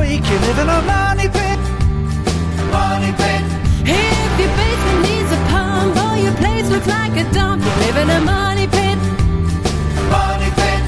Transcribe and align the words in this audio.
earthquake, 0.00 0.24
you 0.30 0.38
live 0.46 0.58
in 0.58 0.68
a 0.68 0.82
money 0.82 1.28
pit. 1.28 1.58
Money 2.70 3.12
pit. 3.12 3.42
If 3.84 4.40
your 4.40 4.52
basement 4.56 5.00
needs 5.02 5.30
a 5.32 5.40
pump 5.50 5.96
or 5.96 6.16
your 6.18 6.34
place 6.36 6.68
looks 6.70 6.86
like 6.86 7.16
a 7.16 7.30
dump, 7.32 7.62
you 7.62 7.72
live 7.86 7.96
in 7.96 8.10
a 8.10 8.20
money 8.20 8.66
pit. 8.66 8.98
Money 10.10 10.50
pit. 10.56 10.80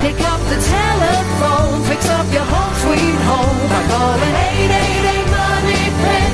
Pick 0.00 0.18
up 0.20 0.40
the 0.48 0.58
telephone, 0.58 1.82
fix 1.84 2.08
up 2.08 2.26
your 2.32 2.44
home 2.44 2.74
sweet 2.84 3.18
home 3.28 3.60
by 3.68 3.82
calling 3.92 4.34
888 4.58 5.26
Money 5.38 5.84
Pit. 6.02 6.32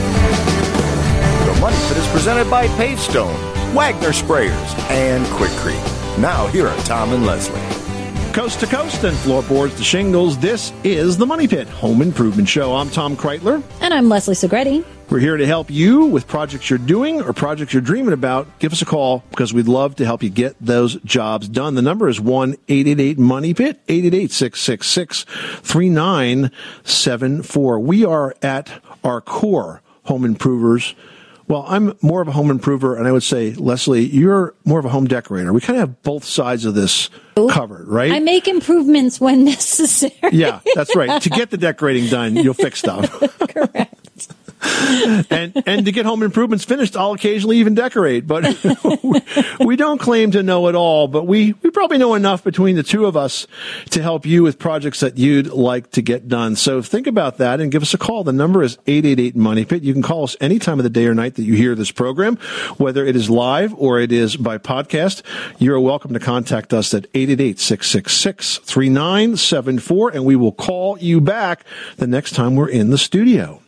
The 1.46 1.60
Money 1.60 1.76
Pit 1.88 1.96
is 1.96 2.08
presented 2.08 2.50
by 2.50 2.68
Pavestone, 2.78 3.36
Wagner 3.74 4.12
Sprayers, 4.12 4.78
and 4.90 5.26
Quick 5.34 5.52
Creek. 5.62 5.82
Now, 6.18 6.46
here 6.46 6.68
are 6.68 6.78
Tom 6.84 7.12
and 7.12 7.26
Leslie. 7.26 7.75
Coast 8.36 8.60
to 8.60 8.66
coast 8.66 9.02
and 9.04 9.16
floorboards 9.16 9.74
to 9.76 9.82
shingles, 9.82 10.36
this 10.36 10.70
is 10.84 11.16
the 11.16 11.24
Money 11.24 11.48
Pit 11.48 11.66
Home 11.68 12.02
Improvement 12.02 12.46
Show. 12.46 12.76
I'm 12.76 12.90
Tom 12.90 13.16
Kraeutler. 13.16 13.62
And 13.80 13.94
I'm 13.94 14.10
Leslie 14.10 14.34
Segrete. 14.34 14.84
We're 15.08 15.20
here 15.20 15.38
to 15.38 15.46
help 15.46 15.70
you 15.70 16.04
with 16.04 16.28
projects 16.28 16.68
you're 16.68 16.78
doing 16.78 17.22
or 17.22 17.32
projects 17.32 17.72
you're 17.72 17.80
dreaming 17.80 18.12
about. 18.12 18.46
Give 18.58 18.74
us 18.74 18.82
a 18.82 18.84
call 18.84 19.24
because 19.30 19.54
we'd 19.54 19.68
love 19.68 19.96
to 19.96 20.04
help 20.04 20.22
you 20.22 20.28
get 20.28 20.54
those 20.60 20.96
jobs 20.96 21.48
done. 21.48 21.76
The 21.76 21.82
number 21.82 22.10
is 22.10 22.20
1 22.20 22.56
888 22.68 23.18
Money 23.18 23.54
Pit, 23.54 23.80
888 23.88 24.30
666 24.30 25.24
3974. 25.62 27.80
We 27.80 28.04
are 28.04 28.34
at 28.42 28.82
our 29.02 29.22
core 29.22 29.80
home 30.04 30.26
improvers. 30.26 30.94
Well, 31.48 31.64
I'm 31.68 31.96
more 32.02 32.20
of 32.20 32.28
a 32.28 32.32
home 32.32 32.50
improver, 32.50 32.96
and 32.96 33.06
I 33.06 33.12
would 33.12 33.22
say, 33.22 33.52
Leslie, 33.54 34.04
you're 34.04 34.54
more 34.64 34.80
of 34.80 34.84
a 34.84 34.88
home 34.88 35.06
decorator. 35.06 35.52
We 35.52 35.60
kind 35.60 35.78
of 35.78 35.88
have 35.88 36.02
both 36.02 36.24
sides 36.24 36.64
of 36.64 36.74
this 36.74 37.08
covered, 37.50 37.86
right? 37.86 38.10
I 38.12 38.18
make 38.18 38.48
improvements 38.48 39.20
when 39.20 39.44
necessary. 39.44 40.12
yeah, 40.32 40.60
that's 40.74 40.96
right. 40.96 41.22
to 41.22 41.30
get 41.30 41.50
the 41.50 41.56
decorating 41.58 42.08
done, 42.08 42.34
you'll 42.36 42.54
fix 42.54 42.80
stuff. 42.80 43.08
Correct. 43.48 43.85
and 45.30 45.62
and 45.66 45.86
to 45.86 45.92
get 45.92 46.06
home 46.06 46.22
improvements 46.22 46.64
finished, 46.64 46.96
I'll 46.96 47.12
occasionally 47.12 47.58
even 47.58 47.74
decorate. 47.74 48.26
But 48.26 48.44
we 49.60 49.76
don't 49.76 49.98
claim 49.98 50.30
to 50.32 50.42
know 50.42 50.68
it 50.68 50.74
all, 50.74 51.08
but 51.08 51.26
we, 51.26 51.54
we 51.62 51.70
probably 51.70 51.98
know 51.98 52.14
enough 52.14 52.44
between 52.44 52.76
the 52.76 52.82
two 52.82 53.06
of 53.06 53.16
us 53.16 53.46
to 53.90 54.02
help 54.02 54.26
you 54.26 54.42
with 54.42 54.58
projects 54.58 55.00
that 55.00 55.18
you'd 55.18 55.48
like 55.48 55.90
to 55.92 56.02
get 56.02 56.28
done. 56.28 56.56
So 56.56 56.82
think 56.82 57.06
about 57.06 57.38
that 57.38 57.60
and 57.60 57.70
give 57.70 57.82
us 57.82 57.94
a 57.94 57.98
call. 57.98 58.24
The 58.24 58.32
number 58.32 58.62
is 58.62 58.78
888 58.86 59.36
Money 59.36 59.64
Pit. 59.64 59.82
You 59.82 59.92
can 59.92 60.02
call 60.02 60.24
us 60.24 60.36
any 60.40 60.58
time 60.58 60.78
of 60.78 60.84
the 60.84 60.90
day 60.90 61.06
or 61.06 61.14
night 61.14 61.34
that 61.36 61.42
you 61.42 61.54
hear 61.54 61.74
this 61.74 61.90
program, 61.90 62.36
whether 62.76 63.04
it 63.04 63.16
is 63.16 63.30
live 63.30 63.74
or 63.74 63.98
it 64.00 64.12
is 64.12 64.36
by 64.36 64.58
podcast. 64.58 65.22
You're 65.58 65.80
welcome 65.80 66.12
to 66.14 66.20
contact 66.20 66.72
us 66.72 66.92
at 66.94 67.06
888 67.14 67.58
666 67.58 68.58
3974 68.58 70.10
and 70.10 70.24
we 70.24 70.36
will 70.36 70.52
call 70.52 70.98
you 70.98 71.20
back 71.20 71.64
the 71.96 72.06
next 72.06 72.34
time 72.34 72.56
we're 72.56 72.68
in 72.68 72.90
the 72.90 72.98
studio. 72.98 73.60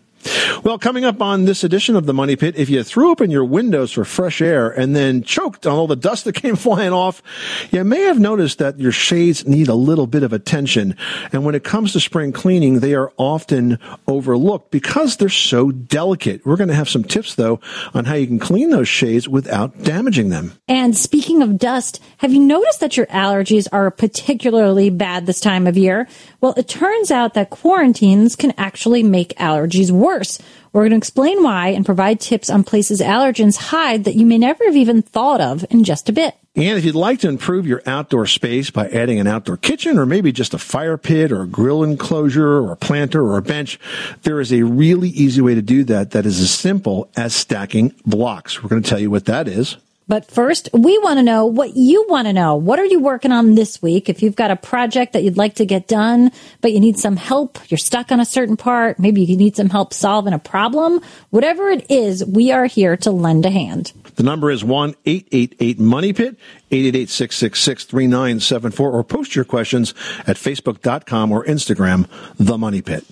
Well, 0.65 0.79
coming 0.79 1.05
up 1.05 1.23
on 1.23 1.45
this 1.45 1.63
edition 1.63 1.95
of 1.97 2.07
the 2.07 2.15
Money 2.15 2.37
Pit, 2.37 2.57
if 2.57 2.69
you 2.69 2.83
threw 2.83 3.11
open 3.11 3.31
your 3.31 3.45
windows 3.45 3.93
for 3.93 4.05
fresh 4.05 4.41
air 4.41 4.69
and 4.69 4.95
then 4.95 5.23
choked 5.23 5.67
on 5.67 5.77
all 5.77 5.87
the 5.87 5.97
dust 5.97 6.25
that 6.25 6.35
came 6.35 6.57
flying 6.57 6.93
off, 6.93 7.23
you 7.71 7.85
may 7.85 8.03
have 8.03 8.19
noticed 8.19 8.59
that 8.59 8.79
your 8.79 8.93
shades 8.93 9.47
need 9.47 9.69
a 9.69 9.75
little 9.75 10.07
bit 10.07 10.23
of 10.23 10.33
attention. 10.33 10.97
And 11.33 11.45
when 11.45 11.55
it 11.55 11.65
comes 11.65 11.93
to 11.93 12.01
spring 12.01 12.33
cleaning, 12.33 12.81
they 12.81 12.95
are 12.95 13.13
often 13.17 13.79
overlooked 14.07 14.71
because 14.71 15.17
they're 15.17 15.29
so 15.29 15.71
delicate. 15.71 16.45
We're 16.45 16.57
going 16.57 16.69
to 16.69 16.75
have 16.75 16.89
some 16.89 17.05
tips 17.05 17.37
though 17.37 17.61
on 17.95 18.05
how 18.05 18.15
you 18.15 18.27
can 18.27 18.39
clean 18.39 18.71
those 18.71 18.89
shades 18.89 19.29
without 19.29 19.83
damaging 19.83 20.31
them. 20.31 20.53
And 20.67 20.97
speaking 20.97 21.43
of 21.43 21.59
dust, 21.59 22.03
have 22.19 22.33
you 22.33 22.41
noticed 22.41 22.81
that 22.81 22.97
your 22.97 23.07
allergies 23.07 23.69
are 23.73 23.91
particularly 23.91 24.91
bad 24.91 25.27
this 25.27 25.41
time 25.41 25.67
of 25.67 25.77
year? 25.79 26.09
Well, 26.41 26.55
it 26.57 26.69
turns 26.69 27.11
out 27.11 27.35
that 27.35 27.51
quarantines 27.51 28.37
can 28.37 28.53
actually 28.59 29.03
make 29.03 29.37
allergies 29.37 29.91
worse. 29.91 30.08
We're 30.73 30.83
going 30.83 30.91
to 30.91 30.97
explain 30.97 31.43
why 31.43 31.69
and 31.69 31.85
provide 31.85 32.21
tips 32.21 32.51
on 32.51 32.65
places 32.65 33.01
allergens 33.01 33.57
hide 33.57 34.05
that 34.05 34.15
you 34.15 34.27
may 34.27 34.39
never 34.39 34.65
have 34.65 34.77
even 34.77 35.03
thought 35.03 35.41
of 35.41 35.65
in 35.71 35.85
just 35.85 36.09
a 36.09 36.13
bit. 36.13 36.35
And 36.57 36.77
if 36.77 36.85
you'd 36.85 36.95
like 36.95 37.21
to 37.21 37.29
improve 37.29 37.67
your 37.67 37.83
outdoor 37.87 38.27
space 38.27 38.71
by 38.71 38.89
adding 38.89 39.21
an 39.21 39.27
outdoor 39.27 39.57
kitchen 39.59 39.97
or 39.97 40.07
maybe 40.07 40.33
just 40.33 40.55
a 40.55 40.59
fire 40.59 40.97
pit 40.97 41.31
or 41.31 41.43
a 41.43 41.47
grill 41.47 41.85
enclosure 41.85 42.59
or 42.59 42.73
a 42.73 42.77
planter 42.77 43.23
or 43.23 43.37
a 43.37 43.43
bench, 43.43 43.79
there 44.23 44.41
is 44.41 44.53
a 44.53 44.63
really 44.63 45.11
easy 45.11 45.41
way 45.41 45.55
to 45.55 45.63
do 45.63 45.85
that 45.85 46.11
that 46.13 46.27
is 46.27 46.41
as 46.41 46.51
simple 46.51 47.09
as 47.17 47.35
stacking 47.35 47.95
blocks. 48.05 48.63
We're 48.63 48.71
going 48.71 48.83
to 48.83 48.89
tell 48.89 48.99
you 48.99 49.11
what 49.11 49.27
that 49.27 49.47
is. 49.47 49.77
But 50.09 50.25
first, 50.31 50.71
we 50.73 50.97
want 50.99 51.19
to 51.19 51.23
know 51.23 51.45
what 51.45 51.77
you 51.77 52.07
want 52.09 52.27
to 52.27 52.33
know. 52.33 52.57
What 52.57 52.79
are 52.79 52.85
you 52.85 52.99
working 52.99 53.31
on 53.31 53.55
this 53.55 53.83
week? 53.83 54.09
If 54.09 54.23
you've 54.23 54.35
got 54.35 54.51
a 54.51 54.57
project 54.57 55.13
that 55.13 55.23
you'd 55.23 55.37
like 55.37 55.57
to 55.57 55.67
get 55.67 55.87
done, 55.87 56.33
but 56.63 56.73
you 56.73 56.81
need 56.81 56.99
some 56.99 57.17
help, 57.17 57.59
you're 57.71 57.77
stuck 57.77 58.11
on 58.11 58.19
a 58.19 58.25
certain 58.25 58.57
part, 58.57 58.99
maybe 58.99 59.23
you 59.23 59.37
need 59.37 59.55
some 59.55 59.69
help 59.69 59.93
solving 59.93 60.33
a 60.33 60.39
problem, 60.39 61.03
whatever 61.29 61.69
it 61.69 61.91
is, 61.91 62.25
we 62.25 62.51
are 62.51 62.65
here 62.65 62.97
to 62.97 63.11
lend 63.11 63.45
a 63.45 63.51
hand. 63.51 63.93
The 64.17 64.23
number 64.23 64.51
is 64.51 64.65
1 64.65 64.95
888 65.05 65.79
Money 65.79 66.13
Pit, 66.15 66.37
888 66.71 67.09
666 67.11 67.85
3974, 67.85 68.91
or 68.91 69.05
post 69.05 69.37
your 69.37 69.45
questions 69.45 69.93
at 70.27 70.37
facebook.com 70.37 71.31
or 71.31 71.45
Instagram, 71.45 72.09
The 72.39 72.57
Money 72.57 72.81
Pit. 72.81 73.05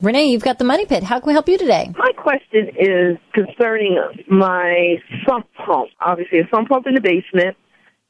Renee, 0.00 0.26
you've 0.26 0.44
got 0.44 0.58
the 0.58 0.64
money 0.64 0.86
pit. 0.86 1.02
How 1.02 1.18
can 1.18 1.26
we 1.26 1.32
help 1.32 1.48
you 1.48 1.58
today? 1.58 1.90
My 1.98 2.12
question 2.16 2.68
is 2.78 3.18
concerning 3.34 4.00
my 4.30 4.94
sump 5.28 5.46
pump. 5.56 5.90
Obviously, 6.00 6.38
a 6.38 6.48
sump 6.54 6.68
pump 6.68 6.86
in 6.86 6.94
the 6.94 7.00
basement. 7.00 7.56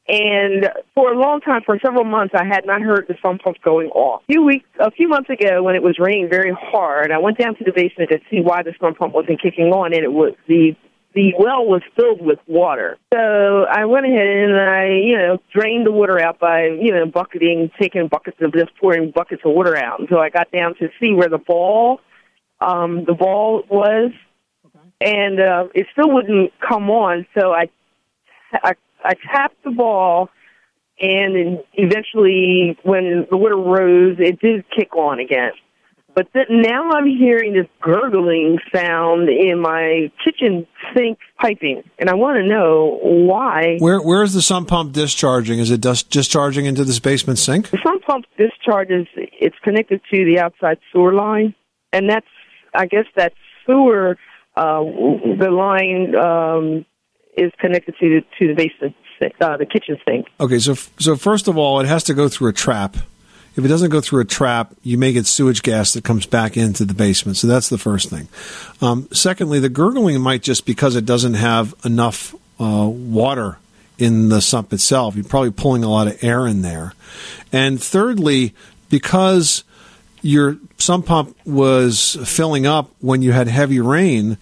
And 0.06 0.68
for 0.94 1.12
a 1.12 1.18
long 1.18 1.40
time, 1.40 1.62
for 1.64 1.78
several 1.82 2.04
months, 2.04 2.34
I 2.36 2.44
had 2.44 2.66
not 2.66 2.82
heard 2.82 3.06
the 3.08 3.14
sump 3.22 3.40
pump 3.40 3.56
going 3.64 3.88
off. 3.88 4.20
A 4.28 4.32
few 4.32 4.44
weeks, 4.44 4.68
a 4.78 4.90
few 4.90 5.08
months 5.08 5.30
ago, 5.30 5.62
when 5.62 5.76
it 5.76 5.82
was 5.82 5.96
raining 5.98 6.28
very 6.28 6.52
hard, 6.52 7.10
I 7.10 7.18
went 7.18 7.38
down 7.38 7.56
to 7.56 7.64
the 7.64 7.72
basement 7.74 8.10
to 8.10 8.18
see 8.30 8.42
why 8.42 8.62
the 8.62 8.74
sump 8.78 8.98
pump 8.98 9.14
wasn't 9.14 9.40
kicking 9.40 9.72
on, 9.72 9.94
and 9.94 10.04
it 10.04 10.12
was 10.12 10.34
the 10.46 10.76
the 11.14 11.32
well 11.38 11.64
was 11.64 11.82
filled 11.96 12.20
with 12.20 12.38
water. 12.46 12.98
So 13.12 13.64
I 13.64 13.86
went 13.86 14.06
ahead 14.06 14.26
and 14.26 14.56
I, 14.56 14.86
you 14.88 15.16
know, 15.16 15.38
drained 15.52 15.86
the 15.86 15.92
water 15.92 16.20
out 16.20 16.38
by, 16.38 16.66
you 16.66 16.92
know, 16.92 17.06
bucketing, 17.06 17.70
taking 17.80 18.08
buckets 18.08 18.36
of 18.40 18.52
just 18.52 18.76
pouring 18.76 19.10
buckets 19.10 19.42
of 19.44 19.52
water 19.52 19.76
out 19.76 20.00
until 20.00 20.18
I 20.18 20.28
got 20.28 20.50
down 20.52 20.74
to 20.76 20.88
see 21.00 21.14
where 21.14 21.28
the 21.28 21.38
ball, 21.38 22.00
um, 22.60 23.04
the 23.06 23.14
ball 23.14 23.62
was, 23.70 24.12
and 25.00 25.40
uh, 25.40 25.68
it 25.74 25.86
still 25.92 26.10
wouldn't 26.10 26.52
come 26.60 26.90
on. 26.90 27.26
So 27.38 27.52
I, 27.52 27.70
I, 28.52 28.74
I 29.04 29.14
tapped 29.32 29.62
the 29.64 29.70
ball, 29.70 30.28
and 31.00 31.60
eventually, 31.74 32.76
when 32.82 33.26
the 33.30 33.36
water 33.36 33.56
rose, 33.56 34.16
it 34.18 34.40
did 34.40 34.64
kick 34.76 34.94
on 34.96 35.20
again. 35.20 35.52
But 36.18 36.48
now 36.50 36.90
I'm 36.90 37.06
hearing 37.06 37.52
this 37.52 37.68
gurgling 37.80 38.58
sound 38.74 39.28
in 39.28 39.60
my 39.60 40.10
kitchen 40.24 40.66
sink 40.92 41.18
piping, 41.40 41.84
and 41.96 42.10
I 42.10 42.14
want 42.14 42.38
to 42.38 42.42
know 42.42 42.98
why. 43.02 43.76
Where 43.78 44.00
Where 44.00 44.24
is 44.24 44.34
the 44.34 44.42
sump 44.42 44.66
pump 44.66 44.92
discharging? 44.92 45.60
Is 45.60 45.70
it 45.70 45.80
just 45.80 46.10
discharging 46.10 46.66
into 46.66 46.84
this 46.84 46.98
basement 46.98 47.38
sink? 47.38 47.70
The 47.70 47.78
sump 47.84 48.02
pump 48.02 48.24
discharges. 48.36 49.06
It's 49.14 49.54
connected 49.62 50.00
to 50.12 50.24
the 50.24 50.40
outside 50.40 50.78
sewer 50.92 51.12
line, 51.12 51.54
and 51.92 52.10
that's 52.10 52.26
I 52.74 52.86
guess 52.86 53.06
that 53.14 53.32
sewer, 53.64 54.18
uh, 54.56 54.80
the 54.80 55.50
line 55.52 56.16
um, 56.16 56.84
is 57.36 57.52
connected 57.60 57.94
to 58.00 58.08
the, 58.08 58.20
to 58.40 58.48
the 58.48 58.54
basement, 58.54 58.96
sink, 59.20 59.34
uh, 59.40 59.56
the 59.56 59.66
kitchen 59.66 59.96
sink. 60.04 60.26
Okay, 60.40 60.58
so 60.58 60.74
so 60.98 61.14
first 61.14 61.46
of 61.46 61.56
all, 61.56 61.78
it 61.78 61.86
has 61.86 62.02
to 62.02 62.14
go 62.14 62.28
through 62.28 62.48
a 62.48 62.52
trap. 62.52 62.96
If 63.56 63.64
it 63.64 63.68
doesn't 63.68 63.90
go 63.90 64.00
through 64.00 64.20
a 64.20 64.24
trap, 64.24 64.72
you 64.82 64.98
may 64.98 65.12
get 65.12 65.26
sewage 65.26 65.62
gas 65.62 65.92
that 65.94 66.04
comes 66.04 66.26
back 66.26 66.56
into 66.56 66.84
the 66.84 66.94
basement. 66.94 67.36
So 67.36 67.48
that's 67.48 67.68
the 67.68 67.78
first 67.78 68.08
thing. 68.08 68.28
Um, 68.80 69.08
secondly, 69.12 69.58
the 69.58 69.68
gurgling 69.68 70.20
might 70.20 70.42
just 70.42 70.64
because 70.64 70.94
it 70.94 71.04
doesn't 71.04 71.34
have 71.34 71.74
enough 71.84 72.34
uh, 72.60 72.88
water 72.88 73.58
in 73.98 74.28
the 74.28 74.40
sump 74.40 74.72
itself. 74.72 75.16
You're 75.16 75.24
probably 75.24 75.50
pulling 75.50 75.82
a 75.82 75.90
lot 75.90 76.06
of 76.06 76.22
air 76.22 76.46
in 76.46 76.62
there. 76.62 76.94
And 77.52 77.82
thirdly, 77.82 78.54
because 78.88 79.64
your 80.22 80.58
sump 80.78 81.06
pump 81.06 81.36
was 81.44 82.16
filling 82.24 82.66
up 82.66 82.90
when 83.00 83.22
you 83.22 83.32
had 83.32 83.48
heavy 83.48 83.80
rain, 83.80 84.38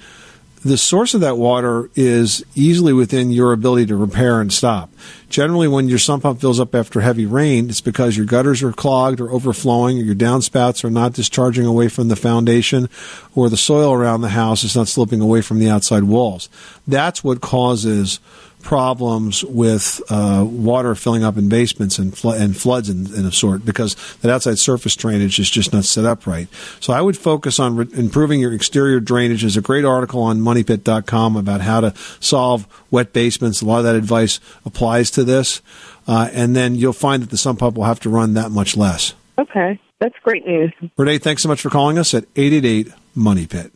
the 0.67 0.77
source 0.77 1.15
of 1.15 1.21
that 1.21 1.39
water 1.39 1.91
is 1.95 2.45
easily 2.55 2.93
within 2.93 3.31
your 3.31 3.53
ability 3.53 3.87
to 3.87 3.97
repair 3.97 4.41
and 4.41 4.53
stop. 4.53 4.91
Generally, 5.29 5.69
when 5.69 5.89
your 5.89 5.99
sump 5.99 6.23
pump 6.23 6.41
fills 6.41 6.59
up 6.59 6.75
after 6.75 7.01
heavy 7.01 7.27
rain, 7.27 7.69
it's 7.69 7.81
because 7.81 8.17
your 8.17 8.27
gutters 8.27 8.63
are 8.63 8.73
clogged 8.73 9.21
or 9.21 9.31
overflowing, 9.31 9.99
or 9.99 10.03
your 10.03 10.15
downspouts 10.15 10.85
are 10.85 10.91
not 10.91 11.13
discharging 11.13 11.67
away 11.67 11.89
from 11.89 12.09
the 12.09 12.17
foundation, 12.17 12.89
or 13.35 13.49
the 13.49 13.57
soil 13.57 13.93
around 13.93 14.23
the 14.23 14.31
house 14.31 14.65
is 14.65 14.75
not 14.75 14.89
sloping 14.89 15.21
away 15.21 15.41
from 15.41 15.59
the 15.59 15.71
outside 15.71 16.05
walls. 16.05 16.49
That's 16.87 17.23
what 17.23 17.41
causes 17.41 18.19
problems 18.67 19.45
with 19.45 20.03
uh, 20.11 20.45
water 20.45 20.97
filling 20.97 21.23
up 21.23 21.39
in 21.39 21.49
basements 21.49 22.01
and, 22.01 22.19
fl- 22.19 22.31
and 22.31 22.57
floods 22.57 22.91
in, 22.91 23.07
in 23.15 23.25
a 23.25 23.31
sort 23.31 23.65
because 23.65 23.95
that 24.17 24.31
outside 24.31 24.59
surface 24.59 24.97
drainage 24.97 25.39
is 25.39 25.49
just 25.49 25.73
not 25.73 25.85
set 25.85 26.05
up 26.05 26.27
right. 26.27 26.49
So 26.81 26.93
I 26.93 27.01
would 27.01 27.17
focus 27.17 27.61
on 27.61 27.77
re- 27.77 27.87
improving 27.93 28.41
your 28.41 28.53
exterior 28.53 28.99
drainage. 28.99 29.43
There's 29.43 29.57
a 29.57 29.63
great 29.63 29.85
article 29.85 30.21
on 30.21 30.41
moneypit.com 30.41 31.37
about 31.37 31.61
how 31.61 31.81
to 31.81 31.95
solve 32.19 32.67
wet 32.91 33.13
basements. 33.13 33.63
A 33.63 33.67
lot 33.67 33.79
of 33.79 33.85
that 33.85 33.95
advice 33.95 34.41
applies 34.65 35.13
to 35.13 35.23
this. 35.23 35.63
Uh, 36.09 36.29
and 36.33 36.57
then 36.57 36.75
you'll 36.75 36.93
find 36.93 37.23
that 37.23 37.31
the 37.31 37.39
sump 37.39 37.61
pump 37.61 37.77
will 37.77 37.85
have 37.85 38.01
to 38.01 38.11
run 38.11 38.35
that 38.35 38.51
much 38.51 38.77
less. 38.77 39.15
Okay, 39.39 39.79
that's 40.01 40.15
great 40.25 40.45
news. 40.45 40.73
Renee, 40.97 41.19
thanks 41.19 41.45
so 41.45 41.49
much 41.49 41.61
for 41.61 41.71
calling 41.71 41.99
us 41.99 42.15
at 42.15 42.25
888 42.35 42.93
Money 43.15 43.47
Pit. 43.47 43.73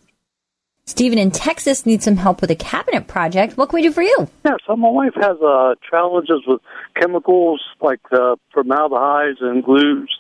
Stephen 0.91 1.19
in 1.19 1.31
Texas 1.31 1.87
needs 1.87 2.05
some 2.05 2.17
help 2.17 2.41
with 2.41 2.51
a 2.51 2.57
cabinet 2.57 3.07
project. 3.07 3.57
What 3.57 3.69
can 3.69 3.77
we 3.77 3.83
do 3.83 3.93
for 3.93 4.03
you? 4.03 4.29
Yeah, 4.45 4.57
so 4.67 4.75
my 4.75 4.91
wife 4.91 5.15
has 5.15 5.37
uh, 5.41 5.77
challenges 5.89 6.43
with 6.49 6.61
chemicals 7.01 7.63
like 7.81 8.01
uh, 8.11 8.35
formaldehydes 8.53 9.39
and 9.41 9.63
glues 9.63 10.13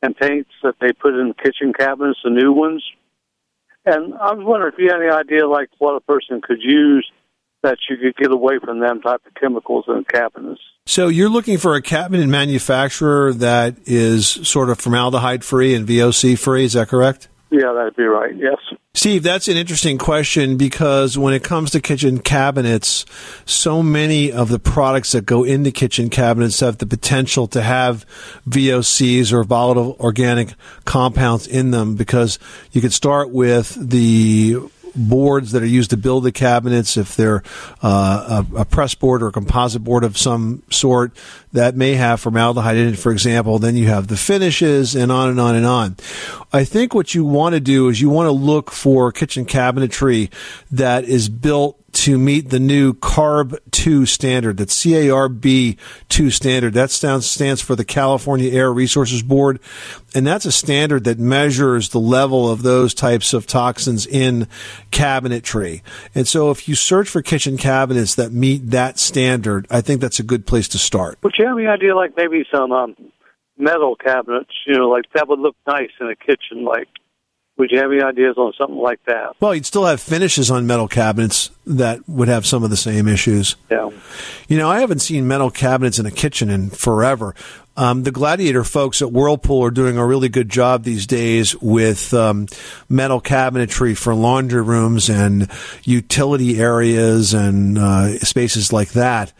and 0.00 0.16
paints 0.16 0.48
that 0.62 0.76
they 0.80 0.92
put 0.92 1.12
in 1.14 1.28
the 1.28 1.34
kitchen 1.34 1.74
cabinets, 1.78 2.20
the 2.24 2.30
new 2.30 2.52
ones. 2.52 2.82
And 3.84 4.14
I 4.14 4.32
was 4.32 4.44
wondering 4.46 4.72
if 4.72 4.78
you 4.78 4.88
had 4.90 5.02
any 5.02 5.12
idea 5.12 5.46
like 5.46 5.68
what 5.76 5.94
a 5.94 6.00
person 6.00 6.40
could 6.42 6.62
use 6.62 7.06
that 7.62 7.76
you 7.90 7.98
could 7.98 8.16
get 8.16 8.32
away 8.32 8.58
from 8.64 8.80
them 8.80 9.02
type 9.02 9.20
of 9.26 9.34
chemicals 9.38 9.84
in 9.88 9.96
the 9.98 10.04
cabinets. 10.04 10.60
So 10.86 11.08
you're 11.08 11.28
looking 11.28 11.58
for 11.58 11.74
a 11.74 11.82
cabinet 11.82 12.26
manufacturer 12.28 13.34
that 13.34 13.76
is 13.84 14.26
sort 14.26 14.70
of 14.70 14.80
formaldehyde 14.80 15.44
free 15.44 15.74
and 15.74 15.86
VOC 15.86 16.38
free, 16.38 16.64
is 16.64 16.72
that 16.72 16.88
correct? 16.88 17.28
Yeah, 17.54 17.72
that'd 17.72 17.94
be 17.94 18.02
right. 18.02 18.34
Yes. 18.36 18.56
Steve, 18.94 19.22
that's 19.22 19.46
an 19.46 19.56
interesting 19.56 19.96
question 19.96 20.56
because 20.56 21.16
when 21.16 21.32
it 21.32 21.44
comes 21.44 21.70
to 21.70 21.80
kitchen 21.80 22.18
cabinets, 22.18 23.06
so 23.44 23.80
many 23.80 24.32
of 24.32 24.48
the 24.48 24.58
products 24.58 25.12
that 25.12 25.24
go 25.24 25.44
into 25.44 25.70
kitchen 25.70 26.10
cabinets 26.10 26.58
have 26.58 26.78
the 26.78 26.86
potential 26.86 27.46
to 27.46 27.62
have 27.62 28.04
VOCs 28.48 29.32
or 29.32 29.44
volatile 29.44 29.96
organic 30.00 30.54
compounds 30.84 31.46
in 31.46 31.70
them 31.70 31.94
because 31.94 32.40
you 32.72 32.80
could 32.80 32.92
start 32.92 33.30
with 33.30 33.76
the 33.80 34.56
boards 34.96 35.52
that 35.52 35.62
are 35.62 35.66
used 35.66 35.90
to 35.90 35.96
build 35.96 36.24
the 36.24 36.32
cabinets, 36.32 36.96
if 36.96 37.16
they're 37.16 37.42
uh, 37.82 38.44
a, 38.54 38.60
a, 38.60 38.64
press 38.64 38.94
board 38.94 39.22
or 39.22 39.28
a 39.28 39.32
composite 39.32 39.82
board 39.82 40.04
of 40.04 40.16
some 40.16 40.62
sort, 40.70 41.12
that 41.52 41.76
may 41.76 41.94
have 41.94 42.20
formaldehyde 42.20 42.76
in 42.76 42.88
it, 42.94 42.98
for 42.98 43.12
example. 43.12 43.58
Then 43.58 43.76
you 43.76 43.86
have 43.86 44.08
the 44.08 44.16
finishes 44.16 44.94
and 44.94 45.10
on 45.10 45.30
and 45.30 45.40
on 45.40 45.54
and 45.54 45.66
on. 45.66 45.96
I 46.52 46.64
think 46.64 46.94
what 46.94 47.14
you 47.14 47.24
want 47.24 47.54
to 47.54 47.60
do 47.60 47.88
is 47.88 48.00
you 48.00 48.08
want 48.08 48.26
to 48.26 48.32
look 48.32 48.70
for 48.70 49.12
kitchen 49.12 49.46
cabinetry 49.46 50.30
that 50.70 51.04
is 51.04 51.28
built 51.28 51.83
to 52.04 52.18
meet 52.18 52.50
the 52.50 52.60
new 52.60 52.92
CARB 52.92 53.56
2 53.70 54.04
standard. 54.04 54.58
That's 54.58 54.74
CARB 54.84 55.78
2 56.10 56.30
standard. 56.30 56.74
That 56.74 56.90
stands, 56.90 57.62
for 57.62 57.74
the 57.74 57.84
California 57.86 58.52
Air 58.52 58.70
Resources 58.70 59.22
Board. 59.22 59.58
And 60.14 60.26
that's 60.26 60.44
a 60.44 60.52
standard 60.52 61.04
that 61.04 61.18
measures 61.18 61.88
the 61.88 61.98
level 61.98 62.50
of 62.50 62.62
those 62.62 62.92
types 62.92 63.32
of 63.32 63.46
toxins 63.46 64.06
in 64.06 64.48
cabinetry. 64.90 65.80
And 66.14 66.28
so 66.28 66.50
if 66.50 66.68
you 66.68 66.74
search 66.74 67.08
for 67.08 67.22
kitchen 67.22 67.56
cabinets 67.56 68.16
that 68.16 68.32
meet 68.32 68.70
that 68.72 68.98
standard, 68.98 69.66
I 69.70 69.80
think 69.80 70.02
that's 70.02 70.20
a 70.20 70.24
good 70.24 70.46
place 70.46 70.68
to 70.68 70.78
start. 70.78 71.16
Would 71.22 71.36
you 71.38 71.46
have 71.46 71.56
any 71.56 71.66
idea, 71.68 71.96
like 71.96 72.18
maybe 72.18 72.44
some 72.54 72.70
um, 72.70 72.94
metal 73.56 73.96
cabinets, 73.96 74.52
you 74.66 74.76
know, 74.76 74.90
like 74.90 75.06
that 75.14 75.26
would 75.26 75.38
look 75.38 75.56
nice 75.66 75.88
in 75.98 76.08
a 76.08 76.16
kitchen, 76.16 76.66
like 76.66 76.88
would 77.56 77.70
you 77.70 77.78
have 77.78 77.92
any 77.92 78.02
ideas 78.02 78.36
on 78.36 78.52
something 78.58 78.76
like 78.76 79.02
that? 79.06 79.36
Well, 79.40 79.54
you'd 79.54 79.66
still 79.66 79.84
have 79.84 80.00
finishes 80.00 80.50
on 80.50 80.66
metal 80.66 80.88
cabinets 80.88 81.50
that 81.66 82.06
would 82.08 82.28
have 82.28 82.46
some 82.46 82.64
of 82.64 82.70
the 82.70 82.76
same 82.76 83.06
issues. 83.06 83.56
Yeah. 83.70 83.90
You 84.48 84.58
know, 84.58 84.70
I 84.70 84.80
haven't 84.80 84.98
seen 84.98 85.28
metal 85.28 85.50
cabinets 85.50 85.98
in 85.98 86.06
a 86.06 86.10
kitchen 86.10 86.50
in 86.50 86.70
forever. 86.70 87.34
Um, 87.76 88.04
the 88.04 88.12
Gladiator 88.12 88.62
folks 88.62 89.02
at 89.02 89.10
Whirlpool 89.10 89.64
are 89.64 89.70
doing 89.70 89.96
a 89.96 90.06
really 90.06 90.28
good 90.28 90.48
job 90.48 90.84
these 90.84 91.06
days 91.06 91.56
with 91.60 92.14
um, 92.14 92.46
metal 92.88 93.20
cabinetry 93.20 93.96
for 93.96 94.14
laundry 94.14 94.62
rooms 94.62 95.08
and 95.08 95.50
utility 95.82 96.60
areas 96.60 97.34
and 97.34 97.78
uh, 97.78 98.18
spaces 98.18 98.72
like 98.72 98.90
that 98.90 99.32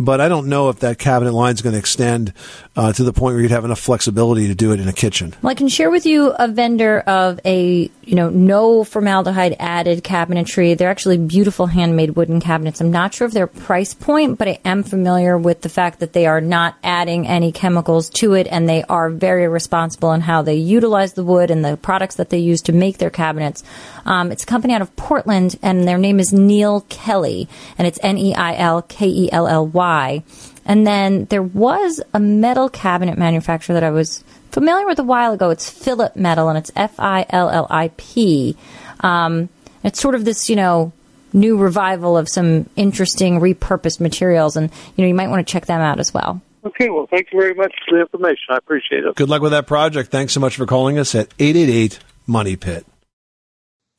but 0.00 0.18
I 0.18 0.28
don't 0.28 0.48
know 0.48 0.70
if 0.70 0.78
that 0.80 0.98
cabinet 0.98 1.34
line 1.34 1.52
is 1.52 1.60
going 1.60 1.74
to 1.74 1.78
extend 1.78 2.32
uh, 2.74 2.90
to 2.94 3.04
the 3.04 3.12
point 3.12 3.34
where 3.34 3.42
you'd 3.42 3.50
have 3.50 3.66
enough 3.66 3.78
flexibility 3.78 4.48
to 4.48 4.54
do 4.54 4.72
it 4.72 4.80
in 4.80 4.88
a 4.88 4.94
kitchen. 4.94 5.34
Well, 5.42 5.50
I 5.50 5.54
can 5.54 5.68
share 5.68 5.90
with 5.90 6.06
you 6.06 6.30
a 6.38 6.48
vendor 6.48 7.00
of 7.00 7.38
a 7.44 7.90
you 8.02 8.14
know 8.14 8.30
no 8.30 8.82
formaldehyde 8.82 9.56
added 9.58 10.02
cabinetry. 10.02 10.76
They're 10.76 10.90
actually 10.90 11.18
beautiful 11.18 11.66
handmade 11.66 12.16
wooden 12.16 12.40
cabinets. 12.40 12.80
I'm 12.80 12.90
not 12.90 13.12
sure 13.12 13.26
of 13.26 13.34
their 13.34 13.46
price 13.46 13.92
point, 13.92 14.38
but 14.38 14.48
I 14.48 14.58
am 14.64 14.84
familiar 14.84 15.36
with 15.36 15.60
the 15.60 15.68
fact 15.68 16.00
that 16.00 16.14
they 16.14 16.24
are 16.26 16.40
not 16.40 16.76
adding 16.82 17.26
any 17.26 17.52
chemicals 17.52 18.08
to 18.20 18.32
it, 18.32 18.48
and 18.50 18.66
they 18.66 18.82
are 18.84 19.10
very 19.10 19.48
responsible 19.48 20.12
in 20.12 20.22
how 20.22 20.40
they 20.40 20.54
utilize 20.54 21.12
the 21.12 21.24
wood 21.24 21.50
and 21.50 21.62
the 21.62 21.76
products 21.76 22.14
that 22.14 22.30
they 22.30 22.38
use 22.38 22.62
to 22.62 22.72
make 22.72 22.96
their 22.96 23.10
cabinets. 23.10 23.62
Um, 24.04 24.32
it's 24.32 24.42
a 24.42 24.46
company 24.46 24.74
out 24.74 24.82
of 24.82 24.94
Portland, 24.96 25.58
and 25.62 25.86
their 25.86 25.98
name 25.98 26.20
is 26.20 26.32
Neil 26.32 26.82
Kelly, 26.88 27.48
and 27.78 27.86
it's 27.86 27.98
N 28.02 28.18
E 28.18 28.34
I 28.34 28.56
L 28.56 28.82
K 28.82 29.06
E 29.06 29.32
L 29.32 29.46
L 29.46 29.66
Y. 29.66 30.22
And 30.64 30.86
then 30.86 31.24
there 31.26 31.42
was 31.42 32.00
a 32.14 32.20
metal 32.20 32.68
cabinet 32.68 33.18
manufacturer 33.18 33.74
that 33.74 33.84
I 33.84 33.90
was 33.90 34.22
familiar 34.50 34.86
with 34.86 34.98
a 34.98 35.04
while 35.04 35.32
ago. 35.32 35.50
It's 35.50 35.68
Philip 35.68 36.16
Metal, 36.16 36.48
and 36.48 36.58
it's 36.58 36.70
F 36.76 36.98
I 36.98 37.26
L 37.30 37.50
L 37.50 37.66
I 37.70 37.88
P. 37.96 38.56
Um, 39.00 39.48
it's 39.82 40.00
sort 40.00 40.14
of 40.14 40.24
this, 40.24 40.48
you 40.48 40.56
know, 40.56 40.92
new 41.32 41.56
revival 41.56 42.16
of 42.16 42.28
some 42.28 42.68
interesting 42.76 43.40
repurposed 43.40 44.00
materials, 44.00 44.56
and 44.56 44.70
you 44.96 45.02
know, 45.02 45.08
you 45.08 45.14
might 45.14 45.28
want 45.28 45.46
to 45.46 45.50
check 45.50 45.66
them 45.66 45.80
out 45.80 45.98
as 45.98 46.12
well. 46.12 46.40
Okay, 46.64 46.90
well, 46.90 47.06
thank 47.10 47.28
you 47.32 47.40
very 47.40 47.54
much 47.54 47.74
for 47.88 47.96
the 47.96 48.02
information. 48.02 48.44
I 48.50 48.56
appreciate 48.56 49.04
it. 49.04 49.14
Good 49.14 49.30
luck 49.30 49.40
with 49.40 49.52
that 49.52 49.66
project. 49.66 50.10
Thanks 50.10 50.34
so 50.34 50.40
much 50.40 50.56
for 50.56 50.66
calling 50.66 50.98
us 50.98 51.14
at 51.14 51.28
888 51.38 52.00
Money 52.26 52.56
Pit. 52.56 52.84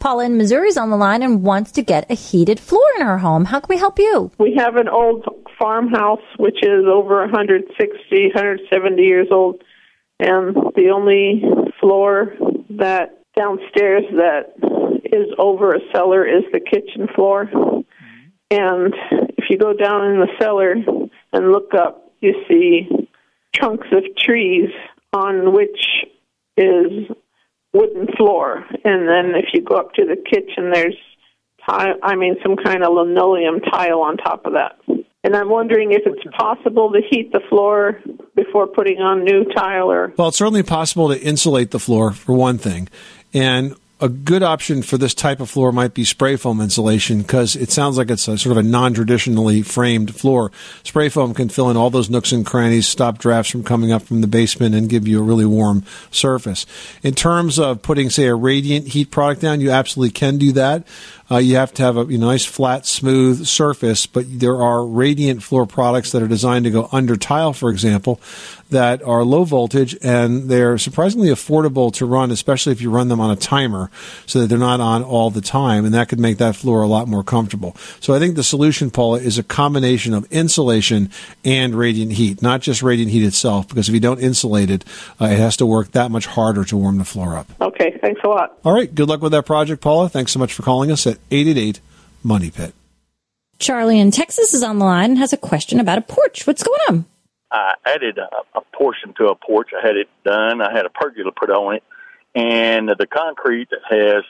Paula 0.02 0.26
in 0.26 0.36
Missouri 0.36 0.68
is 0.68 0.78
on 0.78 0.90
the 0.90 0.98
line 0.98 1.22
and 1.22 1.44
wants 1.44 1.72
to 1.74 1.84
get 1.84 2.10
a 2.10 2.16
heated 2.16 2.60
floor 2.60 2.84
in 2.98 3.06
her 3.06 3.20
home. 3.20 3.46
How 3.46 3.60
can 3.60 3.68
we 3.70 3.78
help 3.78 4.00
you? 4.00 4.32
We 4.40 4.56
have 4.58 4.76
an 4.76 4.90
old 4.90 5.24
farmhouse 5.60 6.24
which 6.40 6.58
is 6.64 6.86
over 6.92 7.22
160, 7.22 8.26
170 8.34 9.02
years 9.04 9.28
old, 9.30 9.64
and 10.20 10.56
the 10.76 10.90
only 10.92 11.44
floor 11.80 12.34
that 12.72 13.22
downstairs 13.38 14.04
that 14.14 14.54
is 15.06 15.28
over 15.38 15.76
a 15.76 15.80
cellar 15.94 16.26
is 16.26 16.46
the 16.52 16.60
kitchen 16.60 17.08
floor. 17.14 17.48
And 18.50 18.96
if 19.38 19.46
you 19.52 19.60
go 19.60 19.74
down 19.74 20.06
in 20.08 20.20
the 20.20 20.30
cellar 20.42 20.74
and 21.32 21.52
look 21.52 21.76
up, 21.76 22.12
you 22.22 22.34
see 22.50 22.90
trunks 23.54 23.88
of 23.92 24.04
trees 24.18 24.70
on 25.14 25.54
which 25.54 26.06
is 26.58 27.08
wooden 27.74 28.08
floor. 28.18 28.66
And 28.84 29.08
then 29.08 29.36
if 29.36 29.50
you 29.54 29.62
go 29.62 29.76
up 29.76 29.94
to 29.94 30.06
the 30.06 30.16
kitchen, 30.16 30.72
there's 30.72 30.98
tile, 31.66 31.96
I 32.04 32.16
mean, 32.16 32.36
some 32.44 32.56
kind 32.56 32.84
of 32.84 32.94
linoleum 32.94 33.60
tile 33.62 34.02
on 34.02 34.18
top 34.18 34.46
of 34.46 34.54
that. 34.54 34.78
And 35.24 35.36
I'm 35.36 35.50
wondering 35.50 35.92
if 35.92 36.02
it's 36.06 36.24
possible 36.36 36.92
to 36.92 37.02
heat 37.10 37.32
the 37.32 37.42
floor 37.50 38.00
before 38.36 38.66
putting 38.68 38.98
on 38.98 39.24
new 39.24 39.46
tile 39.54 39.92
or. 39.92 40.14
Well, 40.18 40.30
it's 40.30 40.38
certainly 40.38 40.64
possible 40.64 41.10
to 41.10 41.22
insulate 41.22 41.72
the 41.72 41.80
floor, 41.80 42.12
for 42.12 42.34
one 42.34 42.58
thing. 42.58 42.90
And 43.34 43.76
a 44.02 44.10
good 44.10 44.42
option 44.42 44.82
for 44.82 44.98
this 44.98 45.14
type 45.14 45.40
of 45.40 45.50
floor 45.50 45.72
might 45.72 45.94
be 45.94 46.04
spray 46.04 46.36
foam 46.36 46.60
insulation 46.60 47.22
because 47.22 47.56
it 47.56 47.72
sounds 47.72 47.98
like 47.98 48.10
it's 48.10 48.28
a 48.28 48.38
sort 48.38 48.52
of 48.52 48.58
a 48.58 48.68
non-traditionally 48.68 49.62
framed 49.62 50.16
floor. 50.16 50.52
Spray 50.84 51.08
foam 51.08 51.36
can 51.36 51.50
fill 51.50 51.70
in 51.70 51.78
all 51.78 51.92
those 51.92 52.10
nooks 52.10 52.32
and 52.32 52.46
crannies, 52.46 52.88
stop 52.88 53.20
drafts 53.20 53.52
from 53.52 53.64
coming 53.64 53.92
up 53.92 54.02
from 54.02 54.22
the 54.22 54.28
basement, 54.28 54.74
and 54.74 54.90
give 54.90 55.08
you 55.08 55.20
a 55.20 55.24
really 55.24 55.46
warm 55.46 55.86
surface. 56.10 56.66
In 57.04 57.14
terms 57.14 57.60
of 57.60 57.84
putting, 57.84 58.10
say, 58.10 58.26
a 58.26 58.36
radiant 58.36 58.88
heat 58.88 59.12
product 59.12 59.42
down, 59.42 59.62
you 59.62 59.70
absolutely 59.70 60.12
can 60.12 60.38
do 60.38 60.52
that. 60.54 60.88
Uh, 61.32 61.38
you 61.38 61.56
have 61.56 61.74
to 61.74 61.82
have 61.82 61.96
a 61.96 62.04
you 62.06 62.18
know, 62.18 62.28
nice, 62.28 62.44
flat, 62.44 62.86
smooth 62.86 63.46
surface, 63.46 64.06
but 64.06 64.26
there 64.28 64.58
are 64.58 64.86
radiant 64.86 65.42
floor 65.42 65.66
products 65.66 66.12
that 66.12 66.22
are 66.22 66.28
designed 66.28 66.66
to 66.66 66.72
go 66.72 66.90
under 66.92 67.16
tile, 67.16 67.54
for 67.54 67.70
example, 67.70 68.20
that 68.70 69.02
are 69.04 69.24
low 69.24 69.44
voltage 69.44 69.96
and 70.02 70.50
they're 70.50 70.78
surprisingly 70.78 71.30
affordable 71.30 71.94
to 71.94 72.06
run, 72.06 72.32
especially 72.32 72.72
if 72.72 72.82
you 72.82 72.90
run 72.90 73.08
them 73.08 73.20
on 73.20 73.32
a 73.32 73.36
timer 73.36 73.90
so 74.26 74.40
that 74.40 74.48
they're 74.48 74.58
not 74.58 74.80
on 74.80 75.04
all 75.04 75.30
the 75.30 75.42
time. 75.42 75.86
And 75.86 75.94
that 75.94 76.10
could 76.10 76.20
make 76.20 76.38
that 76.38 76.56
floor 76.56 76.82
a 76.82 76.88
lot 76.88 77.08
more 77.08 77.24
comfortable. 77.24 77.76
So 78.00 78.14
I 78.14 78.20
think 78.20 78.36
the 78.36 78.44
solution, 78.44 78.90
Paula, 78.92 79.20
is 79.20 79.38
a 79.38 79.44
combination 79.44 80.14
of 80.14 80.30
insulation 80.32 81.10
and 81.46 81.76
radiant 81.76 82.14
heat, 82.14 82.42
not 82.42 82.62
just 82.62 82.82
radiant 82.82 83.12
heat 83.12 83.24
itself, 83.24 83.68
because 83.68 83.88
if 83.88 83.94
you 83.94 84.02
don't 84.02 84.20
insulate 84.20 84.70
it, 84.70 84.84
uh, 85.20 85.26
it 85.26 85.38
has 85.38 85.58
to 85.58 85.66
work 85.66 85.92
that 85.92 86.12
much 86.12 86.26
harder 86.26 86.64
to 86.66 86.78
warm 86.78 86.98
the 86.98 87.06
floor 87.06 87.38
up. 87.38 87.48
Okay, 87.62 87.98
thanks 88.02 88.22
a 88.24 88.28
lot. 88.28 88.58
All 88.64 88.74
right. 88.74 88.94
Good 88.94 89.08
luck 89.08 89.22
with 89.22 89.32
that 89.32 89.46
project, 89.46 89.82
Paula. 89.82 90.10
Thanks 90.10 90.32
so 90.32 90.40
much 90.40 90.54
for 90.54 90.64
calling 90.64 90.92
us 90.92 91.08
at 91.08 91.18
888 91.30 91.82
Money 92.24 92.52
Pit. 92.52 92.74
Charlie 93.60 94.00
in 94.00 94.12
Texas 94.12 94.54
is 94.54 94.64
on 94.64 94.80
the 94.80 94.86
line 94.86 95.12
and 95.12 95.20
has 95.20 95.34
a 95.34 95.38
question 95.38 95.80
about 95.80 95.98
a 95.98 96.02
porch. 96.02 96.48
What's 96.48 96.64
going 96.64 96.80
on? 96.90 97.06
I 97.52 97.76
added 97.86 98.18
a, 98.18 98.58
a 98.58 98.62
portion 98.74 99.14
to 99.18 99.28
a 99.28 99.36
porch. 99.36 99.70
I 99.78 99.86
had 99.86 99.96
it 99.96 100.10
done. 100.24 100.62
I 100.62 100.72
had 100.72 100.86
a 100.86 100.90
pergola 100.90 101.32
put 101.32 101.50
on 101.50 101.76
it, 101.76 101.84
and 102.34 102.90
the 102.90 103.08
concrete 103.08 103.70
has 103.90 104.24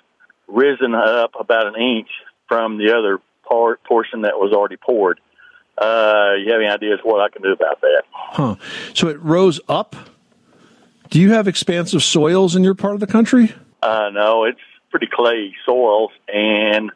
risen 0.48 0.94
up 0.94 1.32
about 1.40 1.68
an 1.68 1.76
inch 1.76 2.10
from 2.48 2.78
the 2.78 2.98
other 2.98 3.20
part 3.48 3.84
portion 3.84 4.22
that 4.22 4.38
was 4.38 4.52
already 4.54 4.78
poured. 4.78 5.20
Uh, 5.78 6.34
you 6.44 6.52
have 6.52 6.62
any 6.62 6.70
ideas 6.70 7.00
what 7.04 7.22
I 7.22 7.30
can 7.30 7.42
do 7.42 7.52
about 7.52 7.80
that? 7.82 8.04
Huh. 8.12 8.56
So 8.94 9.08
it 9.08 9.20
rose 9.22 9.60
up. 9.68 9.96
Do 11.10 11.20
you 11.20 11.32
have 11.32 11.48
expansive 11.48 12.04
soils 12.04 12.56
in 12.56 12.64
your 12.64 12.76
part 12.76 12.94
of 12.94 13.00
the 13.00 13.08
country? 13.08 13.54
Uh, 13.82 14.10
no, 14.14 14.46
it's 14.46 14.60
pretty 14.92 15.08
clay 15.12 15.54
soils, 15.66 16.12
and 16.28 16.92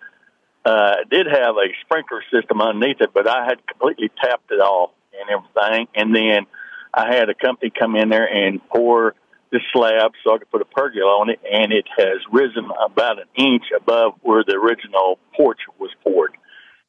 uh, 0.66 0.96
did 1.10 1.28
have 1.28 1.56
a 1.56 1.68
sprinkler 1.82 2.24
system 2.32 2.62
underneath 2.62 3.02
it, 3.02 3.12
but 3.14 3.28
I 3.28 3.46
had 3.46 3.66
completely 3.68 4.12
tapped 4.22 4.52
it 4.52 4.60
off 4.60 4.92
and 5.14 5.30
everything. 5.30 5.88
And 5.96 6.16
then 6.16 6.46
I 6.94 7.14
had 7.14 7.30
a 7.30 7.34
company 7.34 7.72
come 7.78 7.96
in 7.96 8.10
there 8.10 8.26
and 8.26 8.62
pour 8.70 9.16
the 9.52 9.60
slab 9.72 10.12
so 10.24 10.36
I 10.36 10.38
could 10.40 10.52
put 10.52 10.62
a 10.62 10.66
pergola 10.66 11.22
on 11.22 11.30
it, 11.30 11.40
and 11.50 11.72
it 11.72 11.86
has 11.98 12.18
risen 12.32 12.68
about 12.84 13.20
an 13.20 13.28
inch 13.36 13.66
above 13.76 14.14
where 14.22 14.44
the 14.46 14.56
original 14.56 15.20
porch 15.36 15.60
was 15.80 15.92
poured. 16.04 16.32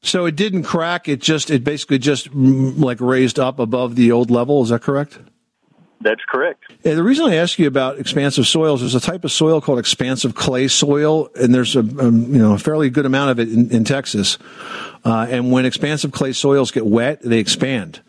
So 0.03 0.25
it 0.27 0.37
didn't 0.37 0.63
crack. 0.63 1.09
It 1.09 1.21
just 1.21 1.51
it 1.51 1.65
basically 1.65 1.99
just 1.99 2.31
mm, 2.31 2.79
like 2.79 3.01
raised 3.01 3.39
up 3.39 3.59
above 3.59 3.97
the 3.97 4.13
old 4.13 4.31
level. 4.31 4.63
Is 4.63 4.71
that 4.71 4.83
correct? 4.83 5.19
That's 6.01 6.21
correct. 6.29 6.65
Yeah, 6.85 6.95
the 6.95 7.03
reason 7.03 7.27
I 7.27 7.37
ask 7.37 7.59
you 7.59 7.67
about 7.67 7.99
expansive 7.99 8.47
soils 8.47 8.83
is 8.83 8.95
a 8.95 9.01
type 9.01 9.25
of 9.25 9.33
soil 9.33 9.61
called 9.61 9.79
expansive 9.79 10.35
clay 10.35 10.69
soil, 10.69 11.31
and 11.35 11.55
there's 11.55 11.75
a, 11.75 11.81
um, 11.81 12.33
you 12.33 12.39
know 12.39 12.55
a 12.55 12.59
fairly 12.59 12.91
good 12.91 13.07
amount 13.07 13.31
of 13.31 13.41
it 13.41 13.53
in, 13.53 13.71
in 13.71 13.85
Texas. 13.85 14.39
Uh, 15.05 15.27
and 15.29 15.51
when 15.51 15.65
expansive 15.65 16.13
clay 16.13 16.33
soils 16.33 16.71
get 16.71 16.87
wet, 16.87 17.23
they 17.23 17.39
expand, 17.39 18.03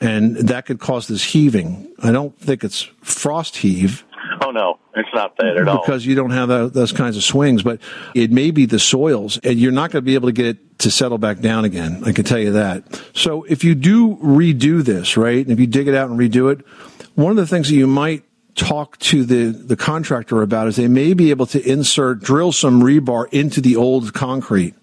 and 0.00 0.36
that 0.36 0.66
could 0.66 0.80
cause 0.80 1.06
this 1.06 1.22
heaving. 1.22 1.92
I 2.02 2.12
don't 2.12 2.36
think 2.38 2.64
it's 2.64 2.82
frost 3.02 3.56
heave. 3.56 4.04
Oh 4.40 4.50
no, 4.50 4.78
it's 4.96 5.08
not 5.14 5.36
that 5.36 5.56
at 5.58 5.68
all. 5.68 5.82
Because 5.84 6.06
you 6.06 6.14
don't 6.14 6.30
have 6.30 6.48
that, 6.48 6.72
those 6.72 6.92
kinds 6.92 7.16
of 7.16 7.22
swings, 7.22 7.62
but 7.62 7.80
it 8.14 8.30
may 8.30 8.50
be 8.50 8.66
the 8.66 8.78
soils, 8.78 9.38
and 9.38 9.58
you're 9.58 9.72
not 9.72 9.90
going 9.90 10.02
to 10.02 10.06
be 10.06 10.14
able 10.14 10.28
to 10.28 10.32
get 10.32 10.46
it 10.46 10.78
to 10.80 10.90
settle 10.90 11.18
back 11.18 11.40
down 11.40 11.64
again. 11.64 12.02
I 12.04 12.12
can 12.12 12.24
tell 12.24 12.38
you 12.38 12.52
that. 12.52 13.02
So 13.14 13.44
if 13.44 13.64
you 13.64 13.74
do 13.74 14.16
redo 14.16 14.82
this, 14.82 15.16
right, 15.16 15.44
and 15.44 15.50
if 15.50 15.60
you 15.60 15.66
dig 15.66 15.88
it 15.88 15.94
out 15.94 16.10
and 16.10 16.18
redo 16.18 16.50
it, 16.52 16.64
one 17.14 17.30
of 17.30 17.36
the 17.36 17.46
things 17.46 17.68
that 17.68 17.74
you 17.74 17.86
might 17.86 18.24
talk 18.54 18.98
to 18.98 19.24
the, 19.24 19.46
the 19.46 19.76
contractor 19.76 20.42
about 20.42 20.68
is 20.68 20.76
they 20.76 20.88
may 20.88 21.12
be 21.14 21.30
able 21.30 21.46
to 21.46 21.62
insert, 21.68 22.20
drill 22.20 22.52
some 22.52 22.82
rebar 22.82 23.26
into 23.32 23.60
the 23.60 23.76
old 23.76 24.12
concrete 24.14 24.74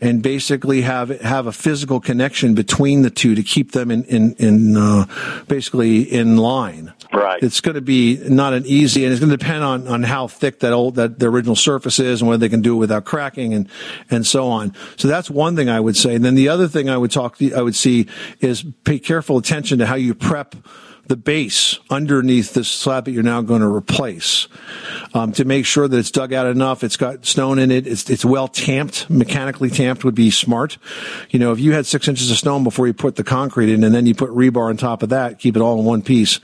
and 0.00 0.22
basically 0.22 0.82
have 0.82 1.08
have 1.20 1.46
a 1.46 1.52
physical 1.52 2.00
connection 2.00 2.54
between 2.54 3.02
the 3.02 3.10
two 3.10 3.34
to 3.34 3.42
keep 3.42 3.72
them 3.72 3.90
in 3.90 4.04
in, 4.04 4.34
in 4.34 4.76
uh, 4.76 5.06
basically 5.48 6.02
in 6.02 6.36
line. 6.36 6.92
Right. 7.12 7.42
It's 7.42 7.60
going 7.60 7.76
to 7.76 7.80
be 7.80 8.18
not 8.28 8.52
an 8.52 8.64
easy, 8.66 9.04
and 9.04 9.12
it's 9.12 9.20
going 9.20 9.30
to 9.30 9.36
depend 9.36 9.62
on, 9.62 9.86
on 9.86 10.02
how 10.02 10.26
thick 10.26 10.60
that 10.60 10.72
old 10.72 10.96
that 10.96 11.18
the 11.18 11.26
original 11.26 11.56
surface 11.56 11.98
is, 11.98 12.20
and 12.20 12.28
whether 12.28 12.40
they 12.40 12.48
can 12.48 12.60
do 12.60 12.74
it 12.74 12.78
without 12.78 13.04
cracking, 13.04 13.54
and 13.54 13.68
and 14.10 14.26
so 14.26 14.48
on. 14.48 14.74
So 14.96 15.08
that's 15.08 15.30
one 15.30 15.56
thing 15.56 15.68
I 15.68 15.80
would 15.80 15.96
say. 15.96 16.14
And 16.14 16.24
then 16.24 16.34
the 16.34 16.48
other 16.48 16.68
thing 16.68 16.90
I 16.90 16.96
would 16.96 17.10
talk, 17.10 17.36
I 17.54 17.62
would 17.62 17.76
see 17.76 18.08
is 18.40 18.64
pay 18.84 18.98
careful 18.98 19.38
attention 19.38 19.78
to 19.78 19.86
how 19.86 19.94
you 19.94 20.14
prep 20.14 20.54
the 21.06 21.16
base 21.16 21.78
underneath 21.90 22.54
this 22.54 22.68
slab 22.68 23.04
that 23.04 23.12
you're 23.12 23.22
now 23.22 23.42
going 23.42 23.60
to 23.60 23.68
replace 23.68 24.48
um, 25.12 25.32
to 25.32 25.44
make 25.44 25.66
sure 25.66 25.86
that 25.86 25.96
it's 25.96 26.10
dug 26.10 26.32
out 26.32 26.46
enough. 26.46 26.82
It's 26.82 26.96
got 26.96 27.26
stone 27.26 27.58
in 27.58 27.70
it. 27.70 27.86
It's, 27.86 28.08
it's 28.08 28.24
well 28.24 28.48
tamped, 28.48 29.10
mechanically 29.10 29.70
tamped 29.70 30.04
would 30.04 30.14
be 30.14 30.30
smart. 30.30 30.78
You 31.30 31.38
know, 31.38 31.52
if 31.52 31.60
you 31.60 31.72
had 31.72 31.86
six 31.86 32.08
inches 32.08 32.30
of 32.30 32.38
stone 32.38 32.64
before 32.64 32.86
you 32.86 32.94
put 32.94 33.16
the 33.16 33.24
concrete 33.24 33.72
in 33.72 33.84
and 33.84 33.94
then 33.94 34.06
you 34.06 34.14
put 34.14 34.30
rebar 34.30 34.68
on 34.68 34.76
top 34.76 35.02
of 35.02 35.10
that, 35.10 35.38
keep 35.38 35.56
it 35.56 35.62
all 35.62 35.78
in 35.78 35.84
one 35.84 36.02
piece 36.02 36.36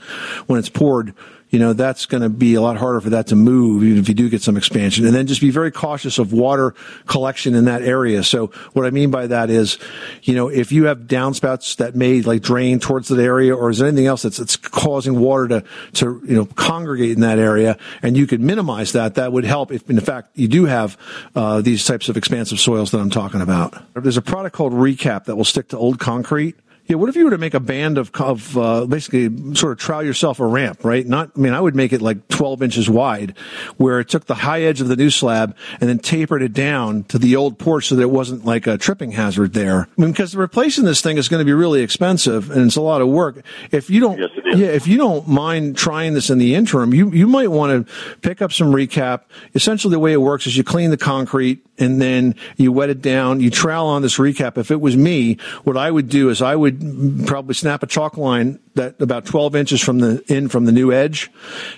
when 0.47 0.59
it's 0.59 0.69
poured, 0.69 1.13
you 1.51 1.59
know, 1.59 1.73
that's 1.73 2.05
going 2.05 2.23
to 2.23 2.29
be 2.29 2.55
a 2.55 2.61
lot 2.61 2.77
harder 2.77 3.01
for 3.01 3.09
that 3.11 3.27
to 3.27 3.35
move, 3.35 3.83
even 3.83 3.99
if 3.99 4.07
you 4.07 4.15
do 4.15 4.29
get 4.29 4.41
some 4.41 4.55
expansion. 4.55 5.05
And 5.05 5.13
then 5.13 5.27
just 5.27 5.41
be 5.41 5.51
very 5.51 5.69
cautious 5.69 6.17
of 6.17 6.31
water 6.31 6.73
collection 7.07 7.55
in 7.55 7.65
that 7.65 7.81
area. 7.81 8.23
So 8.23 8.47
what 8.71 8.85
I 8.85 8.89
mean 8.89 9.11
by 9.11 9.27
that 9.27 9.49
is, 9.49 9.77
you 10.23 10.33
know, 10.33 10.47
if 10.47 10.71
you 10.71 10.85
have 10.85 11.01
downspouts 11.01 11.75
that 11.75 11.93
may 11.93 12.21
like 12.21 12.41
drain 12.41 12.79
towards 12.79 13.09
that 13.09 13.19
area, 13.19 13.53
or 13.53 13.69
is 13.69 13.79
there 13.79 13.87
anything 13.89 14.07
else 14.07 14.21
that's, 14.21 14.37
that's 14.37 14.55
causing 14.55 15.19
water 15.19 15.47
to, 15.49 15.63
to, 15.95 16.23
you 16.25 16.35
know, 16.35 16.45
congregate 16.45 17.11
in 17.11 17.21
that 17.21 17.37
area, 17.37 17.77
and 18.01 18.15
you 18.15 18.25
could 18.25 18.39
minimize 18.39 18.93
that, 18.93 19.15
that 19.15 19.33
would 19.33 19.43
help 19.43 19.73
if, 19.73 19.89
in 19.89 19.99
fact, 19.99 20.29
you 20.35 20.47
do 20.47 20.65
have, 20.65 20.97
uh, 21.35 21.59
these 21.61 21.85
types 21.85 22.07
of 22.07 22.15
expansive 22.15 22.61
soils 22.61 22.91
that 22.91 22.99
I'm 22.99 23.09
talking 23.09 23.41
about. 23.41 23.75
There's 23.93 24.15
a 24.15 24.21
product 24.21 24.55
called 24.55 24.71
Recap 24.71 25.25
that 25.25 25.35
will 25.35 25.43
stick 25.43 25.67
to 25.69 25.77
old 25.77 25.99
concrete. 25.99 26.55
Yeah, 26.91 26.97
what 26.97 27.07
if 27.07 27.15
you 27.15 27.23
were 27.23 27.31
to 27.31 27.37
make 27.37 27.53
a 27.53 27.61
band 27.61 27.97
of, 27.97 28.11
of 28.15 28.57
uh, 28.57 28.85
basically 28.85 29.55
sort 29.55 29.71
of 29.71 29.77
trowel 29.77 30.03
yourself 30.03 30.41
a 30.41 30.45
ramp, 30.45 30.83
right? 30.83 31.07
Not, 31.07 31.31
I 31.37 31.39
mean, 31.39 31.53
I 31.53 31.61
would 31.61 31.73
make 31.73 31.93
it 31.93 32.01
like 32.01 32.27
12 32.27 32.61
inches 32.61 32.89
wide, 32.89 33.37
where 33.77 34.01
it 34.01 34.09
took 34.09 34.25
the 34.25 34.35
high 34.35 34.63
edge 34.63 34.81
of 34.81 34.89
the 34.89 34.97
new 34.97 35.09
slab 35.09 35.55
and 35.79 35.89
then 35.89 35.99
tapered 35.99 36.41
it 36.41 36.51
down 36.51 37.05
to 37.05 37.17
the 37.17 37.37
old 37.37 37.57
porch 37.57 37.87
so 37.87 37.95
that 37.95 38.01
it 38.01 38.11
wasn't 38.11 38.43
like 38.43 38.67
a 38.67 38.77
tripping 38.77 39.11
hazard 39.13 39.53
there. 39.53 39.87
I 39.97 40.01
mean, 40.01 40.11
because 40.11 40.35
replacing 40.35 40.83
this 40.83 40.99
thing 40.99 41.17
is 41.17 41.29
going 41.29 41.39
to 41.39 41.45
be 41.45 41.53
really 41.53 41.81
expensive 41.81 42.51
and 42.51 42.65
it's 42.65 42.75
a 42.75 42.81
lot 42.81 42.99
of 42.99 43.07
work. 43.07 43.41
If 43.71 43.89
you 43.89 44.01
don't, 44.01 44.19
Yes, 44.19 44.29
yeah, 44.53 44.67
if 44.67 44.85
you 44.85 44.97
don't 44.97 45.25
mind 45.29 45.77
trying 45.77 46.13
this 46.13 46.29
in 46.29 46.39
the 46.39 46.55
interim, 46.55 46.93
you, 46.93 47.09
you 47.11 47.25
might 47.25 47.51
want 47.51 47.87
to 47.87 48.17
pick 48.19 48.41
up 48.41 48.51
some 48.51 48.73
recap. 48.73 49.21
Essentially, 49.55 49.93
the 49.93 49.99
way 49.99 50.11
it 50.11 50.17
works 50.17 50.45
is 50.45 50.57
you 50.57 50.65
clean 50.65 50.89
the 50.89 50.97
concrete 50.97 51.65
and 51.77 52.01
then 52.01 52.35
you 52.57 52.71
wet 52.71 52.89
it 52.89 53.01
down. 53.01 53.39
You 53.39 53.49
trowel 53.49 53.87
on 53.87 54.01
this 54.01 54.17
recap. 54.17 54.57
If 54.57 54.71
it 54.71 54.81
was 54.81 54.97
me, 54.97 55.37
what 55.63 55.77
I 55.77 55.89
would 55.89 56.09
do 56.09 56.29
is 56.29 56.41
I 56.41 56.55
would 56.55 56.80
probably 57.25 57.53
snap 57.53 57.83
a 57.83 57.87
chalk 57.87 58.17
line 58.17 58.59
that 58.75 59.01
about 59.01 59.25
12 59.25 59.55
inches 59.55 59.81
from 59.81 59.99
the 59.99 60.23
in 60.27 60.47
from 60.47 60.65
the 60.65 60.71
new 60.71 60.91
edge 60.93 61.29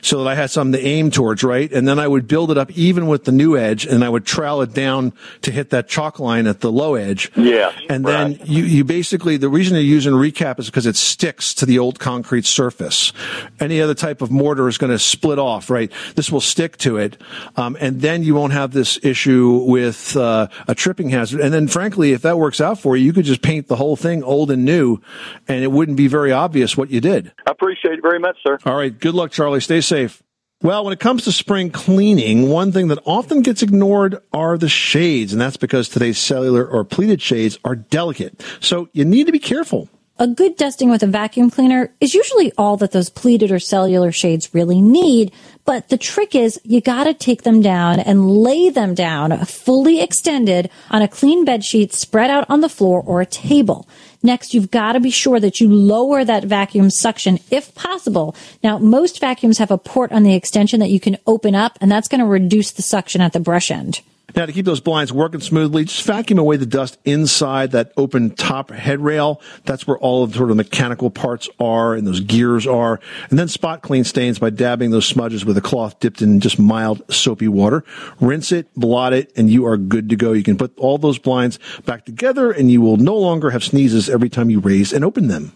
so 0.02 0.24
that 0.24 0.30
I 0.30 0.36
had 0.36 0.52
something 0.52 0.80
to 0.80 0.88
aim 0.88 1.12
towards, 1.12 1.44
right? 1.44 1.72
And 1.72 1.88
then 1.88 2.00
I 2.00 2.08
would 2.08 2.28
build 2.28 2.52
it 2.52 2.58
up 2.58 2.72
even 2.72 3.08
with 3.08 3.24
the 3.26 3.32
new 3.32 3.58
edge 3.58 3.86
and 3.86 4.04
I 4.04 4.10
would 4.10 4.26
trowel 4.26 4.62
it 4.62 4.74
down 4.74 5.14
to 5.42 5.52
hit 5.52 5.72
that 5.72 5.88
chalk 5.88 6.20
line 6.20 6.46
at 6.46 6.62
the 6.62 6.72
low 6.72 6.96
edge. 6.96 7.32
Yeah, 7.36 7.72
And 7.90 8.06
then 8.06 8.38
right. 8.38 8.48
you, 8.48 8.64
you 8.64 8.84
basically, 8.84 9.38
the 9.38 9.50
reason 9.50 9.76
you're 9.76 9.84
using 9.84 10.14
recap 10.14 10.60
is 10.60 10.68
because 10.68 10.86
it 10.86 10.96
sticks 10.96 11.54
to 11.56 11.66
the 11.66 11.80
old 11.80 12.00
concrete 12.00 12.46
surface. 12.46 13.12
Any 13.60 13.82
other 13.82 13.96
type 13.96 14.22
of 14.22 14.30
mortar 14.30 14.68
is 14.68 14.78
going 14.78 14.92
to 14.92 15.00
split 15.00 15.40
off, 15.40 15.70
right? 15.70 15.92
This 16.16 16.32
will 16.32 16.42
stick 16.42 16.78
to 16.78 16.98
it. 16.98 17.18
Um, 17.56 17.76
and 17.80 18.02
then 18.02 18.24
you 18.24 18.36
won't 18.36 18.54
have 18.54 18.72
this 18.72 19.00
issue 19.04 19.64
with, 19.66 20.16
uh, 20.16 20.48
a 20.68 20.76
tripping 20.76 21.10
hazard. 21.10 21.42
And 21.42 21.54
then 21.54 21.68
frankly, 21.68 22.12
if 22.12 22.22
that 22.22 22.38
works 22.38 22.62
out 22.62 22.80
for 22.80 22.96
you, 22.96 23.06
you 23.06 23.14
could 23.14 23.26
just 23.26 23.42
paint 23.42 23.68
the 23.68 23.76
whole 23.76 23.96
thing 23.96 24.24
old 24.24 24.52
and 24.52 24.64
new 24.64 25.00
and 25.48 25.64
it 25.64 25.72
wouldn't 25.72 25.98
be 25.98 26.08
very 26.08 26.32
obvious 26.32 26.78
what 26.84 26.92
you 26.92 27.00
did. 27.00 27.32
I 27.48 27.52
appreciate 27.52 27.94
it 27.94 28.02
very 28.02 28.20
much, 28.20 28.38
sir. 28.46 28.58
All 28.66 28.76
right. 28.76 28.98
Good 28.98 29.16
luck, 29.16 29.32
Charlie. 29.32 29.62
Stay 29.62 29.80
safe. 29.80 30.22
Well, 30.62 30.84
when 30.84 30.94
it 30.94 31.00
comes 31.00 31.24
to 31.26 31.32
spring 31.32 31.72
cleaning, 31.72 32.50
one 32.50 32.72
thing 32.72 32.90
that 32.90 33.00
often 33.06 33.42
gets 33.42 33.62
ignored 33.62 34.18
are 34.32 34.58
the 34.58 34.70
shades, 34.70 35.34
and 35.34 35.42
that's 35.42 35.58
because 35.58 35.90
today's 35.90 36.18
cellular 36.18 36.66
or 36.66 36.84
pleated 36.84 37.22
shades 37.22 37.58
are 37.66 37.76
delicate. 37.76 38.42
So 38.60 38.90
you 38.94 39.06
need 39.06 39.26
to 39.26 39.32
be 39.32 39.40
careful. 39.40 39.90
A 40.20 40.28
good 40.28 40.58
dusting 40.58 40.90
with 40.90 41.02
a 41.02 41.08
vacuum 41.08 41.50
cleaner 41.50 41.94
is 42.00 42.14
usually 42.14 42.52
all 42.58 42.78
that 42.78 42.92
those 42.92 43.10
pleated 43.10 43.52
or 43.52 43.60
cellular 43.60 44.12
shades 44.12 44.54
really 44.54 44.80
need. 44.80 45.34
But 45.66 45.90
the 45.90 45.98
trick 45.98 46.36
is 46.36 46.62
you 46.64 46.82
gotta 46.82 47.14
take 47.14 47.42
them 47.42 47.62
down 47.62 48.00
and 48.00 48.30
lay 48.30 48.70
them 48.70 48.94
down 48.94 49.46
fully 49.46 50.02
extended 50.02 50.70
on 50.92 51.02
a 51.02 51.08
clean 51.08 51.46
bed 51.46 51.64
sheet 51.64 51.94
spread 51.94 52.30
out 52.30 52.46
on 52.48 52.62
the 52.62 52.70
floor 52.70 53.02
or 53.02 53.22
a 53.22 53.26
table. 53.26 53.88
Next, 54.24 54.54
you've 54.54 54.72
got 54.72 54.94
to 54.94 55.02
be 55.02 55.12
sure 55.12 55.40
that 55.40 55.60
you 55.60 55.68
lower 55.70 56.24
that 56.24 56.46
vacuum 56.46 56.90
suction 56.90 57.40
if 57.52 57.76
possible. 57.76 58.36
Now, 58.64 58.80
most 58.80 59.20
vacuums 59.20 59.58
have 59.58 59.70
a 59.70 59.78
port 59.78 60.14
on 60.14 60.24
the 60.24 60.34
extension 60.34 60.80
that 60.80 60.90
you 60.90 61.00
can 61.02 61.18
open 61.28 61.54
up, 61.54 61.78
and 61.82 61.92
that's 61.92 62.08
going 62.08 62.22
to 62.22 62.26
reduce 62.26 62.72
the 62.72 62.82
suction 62.82 63.20
at 63.20 63.34
the 63.34 63.42
brush 63.42 63.70
end. 63.70 64.00
Now, 64.36 64.46
to 64.46 64.52
keep 64.52 64.66
those 64.66 64.80
blinds 64.80 65.14
working 65.14 65.42
smoothly, 65.42 65.86
just 65.86 66.04
vacuum 66.06 66.40
away 66.40 66.58
the 66.58 66.66
dust 66.66 66.98
inside 67.06 67.72
that 67.72 67.94
open 67.98 68.32
top 68.32 68.72
head 68.72 69.00
rail. 69.00 69.42
That's 69.66 69.86
where 69.86 69.98
all 69.98 70.24
of 70.24 70.32
the 70.32 70.38
sort 70.38 70.52
of 70.52 70.58
mechanical 70.58 71.10
parts 71.10 71.50
are 71.60 71.94
and 71.94 72.08
those 72.08 72.20
gears 72.20 72.66
are. 72.66 73.00
And 73.30 73.38
then 73.38 73.48
spot 73.48 73.82
clean 73.82 74.04
stains 74.04 74.40
by 74.40 74.50
dabbing 74.50 74.92
those 74.92 75.06
smudges 75.06 75.46
with 75.46 75.58
a 75.58 75.62
cloth 75.62 76.00
dipped 76.00 76.22
in 76.22 76.40
just 76.40 76.58
mild 76.58 77.04
soapy 77.14 77.48
water. 77.48 77.84
Rinse 78.20 78.52
it, 78.52 78.74
blot 78.76 79.14
it, 79.14 79.32
and 79.36 79.50
you 79.50 79.66
are 79.68 79.78
good 79.78 80.10
to 80.10 80.16
go. 80.16 80.34
You 80.34 80.44
can 80.44 80.58
put 80.58 80.78
all 80.78 80.98
those 80.98 81.20
blinds 81.20 81.60
back 81.86 82.06
together 82.06 82.52
and 82.52 82.72
you 82.72 82.82
will 82.82 82.98
no 82.98 83.16
longer 83.16 83.52
have 83.52 83.64
sneezes 83.64 84.10
every 84.10 84.30
time 84.30 84.50
you 84.50 84.60
raise 84.60 84.94
and 84.94 85.06
open 85.06 85.28
them. 85.28 85.54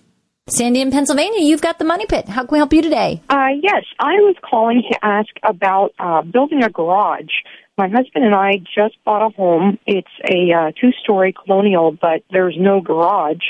Sandy 0.49 0.79
in 0.79 0.91
Pennsylvania, 0.91 1.41
you've 1.41 1.61
got 1.61 1.77
the 1.77 1.83
money 1.83 2.05
pit. 2.05 2.29
How 2.29 2.43
can 2.43 2.53
we 2.53 2.57
help 2.59 2.71
you 2.71 2.81
today? 2.81 3.21
Uh, 3.29 3.49
yes, 3.61 3.83
I 3.99 4.13
was 4.13 4.35
calling 4.49 4.81
to 4.89 5.05
ask 5.05 5.27
about 5.43 5.93
uh, 5.99 6.21
building 6.21 6.63
a 6.63 6.69
garage. 6.69 7.25
My 7.77 7.89
husband 7.89 8.25
and 8.25 8.33
I 8.33 8.53
just 8.57 8.95
bought 9.05 9.23
a 9.23 9.29
home. 9.29 9.77
It's 9.85 10.07
a 10.27 10.51
uh, 10.51 10.71
two-story 10.81 11.33
colonial, 11.33 11.91
but 11.91 12.23
there's 12.31 12.55
no 12.57 12.81
garage, 12.81 13.45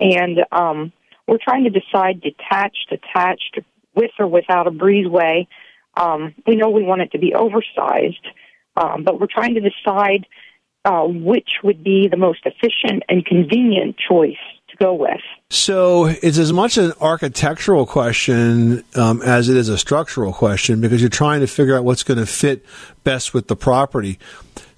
and 0.00 0.38
um, 0.50 0.92
we're 1.28 1.38
trying 1.42 1.64
to 1.64 1.70
decide 1.70 2.22
detached, 2.22 2.90
attached, 2.90 3.58
with 3.94 4.12
or 4.18 4.28
without 4.28 4.66
a 4.66 4.70
breezeway. 4.70 5.46
Um, 5.94 6.34
we 6.46 6.56
know 6.56 6.70
we 6.70 6.84
want 6.84 7.02
it 7.02 7.12
to 7.12 7.18
be 7.18 7.34
oversized, 7.34 8.26
um, 8.78 9.04
but 9.04 9.20
we're 9.20 9.26
trying 9.26 9.54
to 9.54 9.60
decide 9.60 10.26
uh, 10.86 11.02
which 11.02 11.48
would 11.62 11.84
be 11.84 12.08
the 12.08 12.16
most 12.16 12.46
efficient 12.46 13.02
and 13.10 13.26
convenient 13.26 13.96
choice 13.98 14.36
to 14.76 14.84
go 14.84 14.94
with. 14.94 15.20
So 15.50 16.06
it's 16.06 16.38
as 16.38 16.52
much 16.52 16.76
an 16.76 16.92
architectural 17.00 17.86
question 17.86 18.82
um, 18.96 19.22
as 19.22 19.48
it 19.48 19.56
is 19.56 19.68
a 19.68 19.78
structural 19.78 20.32
question 20.32 20.80
because 20.80 21.00
you're 21.00 21.08
trying 21.08 21.40
to 21.40 21.46
figure 21.46 21.76
out 21.76 21.84
what's 21.84 22.02
going 22.02 22.18
to 22.18 22.26
fit 22.26 22.64
best 23.04 23.32
with 23.32 23.46
the 23.46 23.56
property. 23.56 24.18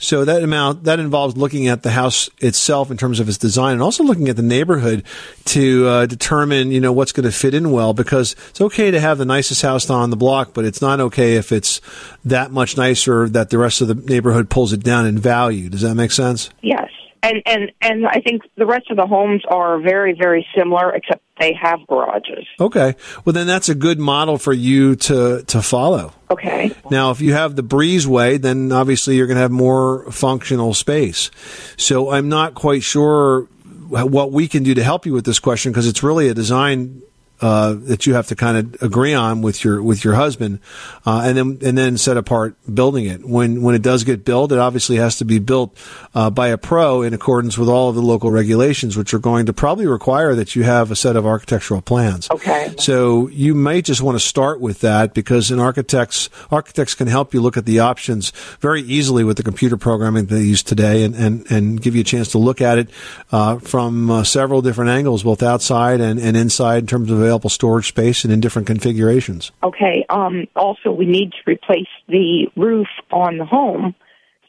So 0.00 0.24
that 0.24 0.44
amount 0.44 0.84
that 0.84 1.00
involves 1.00 1.36
looking 1.36 1.66
at 1.66 1.82
the 1.82 1.90
house 1.90 2.30
itself 2.38 2.90
in 2.90 2.96
terms 2.96 3.18
of 3.18 3.28
its 3.28 3.36
design, 3.36 3.72
and 3.72 3.82
also 3.82 4.04
looking 4.04 4.28
at 4.28 4.36
the 4.36 4.42
neighborhood 4.42 5.02
to 5.46 5.88
uh, 5.88 6.06
determine 6.06 6.70
you 6.70 6.80
know 6.80 6.92
what's 6.92 7.10
going 7.10 7.24
to 7.24 7.32
fit 7.32 7.52
in 7.52 7.72
well. 7.72 7.94
Because 7.94 8.36
it's 8.50 8.60
okay 8.60 8.92
to 8.92 9.00
have 9.00 9.18
the 9.18 9.24
nicest 9.24 9.60
house 9.62 9.90
on 9.90 10.10
the 10.10 10.16
block, 10.16 10.54
but 10.54 10.64
it's 10.64 10.80
not 10.80 11.00
okay 11.00 11.34
if 11.34 11.50
it's 11.50 11.80
that 12.24 12.52
much 12.52 12.76
nicer 12.76 13.28
that 13.30 13.50
the 13.50 13.58
rest 13.58 13.80
of 13.80 13.88
the 13.88 13.94
neighborhood 13.94 14.48
pulls 14.48 14.72
it 14.72 14.84
down 14.84 15.04
in 15.04 15.18
value. 15.18 15.68
Does 15.68 15.80
that 15.80 15.96
make 15.96 16.12
sense? 16.12 16.50
Yes. 16.62 16.90
And 17.22 17.42
and 17.46 17.72
and 17.80 18.06
I 18.06 18.20
think 18.20 18.42
the 18.56 18.66
rest 18.66 18.90
of 18.90 18.96
the 18.96 19.06
homes 19.06 19.42
are 19.48 19.80
very 19.80 20.12
very 20.12 20.46
similar, 20.56 20.94
except 20.94 21.22
they 21.38 21.54
have 21.54 21.86
garages. 21.86 22.46
Okay. 22.60 22.94
Well, 23.24 23.32
then 23.32 23.46
that's 23.46 23.68
a 23.68 23.74
good 23.74 23.98
model 23.98 24.38
for 24.38 24.52
you 24.52 24.96
to, 24.96 25.44
to 25.44 25.62
follow. 25.62 26.12
Okay. 26.30 26.72
Now, 26.90 27.10
if 27.10 27.20
you 27.20 27.32
have 27.32 27.56
the 27.56 27.62
breezeway, 27.62 28.40
then 28.40 28.72
obviously 28.72 29.16
you're 29.16 29.26
going 29.26 29.36
to 29.36 29.42
have 29.42 29.50
more 29.50 30.10
functional 30.10 30.74
space. 30.74 31.30
So 31.76 32.10
I'm 32.10 32.28
not 32.28 32.54
quite 32.54 32.82
sure 32.82 33.42
what 33.88 34.32
we 34.32 34.48
can 34.48 34.62
do 34.62 34.74
to 34.74 34.84
help 34.84 35.06
you 35.06 35.12
with 35.12 35.24
this 35.24 35.38
question 35.38 35.72
because 35.72 35.86
it's 35.86 36.02
really 36.02 36.28
a 36.28 36.34
design 36.34 37.02
uh, 37.40 37.74
that 37.74 38.06
you 38.06 38.14
have 38.14 38.26
to 38.28 38.36
kind 38.36 38.56
of 38.56 38.82
agree 38.82 39.14
on 39.14 39.42
with 39.42 39.64
your 39.64 39.82
with 39.82 40.04
your 40.04 40.14
husband, 40.14 40.60
uh, 41.06 41.22
and 41.24 41.36
then 41.36 41.58
and 41.62 41.78
then 41.78 41.96
set 41.96 42.16
apart 42.16 42.56
building 42.72 43.06
it. 43.06 43.24
When 43.24 43.62
when 43.62 43.74
it 43.74 43.82
does 43.82 44.04
get 44.04 44.24
built, 44.24 44.52
it 44.52 44.58
obviously 44.58 44.96
has 44.96 45.16
to 45.18 45.24
be 45.24 45.38
built 45.38 45.76
uh, 46.14 46.30
by 46.30 46.48
a 46.48 46.58
pro 46.58 47.02
in 47.02 47.14
accordance 47.14 47.56
with 47.56 47.68
all 47.68 47.88
of 47.88 47.94
the 47.94 48.02
local 48.02 48.30
regulations, 48.30 48.96
which 48.96 49.14
are 49.14 49.18
going 49.18 49.46
to 49.46 49.52
probably 49.52 49.86
require 49.86 50.34
that 50.34 50.56
you 50.56 50.64
have 50.64 50.90
a 50.90 50.96
set 50.96 51.16
of 51.16 51.26
architectural 51.26 51.80
plans. 51.80 52.30
Okay. 52.30 52.74
So 52.78 53.28
you 53.28 53.54
may 53.54 53.82
just 53.82 54.02
want 54.02 54.16
to 54.16 54.24
start 54.24 54.60
with 54.60 54.80
that 54.80 55.14
because 55.14 55.50
an 55.50 55.60
architects 55.60 56.28
architects 56.50 56.94
can 56.94 57.06
help 57.06 57.34
you 57.34 57.40
look 57.40 57.56
at 57.56 57.66
the 57.66 57.80
options 57.80 58.32
very 58.60 58.82
easily 58.82 59.24
with 59.24 59.36
the 59.36 59.42
computer 59.42 59.76
programming 59.76 60.26
they 60.26 60.42
use 60.42 60.62
today, 60.62 61.04
and 61.04 61.14
and, 61.14 61.50
and 61.50 61.80
give 61.80 61.94
you 61.94 62.00
a 62.00 62.04
chance 62.04 62.32
to 62.32 62.38
look 62.38 62.60
at 62.60 62.78
it 62.78 62.90
uh, 63.30 63.58
from 63.58 64.10
uh, 64.10 64.24
several 64.24 64.62
different 64.62 64.90
angles, 64.90 65.22
both 65.22 65.42
outside 65.42 66.00
and, 66.00 66.18
and 66.18 66.36
inside 66.36 66.78
in 66.78 66.86
terms 66.86 67.10
of 67.10 67.27
available 67.28 67.50
storage 67.50 67.88
space 67.88 68.24
and 68.24 68.32
in 68.32 68.40
different 68.40 68.66
configurations. 68.66 69.52
Okay. 69.62 70.06
Um, 70.08 70.46
also, 70.56 70.90
we 70.90 71.04
need 71.04 71.32
to 71.32 71.38
replace 71.46 71.88
the 72.08 72.48
roof 72.56 72.88
on 73.10 73.36
the 73.36 73.44
home. 73.44 73.94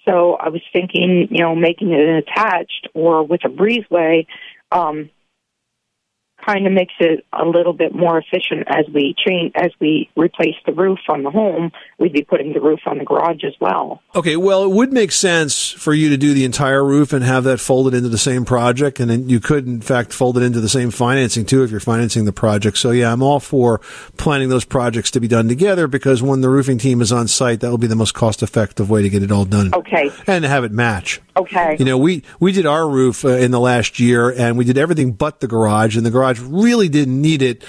So 0.07 0.35
I 0.35 0.49
was 0.49 0.61
thinking, 0.71 1.27
you 1.29 1.43
know, 1.43 1.55
making 1.55 1.91
it 1.91 2.23
attached 2.23 2.87
or 2.93 3.23
with 3.23 3.41
a 3.43 3.49
breezeway. 3.49 4.25
Um, 4.71 5.09
kind 6.49 6.65
of 6.65 6.73
makes 6.73 6.93
it 6.99 7.25
a 7.33 7.45
little 7.45 7.73
bit 7.73 7.93
more 7.93 8.17
efficient 8.17 8.67
as 8.67 8.85
we 8.93 9.15
change 9.25 9.51
as 9.55 9.71
we 9.79 10.09
replace 10.15 10.55
the 10.65 10.73
roof 10.73 10.99
on 11.07 11.23
the 11.23 11.29
home. 11.29 11.71
We'd 11.99 12.13
be 12.13 12.23
putting 12.23 12.53
the 12.53 12.61
roof 12.61 12.79
on 12.85 12.97
the 12.97 13.05
garage 13.05 13.43
as 13.43 13.53
well. 13.59 14.01
Okay, 14.15 14.35
well, 14.35 14.63
it 14.63 14.71
would 14.71 14.91
make 14.91 15.11
sense 15.11 15.69
for 15.69 15.93
you 15.93 16.09
to 16.09 16.17
do 16.17 16.33
the 16.33 16.45
entire 16.45 16.83
roof 16.83 17.13
and 17.13 17.23
have 17.23 17.43
that 17.43 17.59
folded 17.59 17.93
into 17.93 18.09
the 18.09 18.17
same 18.17 18.45
project, 18.45 18.99
and 18.99 19.09
then 19.09 19.29
you 19.29 19.39
could, 19.39 19.67
in 19.67 19.81
fact, 19.81 20.13
fold 20.13 20.37
it 20.37 20.43
into 20.43 20.59
the 20.59 20.69
same 20.69 20.91
financing 20.91 21.45
too 21.45 21.63
if 21.63 21.71
you're 21.71 21.79
financing 21.79 22.25
the 22.25 22.33
project. 22.33 22.77
So, 22.77 22.91
yeah, 22.91 23.11
I'm 23.11 23.21
all 23.21 23.39
for 23.39 23.79
planning 24.17 24.49
those 24.49 24.65
projects 24.65 25.11
to 25.11 25.19
be 25.19 25.27
done 25.27 25.47
together 25.47 25.87
because 25.87 26.23
when 26.23 26.41
the 26.41 26.49
roofing 26.49 26.77
team 26.77 27.01
is 27.01 27.11
on 27.11 27.27
site, 27.27 27.59
that 27.59 27.69
will 27.69 27.77
be 27.77 27.87
the 27.87 27.95
most 27.95 28.13
cost-effective 28.13 28.89
way 28.89 29.01
to 29.01 29.09
get 29.09 29.23
it 29.23 29.31
all 29.31 29.45
done. 29.45 29.73
Okay. 29.73 30.09
And 30.25 30.43
have 30.45 30.63
it 30.63 30.71
match. 30.71 31.21
Okay. 31.39 31.77
You 31.79 31.85
know, 31.85 31.97
we 31.97 32.23
we 32.39 32.51
did 32.51 32.65
our 32.65 32.87
roof 32.87 33.23
uh, 33.23 33.29
in 33.29 33.51
the 33.51 33.59
last 33.59 33.99
year, 33.99 34.29
and 34.29 34.57
we 34.57 34.65
did 34.65 34.77
everything 34.77 35.13
but 35.13 35.39
the 35.39 35.47
garage, 35.47 35.95
and 35.95 36.05
the 36.05 36.11
garage 36.11 36.38
really 36.41 36.89
didn't 36.89 37.21
need 37.21 37.41
it. 37.41 37.63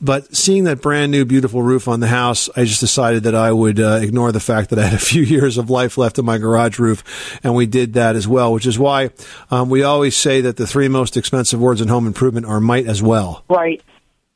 But 0.00 0.34
seeing 0.36 0.64
that 0.64 0.80
brand 0.80 1.12
new, 1.12 1.24
beautiful 1.24 1.62
roof 1.62 1.88
on 1.88 2.00
the 2.00 2.06
house, 2.06 2.48
I 2.56 2.64
just 2.64 2.80
decided 2.80 3.22
that 3.24 3.34
I 3.34 3.52
would 3.52 3.80
uh, 3.80 4.00
ignore 4.02 4.32
the 4.32 4.40
fact 4.40 4.70
that 4.70 4.78
I 4.78 4.86
had 4.86 4.94
a 4.94 4.98
few 5.04 5.22
years 5.22 5.58
of 5.58 5.70
life 5.70 5.96
left 5.96 6.18
in 6.18 6.24
my 6.24 6.38
garage 6.38 6.78
roof, 6.78 7.38
and 7.44 7.54
we 7.54 7.66
did 7.66 7.94
that 7.94 8.16
as 8.16 8.26
well. 8.26 8.52
Which 8.52 8.66
is 8.66 8.78
why 8.78 9.10
um, 9.50 9.70
we 9.70 9.82
always 9.82 10.16
say 10.16 10.40
that 10.40 10.56
the 10.56 10.66
three 10.66 10.88
most 10.88 11.16
expensive 11.16 11.60
words 11.60 11.80
in 11.80 11.88
home 11.88 12.06
improvement 12.06 12.46
are 12.46 12.60
might 12.60 12.86
as 12.86 13.02
well. 13.02 13.44
Right. 13.48 13.82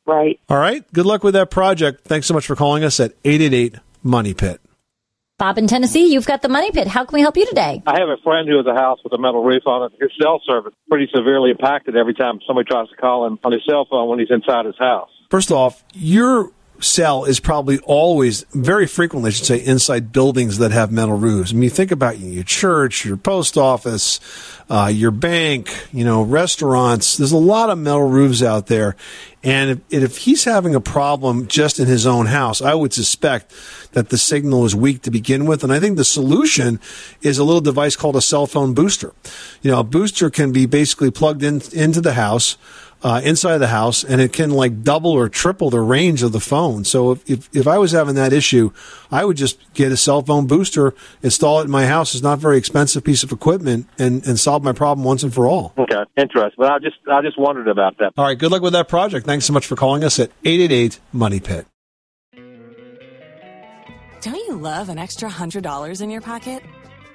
Right. 0.05 0.39
All 0.49 0.57
right. 0.57 0.83
Good 0.93 1.05
luck 1.05 1.23
with 1.23 1.33
that 1.35 1.51
project. 1.51 2.05
Thanks 2.05 2.27
so 2.27 2.33
much 2.33 2.47
for 2.47 2.55
calling 2.55 2.83
us 2.83 2.99
at 2.99 3.13
eight 3.25 3.41
eight 3.41 3.53
eight 3.53 3.75
Money 4.03 4.33
Pit. 4.33 4.60
Bob 5.41 5.57
in 5.57 5.65
Tennessee, 5.65 6.13
you've 6.13 6.27
got 6.27 6.43
the 6.43 6.49
money 6.49 6.69
pit. 6.69 6.85
How 6.85 7.03
can 7.03 7.15
we 7.15 7.21
help 7.21 7.35
you 7.35 7.47
today? 7.47 7.81
I 7.87 7.99
have 7.99 8.09
a 8.09 8.21
friend 8.23 8.47
who 8.47 8.57
has 8.57 8.67
a 8.67 8.75
house 8.75 8.99
with 9.03 9.11
a 9.13 9.17
metal 9.17 9.43
roof 9.43 9.63
on 9.65 9.91
it. 9.91 9.99
His 9.99 10.11
cell 10.21 10.39
service 10.45 10.71
pretty 10.87 11.09
severely 11.11 11.49
impacted 11.49 11.97
every 11.97 12.13
time 12.13 12.37
somebody 12.45 12.69
tries 12.69 12.87
to 12.89 12.95
call 12.97 13.25
him 13.25 13.39
on 13.43 13.51
his 13.51 13.63
cell 13.67 13.87
phone 13.89 14.07
when 14.07 14.19
he's 14.19 14.29
inside 14.29 14.67
his 14.67 14.77
house. 14.77 15.09
First 15.31 15.51
off, 15.51 15.83
your 15.95 16.51
cell 16.81 17.25
is 17.25 17.39
probably 17.39 17.79
always, 17.79 18.45
very 18.53 18.87
frequently, 18.87 19.29
I 19.29 19.31
should 19.31 19.45
say, 19.45 19.57
inside 19.57 20.11
buildings 20.11 20.57
that 20.57 20.71
have 20.71 20.91
metal 20.91 21.17
roofs. 21.17 21.51
I 21.51 21.53
mean, 21.53 21.63
you 21.63 21.69
think 21.69 21.91
about 21.91 22.19
your 22.19 22.43
church, 22.43 23.05
your 23.05 23.17
post 23.17 23.57
office, 23.57 24.19
uh, 24.69 24.91
your 24.93 25.11
bank, 25.11 25.87
you 25.91 26.03
know, 26.03 26.23
restaurants. 26.23 27.17
There's 27.17 27.31
a 27.31 27.37
lot 27.37 27.69
of 27.69 27.77
metal 27.77 28.07
roofs 28.07 28.41
out 28.41 28.67
there. 28.67 28.95
And 29.43 29.71
if, 29.71 29.79
if 29.89 30.17
he's 30.17 30.43
having 30.43 30.75
a 30.75 30.81
problem 30.81 31.47
just 31.47 31.79
in 31.79 31.87
his 31.87 32.05
own 32.05 32.27
house, 32.27 32.61
I 32.61 32.73
would 32.73 32.93
suspect 32.93 33.53
that 33.93 34.09
the 34.09 34.17
signal 34.17 34.65
is 34.65 34.75
weak 34.75 35.01
to 35.03 35.11
begin 35.11 35.45
with. 35.45 35.63
And 35.63 35.73
I 35.73 35.79
think 35.79 35.97
the 35.97 36.05
solution 36.05 36.79
is 37.21 37.37
a 37.37 37.43
little 37.43 37.61
device 37.61 37.95
called 37.95 38.15
a 38.15 38.21
cell 38.21 38.47
phone 38.47 38.73
booster. 38.73 39.13
You 39.61 39.71
know, 39.71 39.79
a 39.79 39.83
booster 39.83 40.29
can 40.29 40.51
be 40.51 40.65
basically 40.65 41.11
plugged 41.11 41.43
in 41.43 41.61
into 41.73 42.01
the 42.01 42.13
house 42.13 42.57
uh, 43.03 43.21
inside 43.23 43.57
the 43.57 43.67
house, 43.67 44.03
and 44.03 44.21
it 44.21 44.33
can 44.33 44.51
like 44.51 44.83
double 44.83 45.11
or 45.11 45.29
triple 45.29 45.69
the 45.69 45.79
range 45.79 46.23
of 46.23 46.31
the 46.31 46.39
phone. 46.39 46.83
So 46.83 47.11
if, 47.11 47.29
if, 47.29 47.49
if 47.55 47.67
I 47.67 47.77
was 47.77 47.91
having 47.91 48.15
that 48.15 48.33
issue, 48.33 48.71
I 49.11 49.25
would 49.25 49.37
just 49.37 49.59
get 49.73 49.91
a 49.91 49.97
cell 49.97 50.21
phone 50.21 50.47
booster, 50.47 50.93
install 51.23 51.61
it 51.61 51.65
in 51.65 51.71
my 51.71 51.85
house. 51.85 52.13
It's 52.13 52.23
not 52.23 52.33
a 52.33 52.41
very 52.41 52.57
expensive 52.57 53.03
piece 53.03 53.23
of 53.23 53.31
equipment, 53.31 53.87
and, 53.97 54.25
and 54.25 54.39
solve 54.39 54.63
my 54.63 54.73
problem 54.73 55.03
once 55.03 55.23
and 55.23 55.33
for 55.33 55.47
all. 55.47 55.73
Okay, 55.77 56.03
interesting. 56.17 56.55
But 56.57 56.71
I 56.71 56.79
just 56.79 56.97
I 57.11 57.21
just 57.21 57.39
wondered 57.39 57.67
about 57.67 57.97
that. 57.97 58.13
All 58.17 58.25
right, 58.25 58.37
good 58.37 58.51
luck 58.51 58.61
with 58.61 58.73
that 58.73 58.87
project. 58.87 59.25
Thanks 59.25 59.45
so 59.45 59.53
much 59.53 59.65
for 59.65 59.75
calling 59.75 60.03
us 60.03 60.19
at 60.19 60.31
888 60.43 60.99
Money 61.13 61.39
Pit. 61.39 61.65
Don't 64.21 64.35
you 64.35 64.55
love 64.55 64.89
an 64.89 64.99
extra 64.99 65.27
$100 65.27 66.01
in 66.01 66.11
your 66.11 66.21
pocket? 66.21 66.61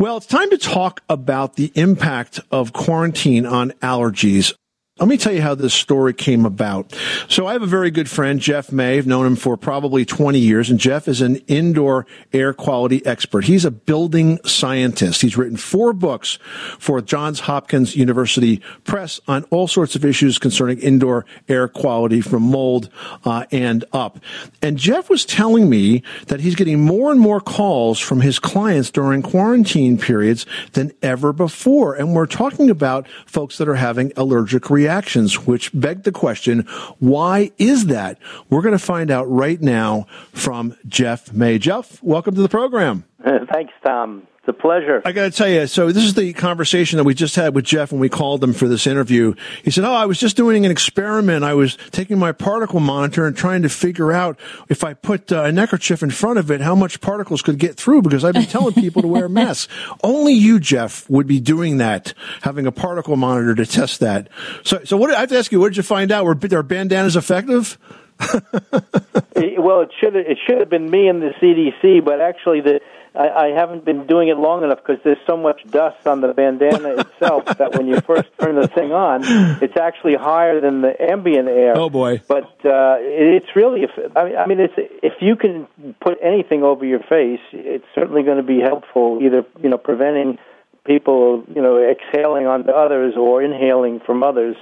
Well, 0.00 0.16
it's 0.16 0.24
time 0.24 0.48
to 0.48 0.56
talk 0.56 1.02
about 1.10 1.56
the 1.56 1.72
impact 1.74 2.40
of 2.50 2.72
quarantine 2.72 3.44
on 3.44 3.72
allergies. 3.82 4.54
Let 5.00 5.08
me 5.08 5.16
tell 5.16 5.32
you 5.32 5.40
how 5.40 5.54
this 5.54 5.72
story 5.72 6.12
came 6.12 6.44
about. 6.44 6.94
So 7.26 7.46
I 7.46 7.54
have 7.54 7.62
a 7.62 7.66
very 7.66 7.90
good 7.90 8.10
friend, 8.10 8.38
Jeff 8.38 8.70
May. 8.70 8.98
I've 8.98 9.06
known 9.06 9.24
him 9.24 9.34
for 9.34 9.56
probably 9.56 10.04
20 10.04 10.38
years, 10.38 10.68
and 10.68 10.78
Jeff 10.78 11.08
is 11.08 11.22
an 11.22 11.36
indoor 11.48 12.04
air 12.34 12.52
quality 12.52 13.04
expert. 13.06 13.46
He's 13.46 13.64
a 13.64 13.70
building 13.70 14.38
scientist. 14.44 15.22
He's 15.22 15.38
written 15.38 15.56
four 15.56 15.94
books 15.94 16.38
for 16.78 17.00
Johns 17.00 17.40
Hopkins 17.40 17.96
University 17.96 18.60
Press 18.84 19.20
on 19.26 19.44
all 19.44 19.66
sorts 19.66 19.96
of 19.96 20.04
issues 20.04 20.38
concerning 20.38 20.78
indoor 20.80 21.24
air 21.48 21.66
quality 21.66 22.20
from 22.20 22.42
mold 22.42 22.90
uh, 23.24 23.46
and 23.50 23.86
up. 23.94 24.18
And 24.60 24.76
Jeff 24.76 25.08
was 25.08 25.24
telling 25.24 25.70
me 25.70 26.02
that 26.26 26.40
he's 26.40 26.54
getting 26.54 26.78
more 26.78 27.10
and 27.10 27.20
more 27.20 27.40
calls 27.40 27.98
from 27.98 28.20
his 28.20 28.38
clients 28.38 28.90
during 28.90 29.22
quarantine 29.22 29.96
periods 29.96 30.44
than 30.74 30.92
ever 31.00 31.32
before. 31.32 31.94
And 31.94 32.14
we're 32.14 32.26
talking 32.26 32.68
about 32.68 33.08
folks 33.24 33.56
that 33.56 33.66
are 33.66 33.76
having 33.76 34.12
allergic 34.14 34.68
reactions 34.68 34.89
reactions, 34.90 35.46
which 35.46 35.70
beg 35.72 36.02
the 36.02 36.10
question, 36.10 36.60
why 36.98 37.52
is 37.58 37.86
that? 37.86 38.18
We're 38.48 38.62
going 38.62 38.76
to 38.76 38.84
find 38.84 39.10
out 39.10 39.30
right 39.30 39.60
now 39.60 40.06
from 40.32 40.76
Jeff 40.88 41.32
May. 41.32 41.58
Jeff, 41.58 42.02
welcome 42.02 42.34
to 42.34 42.42
the 42.42 42.48
program. 42.48 43.04
Uh, 43.24 43.38
thanks, 43.52 43.72
Tom. 43.86 44.26
It's 44.50 44.58
a 44.58 44.62
pleasure. 44.62 45.00
I 45.04 45.12
got 45.12 45.24
to 45.24 45.30
tell 45.30 45.48
you, 45.48 45.66
so 45.68 45.92
this 45.92 46.04
is 46.04 46.14
the 46.14 46.32
conversation 46.32 46.96
that 46.96 47.04
we 47.04 47.14
just 47.14 47.36
had 47.36 47.54
with 47.54 47.64
Jeff 47.64 47.92
when 47.92 48.00
we 48.00 48.08
called 48.08 48.42
him 48.42 48.52
for 48.52 48.66
this 48.66 48.86
interview. 48.86 49.34
He 49.62 49.70
said, 49.70 49.84
Oh, 49.84 49.92
I 49.92 50.06
was 50.06 50.18
just 50.18 50.36
doing 50.36 50.64
an 50.64 50.72
experiment. 50.72 51.44
I 51.44 51.54
was 51.54 51.78
taking 51.92 52.18
my 52.18 52.32
particle 52.32 52.80
monitor 52.80 53.26
and 53.26 53.36
trying 53.36 53.62
to 53.62 53.68
figure 53.68 54.10
out 54.10 54.40
if 54.68 54.82
I 54.82 54.94
put 54.94 55.30
uh, 55.30 55.44
a 55.44 55.52
neckerchief 55.52 56.02
in 56.02 56.10
front 56.10 56.40
of 56.40 56.50
it, 56.50 56.60
how 56.60 56.74
much 56.74 57.00
particles 57.00 57.42
could 57.42 57.58
get 57.58 57.76
through 57.76 58.02
because 58.02 58.24
I've 58.24 58.34
been 58.34 58.46
telling 58.46 58.74
people 58.74 59.02
to 59.02 59.08
wear 59.08 59.28
masks. 59.28 59.72
Only 60.02 60.32
you, 60.32 60.58
Jeff, 60.58 61.08
would 61.08 61.28
be 61.28 61.38
doing 61.38 61.76
that, 61.76 62.12
having 62.42 62.66
a 62.66 62.72
particle 62.72 63.16
monitor 63.16 63.54
to 63.54 63.66
test 63.66 64.00
that. 64.00 64.28
So, 64.64 64.82
so 64.84 64.96
what, 64.96 65.14
I 65.14 65.20
have 65.20 65.28
to 65.28 65.38
ask 65.38 65.52
you, 65.52 65.60
what 65.60 65.68
did 65.68 65.76
you 65.76 65.84
find 65.84 66.10
out? 66.10 66.24
Were, 66.24 66.36
are 66.58 66.62
bandanas 66.64 67.14
effective? 67.14 67.78
well, 68.20 69.80
it 69.82 69.90
should 69.98 70.14
it 70.14 70.38
should 70.46 70.58
have 70.58 70.68
been 70.68 70.90
me 70.90 71.08
and 71.08 71.22
the 71.22 71.30
CDC, 71.40 72.04
but 72.04 72.20
actually 72.20 72.60
the 72.60 72.80
I, 73.14 73.28
I 73.28 73.46
haven't 73.48 73.84
been 73.84 74.06
doing 74.06 74.28
it 74.28 74.36
long 74.36 74.62
enough 74.62 74.78
because 74.78 75.02
there's 75.02 75.18
so 75.26 75.36
much 75.36 75.62
dust 75.70 76.06
on 76.06 76.20
the 76.20 76.32
bandana 76.32 76.94
itself 76.98 77.44
that 77.58 77.76
when 77.76 77.86
you 77.88 78.00
first 78.00 78.28
turn 78.40 78.56
the 78.56 78.68
thing 78.68 78.92
on, 78.92 79.22
it's 79.62 79.76
actually 79.76 80.14
higher 80.14 80.60
than 80.60 80.82
the 80.82 80.94
ambient 81.00 81.48
air. 81.48 81.76
Oh 81.76 81.90
boy! 81.90 82.22
But 82.28 82.44
uh, 82.64 82.98
it, 83.00 83.42
it's 83.42 83.56
really, 83.56 83.82
if, 83.82 83.90
I 84.16 84.24
mean, 84.24 84.36
I 84.36 84.46
mean, 84.46 84.60
it's 84.60 84.74
if 84.76 85.14
you 85.20 85.36
can 85.36 85.66
put 86.00 86.18
anything 86.22 86.62
over 86.62 86.84
your 86.84 87.00
face, 87.00 87.40
it's 87.52 87.86
certainly 87.94 88.22
going 88.22 88.38
to 88.38 88.42
be 88.42 88.60
helpful. 88.60 89.18
Either 89.22 89.44
you 89.62 89.68
know, 89.68 89.78
preventing 89.78 90.38
people, 90.84 91.44
you 91.54 91.62
know, 91.62 91.78
exhaling 91.82 92.46
onto 92.46 92.70
others 92.70 93.14
or 93.16 93.42
inhaling 93.42 94.00
from 94.00 94.22
others. 94.22 94.56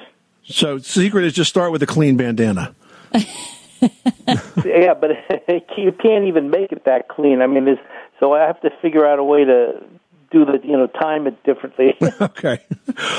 So, 0.44 0.78
secret 0.78 1.24
is 1.24 1.34
just 1.34 1.50
start 1.50 1.72
with 1.72 1.82
a 1.82 1.86
clean 1.86 2.16
bandana. 2.16 2.74
yeah, 3.80 4.94
but 4.94 5.10
you 5.76 5.92
can't 5.92 6.24
even 6.24 6.50
make 6.50 6.72
it 6.72 6.84
that 6.84 7.08
clean. 7.08 7.42
I 7.42 7.46
mean, 7.46 7.64
there's, 7.64 7.78
so 8.20 8.32
I 8.32 8.46
have 8.46 8.60
to 8.62 8.70
figure 8.82 9.06
out 9.06 9.18
a 9.18 9.24
way 9.24 9.44
to 9.44 9.82
do 10.30 10.44
the 10.44 10.60
you 10.62 10.76
know 10.76 10.86
time 10.86 11.26
it 11.26 11.42
differently. 11.44 11.96
okay, 12.20 12.60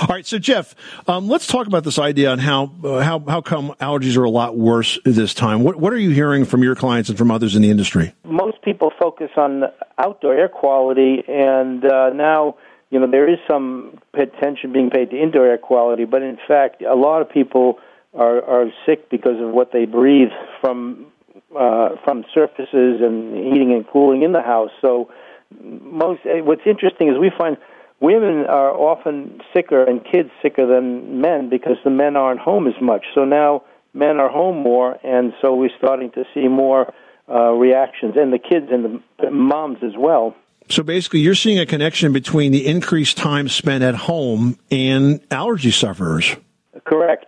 all 0.02 0.08
right. 0.08 0.26
So 0.26 0.38
Jeff, 0.38 0.76
um, 1.08 1.28
let's 1.28 1.48
talk 1.48 1.68
about 1.68 1.84
this 1.84 2.00
idea 2.00 2.32
on 2.32 2.40
how 2.40 2.72
uh, 2.84 3.00
how 3.00 3.20
how 3.20 3.42
come 3.42 3.74
allergies 3.80 4.18
are 4.18 4.24
a 4.24 4.30
lot 4.30 4.58
worse 4.58 5.00
this 5.06 5.34
time. 5.34 5.64
What 5.64 5.78
what 5.78 5.94
are 5.94 5.98
you 5.98 6.12
hearing 6.12 6.46
from 6.46 6.64
your 6.64 6.76
clients 6.76 7.10
and 7.10 7.18
from 7.18 7.32
others 7.32 7.56
in 7.56 7.62
the 7.62 7.70
industry? 7.70 8.14
Most 8.24 8.62
people 8.62 8.92
focus 9.00 9.32
on 9.38 9.64
outdoor 9.98 10.36
air 10.36 10.50
quality, 10.50 11.24
and 11.28 11.84
uh, 11.86 12.12
now 12.12 12.58
you 12.90 13.00
know 13.00 13.10
there 13.10 13.32
is 13.32 13.40
some 13.48 14.00
attention 14.14 14.72
being 14.72 14.90
paid 14.90 15.10
to 15.12 15.22
indoor 15.22 15.48
air 15.48 15.58
quality, 15.58 16.06
but 16.06 16.22
in 16.22 16.38
fact, 16.48 16.82
a 16.82 16.96
lot 16.96 17.22
of 17.22 17.30
people 17.30 17.80
are 18.14 18.44
are 18.44 18.66
sick 18.86 19.10
because 19.10 19.40
of 19.42 19.50
what 19.52 19.72
they 19.72 19.86
breathe 19.86 20.32
from 20.62 21.08
uh, 21.58 21.90
from 22.04 22.26
surfaces 22.34 23.02
and 23.02 23.36
heating 23.36 23.74
and 23.74 23.88
cooling 23.88 24.24
in 24.24 24.32
the 24.32 24.42
house. 24.42 24.72
So 24.82 25.10
most 25.60 26.22
eh, 26.26 26.42
what's 26.42 26.62
interesting 26.66 27.10
is 27.10 27.18
we 27.18 27.32
find 27.38 27.58
women 28.00 28.46
are 28.46 28.72
often 28.72 29.42
sicker 29.54 29.84
and 29.84 30.04
kids 30.04 30.30
sicker 30.42 30.66
than 30.66 31.22
men 31.22 31.50
because 31.50 31.78
the 31.84 31.90
men 31.90 32.16
aren't 32.16 32.40
home 32.40 32.68
as 32.68 32.80
much. 32.82 33.06
So 33.14 33.26
now 33.26 33.64
men 33.94 34.20
are 34.20 34.30
home 34.30 34.58
more, 34.58 34.98
and 35.04 35.34
so 35.42 35.56
we're 35.56 35.76
starting 35.78 36.12
to 36.12 36.24
see 36.34 36.48
more 36.48 36.94
uh, 37.30 37.52
reactions, 37.52 38.16
and 38.18 38.34
the 38.34 38.40
kids 38.40 38.68
and 38.72 39.02
the 39.20 39.32
moms 39.32 39.78
as 39.84 39.94
well. 39.98 40.36
So 40.70 40.84
basically, 40.84 41.22
you're 41.22 41.36
seeing 41.36 41.60
a 41.60 41.66
connection 41.66 42.14
between 42.14 42.52
the 42.52 42.68
increased 42.68 43.18
time 43.18 43.50
spent 43.50 43.84
at 43.84 43.96
home 43.96 44.58
and 44.70 45.20
allergy 45.32 45.72
sufferers. 45.72 46.36
Correct. 46.86 47.19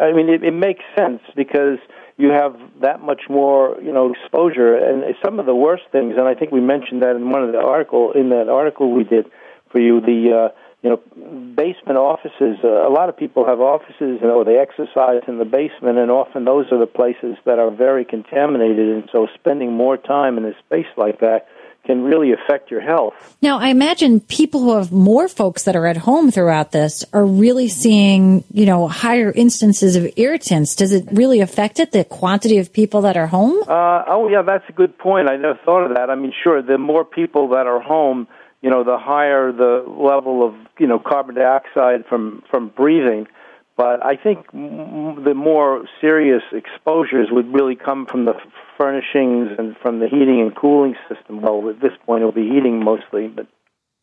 I 0.00 0.12
mean, 0.12 0.28
it, 0.28 0.44
it 0.44 0.52
makes 0.52 0.84
sense 0.96 1.20
because 1.34 1.78
you 2.16 2.30
have 2.30 2.56
that 2.80 3.00
much 3.00 3.22
more, 3.28 3.76
you 3.82 3.92
know, 3.92 4.12
exposure. 4.12 4.76
And 4.76 5.04
some 5.24 5.38
of 5.38 5.46
the 5.46 5.54
worst 5.54 5.84
things, 5.92 6.14
and 6.16 6.26
I 6.26 6.34
think 6.34 6.52
we 6.52 6.60
mentioned 6.60 7.02
that 7.02 7.16
in 7.16 7.30
one 7.30 7.42
of 7.42 7.52
the 7.52 7.60
article 7.60 8.12
in 8.12 8.30
that 8.30 8.48
article 8.48 8.92
we 8.92 9.04
did 9.04 9.26
for 9.70 9.80
you, 9.80 10.00
the 10.00 10.50
uh, 10.50 10.54
you 10.82 10.90
know 10.90 11.54
basement 11.54 11.98
offices. 11.98 12.58
Uh, 12.62 12.88
a 12.88 12.92
lot 12.92 13.08
of 13.08 13.16
people 13.16 13.46
have 13.46 13.60
offices, 13.60 14.18
you 14.20 14.26
know, 14.26 14.44
they 14.44 14.58
exercise 14.58 15.22
in 15.26 15.38
the 15.38 15.44
basement, 15.44 15.98
and 15.98 16.10
often 16.10 16.44
those 16.44 16.66
are 16.72 16.78
the 16.78 16.86
places 16.86 17.36
that 17.44 17.58
are 17.58 17.70
very 17.70 18.04
contaminated. 18.04 18.88
And 18.88 19.08
so, 19.12 19.26
spending 19.34 19.72
more 19.72 19.96
time 19.96 20.38
in 20.38 20.44
a 20.44 20.52
space 20.64 20.86
like 20.96 21.20
that 21.20 21.48
can 21.86 22.02
really 22.02 22.32
affect 22.32 22.70
your 22.70 22.80
health. 22.80 23.14
Now, 23.40 23.58
I 23.58 23.68
imagine 23.68 24.20
people 24.20 24.60
who 24.60 24.76
have 24.76 24.92
more 24.92 25.28
folks 25.28 25.64
that 25.64 25.76
are 25.76 25.86
at 25.86 25.96
home 25.96 26.30
throughout 26.30 26.72
this 26.72 27.04
are 27.12 27.24
really 27.24 27.68
seeing, 27.68 28.44
you 28.52 28.66
know, 28.66 28.88
higher 28.88 29.30
instances 29.30 29.96
of 29.96 30.08
irritants. 30.16 30.74
Does 30.74 30.92
it 30.92 31.06
really 31.12 31.40
affect 31.40 31.80
it, 31.80 31.92
the 31.92 32.04
quantity 32.04 32.58
of 32.58 32.72
people 32.72 33.02
that 33.02 33.16
are 33.16 33.26
home? 33.26 33.62
Uh, 33.68 34.02
oh, 34.08 34.28
yeah, 34.28 34.42
that's 34.42 34.68
a 34.68 34.72
good 34.72 34.98
point. 34.98 35.30
I 35.30 35.36
never 35.36 35.58
thought 35.64 35.84
of 35.86 35.96
that. 35.96 36.10
I 36.10 36.14
mean, 36.14 36.32
sure, 36.42 36.60
the 36.62 36.78
more 36.78 37.04
people 37.04 37.48
that 37.50 37.66
are 37.66 37.80
home, 37.80 38.26
you 38.62 38.70
know, 38.70 38.82
the 38.84 38.98
higher 38.98 39.52
the 39.52 39.84
level 39.86 40.46
of, 40.46 40.54
you 40.78 40.86
know, 40.86 40.98
carbon 40.98 41.36
dioxide 41.36 42.04
from, 42.08 42.42
from 42.50 42.68
breathing. 42.68 43.28
But 43.76 44.04
I 44.04 44.16
think 44.16 44.50
the 44.52 45.34
more 45.34 45.84
serious 46.00 46.42
exposures 46.52 47.28
would 47.30 47.52
really 47.52 47.76
come 47.76 48.06
from 48.06 48.24
the 48.24 48.32
furnishings 48.78 49.50
and 49.58 49.76
from 49.82 50.00
the 50.00 50.08
heating 50.08 50.40
and 50.40 50.56
cooling 50.56 50.96
system. 51.08 51.42
Well, 51.42 51.68
at 51.68 51.80
this 51.80 51.92
point, 52.06 52.22
it'll 52.22 52.32
be 52.32 52.48
heating 52.48 52.82
mostly, 52.82 53.28
but. 53.28 53.46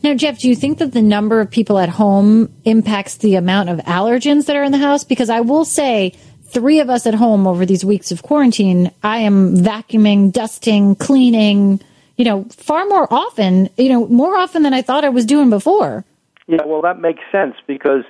Now, 0.01 0.13
Jeff, 0.15 0.39
do 0.39 0.49
you 0.49 0.55
think 0.55 0.79
that 0.79 0.91
the 0.91 1.01
number 1.01 1.39
of 1.39 1.49
people 1.49 1.79
at 1.79 1.89
home 1.89 2.53
impacts 2.65 3.17
the 3.17 3.35
amount 3.35 3.69
of 3.69 3.79
allergens 3.79 4.45
that 4.45 4.55
are 4.55 4.63
in 4.63 4.71
the 4.71 4.77
house? 4.77 5.03
Because 5.03 5.29
I 5.29 5.39
will 5.39 5.65
say, 5.65 6.13
three 6.53 6.79
of 6.79 6.89
us 6.89 7.07
at 7.07 7.15
home 7.15 7.47
over 7.47 7.65
these 7.65 7.83
weeks 7.83 8.11
of 8.11 8.21
quarantine, 8.21 8.91
I 9.01 9.19
am 9.19 9.57
vacuuming, 9.57 10.31
dusting, 10.31 10.95
cleaning, 10.95 11.79
you 12.15 12.25
know, 12.25 12.43
far 12.51 12.85
more 12.85 13.11
often, 13.11 13.69
you 13.77 13.89
know, 13.89 14.07
more 14.07 14.35
often 14.35 14.61
than 14.61 14.73
I 14.73 14.83
thought 14.83 15.03
I 15.03 15.09
was 15.09 15.25
doing 15.25 15.49
before. 15.49 16.05
Yeah, 16.47 16.63
well, 16.65 16.81
that 16.81 16.99
makes 16.99 17.21
sense 17.31 17.55
because 17.65 18.03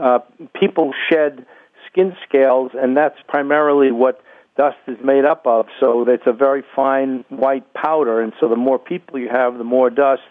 uh, 0.00 0.18
people 0.58 0.92
shed 1.10 1.46
skin 1.90 2.16
scales, 2.26 2.72
and 2.74 2.96
that's 2.96 3.16
primarily 3.28 3.90
what 3.90 4.20
dust 4.56 4.76
is 4.86 4.98
made 5.02 5.24
up 5.24 5.46
of. 5.46 5.66
So 5.78 6.08
it's 6.08 6.26
a 6.26 6.32
very 6.32 6.62
fine 6.74 7.24
white 7.28 7.72
powder, 7.74 8.20
and 8.20 8.32
so 8.40 8.48
the 8.48 8.56
more 8.56 8.78
people 8.78 9.18
you 9.18 9.28
have, 9.28 9.58
the 9.58 9.64
more 9.64 9.90
dust, 9.90 10.22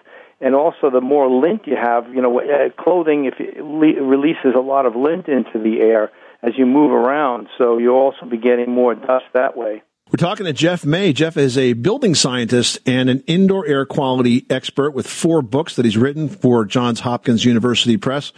and 0.41 0.55
also 0.55 0.89
the 0.89 1.01
more 1.01 1.29
lint 1.29 1.67
you 1.67 1.75
have. 1.75 2.07
You 2.13 2.21
know, 2.21 2.39
uh, 2.39 2.69
clothing 2.81 3.25
if 3.25 3.39
it 3.39 3.63
le- 3.63 4.01
releases 4.01 4.55
a 4.55 4.59
lot 4.61 4.85
of 4.85 4.95
lint 4.95 5.27
into 5.27 5.59
the 5.59 5.81
air 5.81 6.11
as 6.41 6.53
you 6.57 6.65
move 6.65 6.91
around, 6.91 7.49
so 7.57 7.77
you'll 7.77 7.95
also 7.95 8.25
be 8.25 8.37
getting 8.37 8.71
more 8.71 8.95
dust 8.95 9.25
that 9.33 9.57
way. 9.57 9.83
We're 10.11 10.17
talking 10.17 10.47
to 10.47 10.53
Jeff 10.53 10.85
May. 10.85 11.13
Jeff 11.13 11.37
is 11.37 11.55
a 11.55 11.73
building 11.73 12.15
scientist 12.15 12.79
and 12.87 13.11
an 13.11 13.23
indoor 13.27 13.67
air 13.67 13.85
quality 13.85 14.43
expert 14.49 14.89
with 14.89 15.05
four 15.05 15.43
books 15.43 15.75
that 15.75 15.85
he's 15.85 15.97
written 15.97 16.29
for 16.29 16.65
Johns 16.65 17.01
Hopkins 17.01 17.45
University 17.45 17.95
Press. 17.95 18.33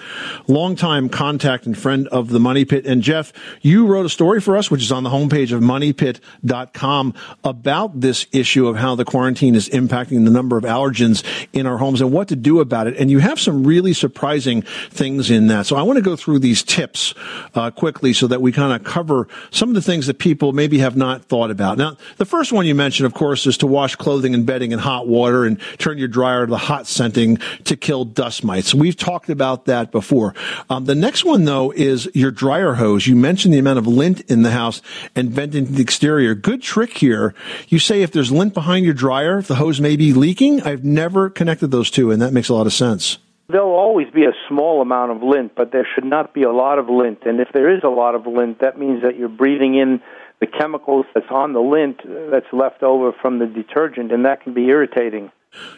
Longtime 0.49 1.07
contact 1.07 1.65
and 1.65 1.77
friend 1.77 2.09
of 2.09 2.27
the 2.27 2.41
Money 2.41 2.65
Pit. 2.65 2.85
And 2.85 3.01
Jeff, 3.01 3.31
you 3.61 3.87
wrote 3.87 4.05
a 4.05 4.09
story 4.09 4.41
for 4.41 4.57
us, 4.57 4.69
which 4.69 4.81
is 4.81 4.91
on 4.91 5.03
the 5.03 5.09
homepage 5.09 5.53
of 5.53 5.61
moneypit.com 5.61 7.13
about 7.45 8.01
this 8.01 8.25
issue 8.33 8.67
of 8.67 8.75
how 8.75 8.95
the 8.95 9.05
quarantine 9.05 9.55
is 9.55 9.69
impacting 9.69 10.25
the 10.25 10.31
number 10.31 10.57
of 10.57 10.65
allergens 10.65 11.23
in 11.53 11.65
our 11.65 11.77
homes 11.77 12.01
and 12.01 12.11
what 12.11 12.27
to 12.27 12.35
do 12.35 12.59
about 12.59 12.87
it. 12.87 12.97
And 12.97 13.09
you 13.09 13.19
have 13.19 13.39
some 13.39 13.63
really 13.63 13.93
surprising 13.93 14.63
things 14.89 15.31
in 15.31 15.47
that. 15.47 15.67
So 15.67 15.77
I 15.77 15.83
want 15.83 15.95
to 15.95 16.03
go 16.03 16.17
through 16.17 16.39
these 16.39 16.63
tips 16.63 17.13
uh, 17.55 17.71
quickly 17.71 18.11
so 18.11 18.27
that 18.27 18.41
we 18.41 18.51
kind 18.51 18.73
of 18.73 18.83
cover 18.83 19.29
some 19.51 19.69
of 19.69 19.75
the 19.75 19.81
things 19.81 20.07
that 20.07 20.19
people 20.19 20.51
maybe 20.51 20.79
have 20.79 20.97
not 20.97 21.23
thought 21.23 21.49
about 21.49 21.60
about. 21.61 21.77
Now, 21.77 21.95
the 22.17 22.25
first 22.25 22.51
one 22.51 22.65
you 22.65 22.73
mentioned, 22.73 23.05
of 23.05 23.13
course, 23.13 23.45
is 23.45 23.57
to 23.57 23.67
wash 23.67 23.95
clothing 23.95 24.33
and 24.33 24.45
bedding 24.45 24.71
in 24.71 24.79
hot 24.79 25.07
water 25.07 25.45
and 25.45 25.59
turn 25.77 25.99
your 25.99 26.07
dryer 26.07 26.45
to 26.45 26.49
the 26.49 26.57
hot 26.57 26.87
scenting 26.87 27.37
to 27.65 27.75
kill 27.77 28.03
dust 28.03 28.43
mites. 28.43 28.73
We've 28.73 28.97
talked 28.97 29.29
about 29.29 29.65
that 29.65 29.91
before. 29.91 30.33
Um, 30.69 30.85
the 30.85 30.95
next 30.95 31.23
one, 31.23 31.45
though, 31.45 31.71
is 31.71 32.09
your 32.15 32.31
dryer 32.31 32.73
hose. 32.73 33.05
You 33.05 33.15
mentioned 33.15 33.53
the 33.53 33.59
amount 33.59 33.77
of 33.77 33.85
lint 33.85 34.21
in 34.21 34.41
the 34.41 34.51
house 34.51 34.81
and 35.15 35.29
venting 35.29 35.65
the 35.65 35.81
exterior. 35.81 36.33
Good 36.33 36.63
trick 36.63 36.97
here. 36.97 37.35
You 37.67 37.77
say 37.77 38.01
if 38.01 38.11
there's 38.11 38.31
lint 38.31 38.55
behind 38.55 38.83
your 38.85 38.95
dryer, 38.95 39.37
if 39.37 39.47
the 39.47 39.55
hose 39.55 39.79
may 39.79 39.95
be 39.95 40.13
leaking. 40.13 40.63
I've 40.63 40.83
never 40.83 41.29
connected 41.29 41.67
those 41.67 41.91
two, 41.91 42.09
and 42.11 42.21
that 42.21 42.33
makes 42.33 42.49
a 42.49 42.55
lot 42.55 42.65
of 42.65 42.73
sense. 42.73 43.19
There'll 43.49 43.75
always 43.75 44.09
be 44.09 44.23
a 44.23 44.33
small 44.47 44.81
amount 44.81 45.11
of 45.11 45.21
lint, 45.21 45.53
but 45.55 45.71
there 45.71 45.85
should 45.93 46.05
not 46.05 46.33
be 46.33 46.43
a 46.43 46.51
lot 46.51 46.79
of 46.79 46.89
lint. 46.89 47.23
And 47.25 47.39
if 47.39 47.49
there 47.53 47.75
is 47.75 47.83
a 47.83 47.89
lot 47.89 48.15
of 48.15 48.25
lint, 48.25 48.59
that 48.61 48.79
means 48.79 49.03
that 49.03 49.17
you're 49.17 49.29
breathing 49.29 49.75
in 49.75 50.01
the 50.41 50.47
chemicals 50.47 51.05
that's 51.13 51.29
on 51.29 51.53
the 51.53 51.61
lint 51.61 52.01
that's 52.31 52.51
left 52.51 52.83
over 52.83 53.13
from 53.21 53.39
the 53.39 53.45
detergent, 53.45 54.11
and 54.11 54.25
that 54.25 54.41
can 54.41 54.53
be 54.53 54.65
irritating. 54.65 55.31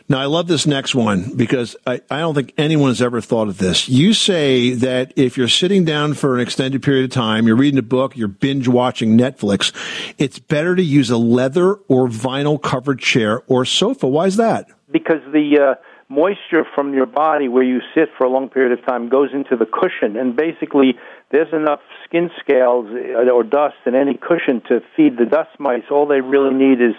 Now, 0.07 0.19
I 0.19 0.25
love 0.25 0.47
this 0.47 0.67
next 0.67 0.93
one 0.93 1.35
because 1.35 1.75
I, 1.85 2.01
I 2.09 2.19
don't 2.19 2.35
think 2.35 2.53
anyone 2.57 2.91
has 2.91 3.01
ever 3.01 3.21
thought 3.21 3.47
of 3.47 3.57
this. 3.57 3.89
You 3.89 4.13
say 4.13 4.71
that 4.75 5.13
if 5.15 5.35
you're 5.35 5.47
sitting 5.47 5.83
down 5.83 6.13
for 6.13 6.35
an 6.35 6.41
extended 6.41 6.83
period 6.83 7.05
of 7.05 7.11
time, 7.11 7.47
you're 7.47 7.55
reading 7.55 7.79
a 7.79 7.83
book, 7.83 8.15
you're 8.15 8.27
binge 8.27 8.67
watching 8.67 9.17
Netflix, 9.17 9.73
it's 10.17 10.39
better 10.39 10.75
to 10.75 10.83
use 10.83 11.09
a 11.09 11.17
leather 11.17 11.73
or 11.73 12.07
vinyl 12.07 12.61
covered 12.61 12.99
chair 12.99 13.41
or 13.47 13.65
sofa. 13.65 14.07
Why 14.07 14.27
is 14.27 14.37
that? 14.37 14.67
Because 14.91 15.21
the 15.31 15.59
uh, 15.59 15.75
moisture 16.09 16.65
from 16.75 16.93
your 16.93 17.05
body 17.05 17.47
where 17.47 17.63
you 17.63 17.79
sit 17.95 18.09
for 18.17 18.25
a 18.25 18.29
long 18.29 18.49
period 18.49 18.77
of 18.77 18.85
time 18.85 19.09
goes 19.09 19.29
into 19.33 19.55
the 19.55 19.65
cushion, 19.65 20.17
and 20.17 20.35
basically 20.35 20.95
there's 21.31 21.51
enough 21.53 21.79
skin 22.05 22.29
scales 22.39 22.87
uh, 22.91 23.29
or 23.29 23.43
dust 23.43 23.75
in 23.85 23.95
any 23.95 24.15
cushion 24.15 24.61
to 24.67 24.81
feed 24.95 25.17
the 25.17 25.25
dust 25.25 25.59
mites. 25.59 25.85
All 25.89 26.05
they 26.05 26.21
really 26.21 26.53
need 26.53 26.81
is 26.81 26.95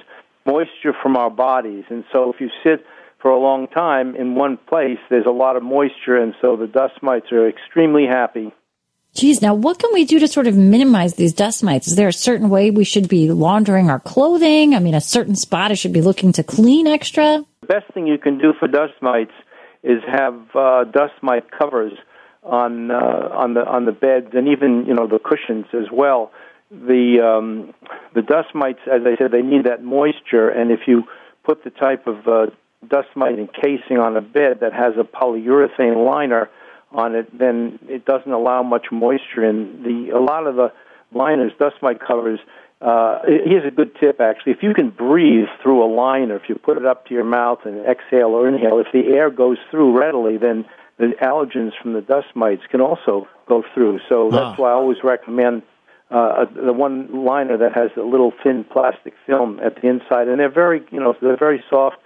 moisture 0.47 0.93
from 1.03 1.17
our 1.17 1.31
bodies. 1.31 1.85
And 1.91 2.05
so 2.13 2.33
if 2.33 2.41
you 2.41 2.51
sit 2.63 2.85
for 3.21 3.31
a 3.31 3.39
long 3.39 3.69
time 3.69 4.15
in 4.17 4.35
one 4.35 4.59
place, 4.69 4.99
there's 5.09 5.27
a 5.27 5.31
lot 5.31 5.57
of 5.57 5.63
moisture, 5.63 6.17
and 6.17 6.35
so 6.41 6.57
the 6.57 6.67
dust 6.67 7.03
mites 7.03 7.33
are 7.33 7.49
extremely 7.49 8.07
happy. 8.07 8.53
Geez, 9.15 9.41
now 9.41 9.55
what 9.55 9.79
can 9.79 9.91
we 9.93 10.05
do 10.05 10.19
to 10.19 10.27
sort 10.27 10.49
of 10.49 10.57
minimize 10.57 11.15
these 11.15 11.33
dust 11.33 11.63
mites? 11.63 11.87
Is 11.87 11.95
there 11.95 12.09
a 12.09 12.13
certain 12.13 12.51
way 12.51 12.73
we 12.73 12.83
should 12.83 13.09
be 13.09 13.31
laundering 13.31 13.89
our 13.89 14.01
clothing? 14.01 14.75
I 14.75 14.81
mean, 14.81 14.95
a 14.95 15.01
certain 15.01 15.37
spot 15.37 15.71
I 15.71 15.75
should 15.75 15.93
be 15.93 16.01
looking 16.01 16.33
to 16.33 16.43
clean 16.43 16.89
extra? 16.89 17.45
The 17.61 17.67
best 17.69 17.93
thing 17.95 18.09
you 18.09 18.19
can 18.19 18.39
do 18.39 18.53
for 18.59 18.67
dust 18.67 18.95
mites 19.01 19.31
is 19.85 20.03
have 20.11 20.35
uh, 20.57 20.85
dust 20.85 21.15
mite 21.23 21.49
covers 21.51 21.93
on 22.43 22.91
uh, 22.91 22.95
on 23.33 23.55
the 23.55 23.65
on 23.65 23.85
the 23.87 23.93
beds 23.93 24.29
and 24.33 24.49
even 24.49 24.85
you 24.87 24.95
know 24.95 25.07
the 25.07 25.21
cushions 25.21 25.67
as 25.73 25.91
well. 25.93 26.33
The 26.73 27.21
um, 27.23 27.73
the 28.15 28.23
dust 28.23 28.49
mites, 28.53 28.81
as 28.93 29.03
I 29.07 29.17
said, 29.17 29.31
they 29.31 29.43
need 29.43 29.67
that 29.67 29.85
moisture, 29.85 30.49
and 30.49 30.73
if 30.73 30.81
you 30.89 31.05
put 31.45 31.63
the 31.63 31.71
type 31.71 32.09
of 32.09 32.27
uh, 32.27 32.47
dust 32.91 33.09
mite 33.15 33.39
encasing 33.39 33.99
on 33.99 34.17
a 34.17 34.21
bed 34.21 34.59
that 34.61 34.73
has 34.73 34.95
a 34.99 35.05
polyurethane 35.05 36.05
liner 36.05 36.51
on 36.95 37.15
it, 37.15 37.37
then 37.37 37.79
it 37.89 38.05
doesn't 38.05 38.31
allow 38.33 38.63
much 38.63 38.87
moisture 38.91 39.45
in. 39.45 39.83
The 39.83 40.17
a 40.17 40.21
lot 40.21 40.47
of 40.47 40.57
the 40.57 40.73
liners, 41.13 41.53
dust 41.59 41.77
mite 41.83 42.01
covers. 42.01 42.41
Uh, 42.81 43.21
here's 43.27 43.65
a 43.67 43.71
good 43.71 43.95
tip, 43.99 44.21
actually. 44.21 44.53
If 44.53 44.63
you 44.63 44.75
can 44.75 44.91
breathe 44.91 45.47
through 45.63 45.83
a 45.85 45.91
liner, 45.93 46.37
if 46.37 46.49
you 46.49 46.55
put 46.57 46.77
it 46.77 46.85
up 46.85 47.07
to 47.07 47.15
your 47.15 47.25
mouth 47.25 47.61
and 47.65 47.85
exhale 47.87 48.29
or 48.29 48.47
inhale, 48.49 48.79
if 48.79 48.89
the 48.93 49.15
air 49.15 49.31
goes 49.31 49.57
through 49.71 49.99
readily, 49.99 50.37
then 50.37 50.67
the 50.99 51.13
allergens 51.23 51.73
from 51.81 51.95
the 51.95 52.03
dust 52.03 52.29
mites 52.35 52.63
can 52.71 52.81
also 52.81 53.27
go 53.49 53.63
through. 53.73 54.01
So 54.09 54.31
that's 54.31 54.59
Ah. 54.59 54.63
why 54.63 54.71
I 54.71 54.75
always 54.75 55.03
recommend 55.03 55.63
uh, 56.11 56.45
the 56.55 56.73
one 56.73 57.25
liner 57.25 57.57
that 57.57 57.73
has 57.73 57.91
a 57.97 58.03
little 58.03 58.33
thin 58.43 58.65
plastic 58.65 59.15
film 59.27 59.59
at 59.65 59.81
the 59.81 59.89
inside, 59.89 60.29
and 60.29 60.39
they're 60.39 60.49
very, 60.51 60.83
you 60.93 61.01
know, 61.01 61.17
they're 61.21 61.37
very 61.37 61.65
soft 61.71 61.97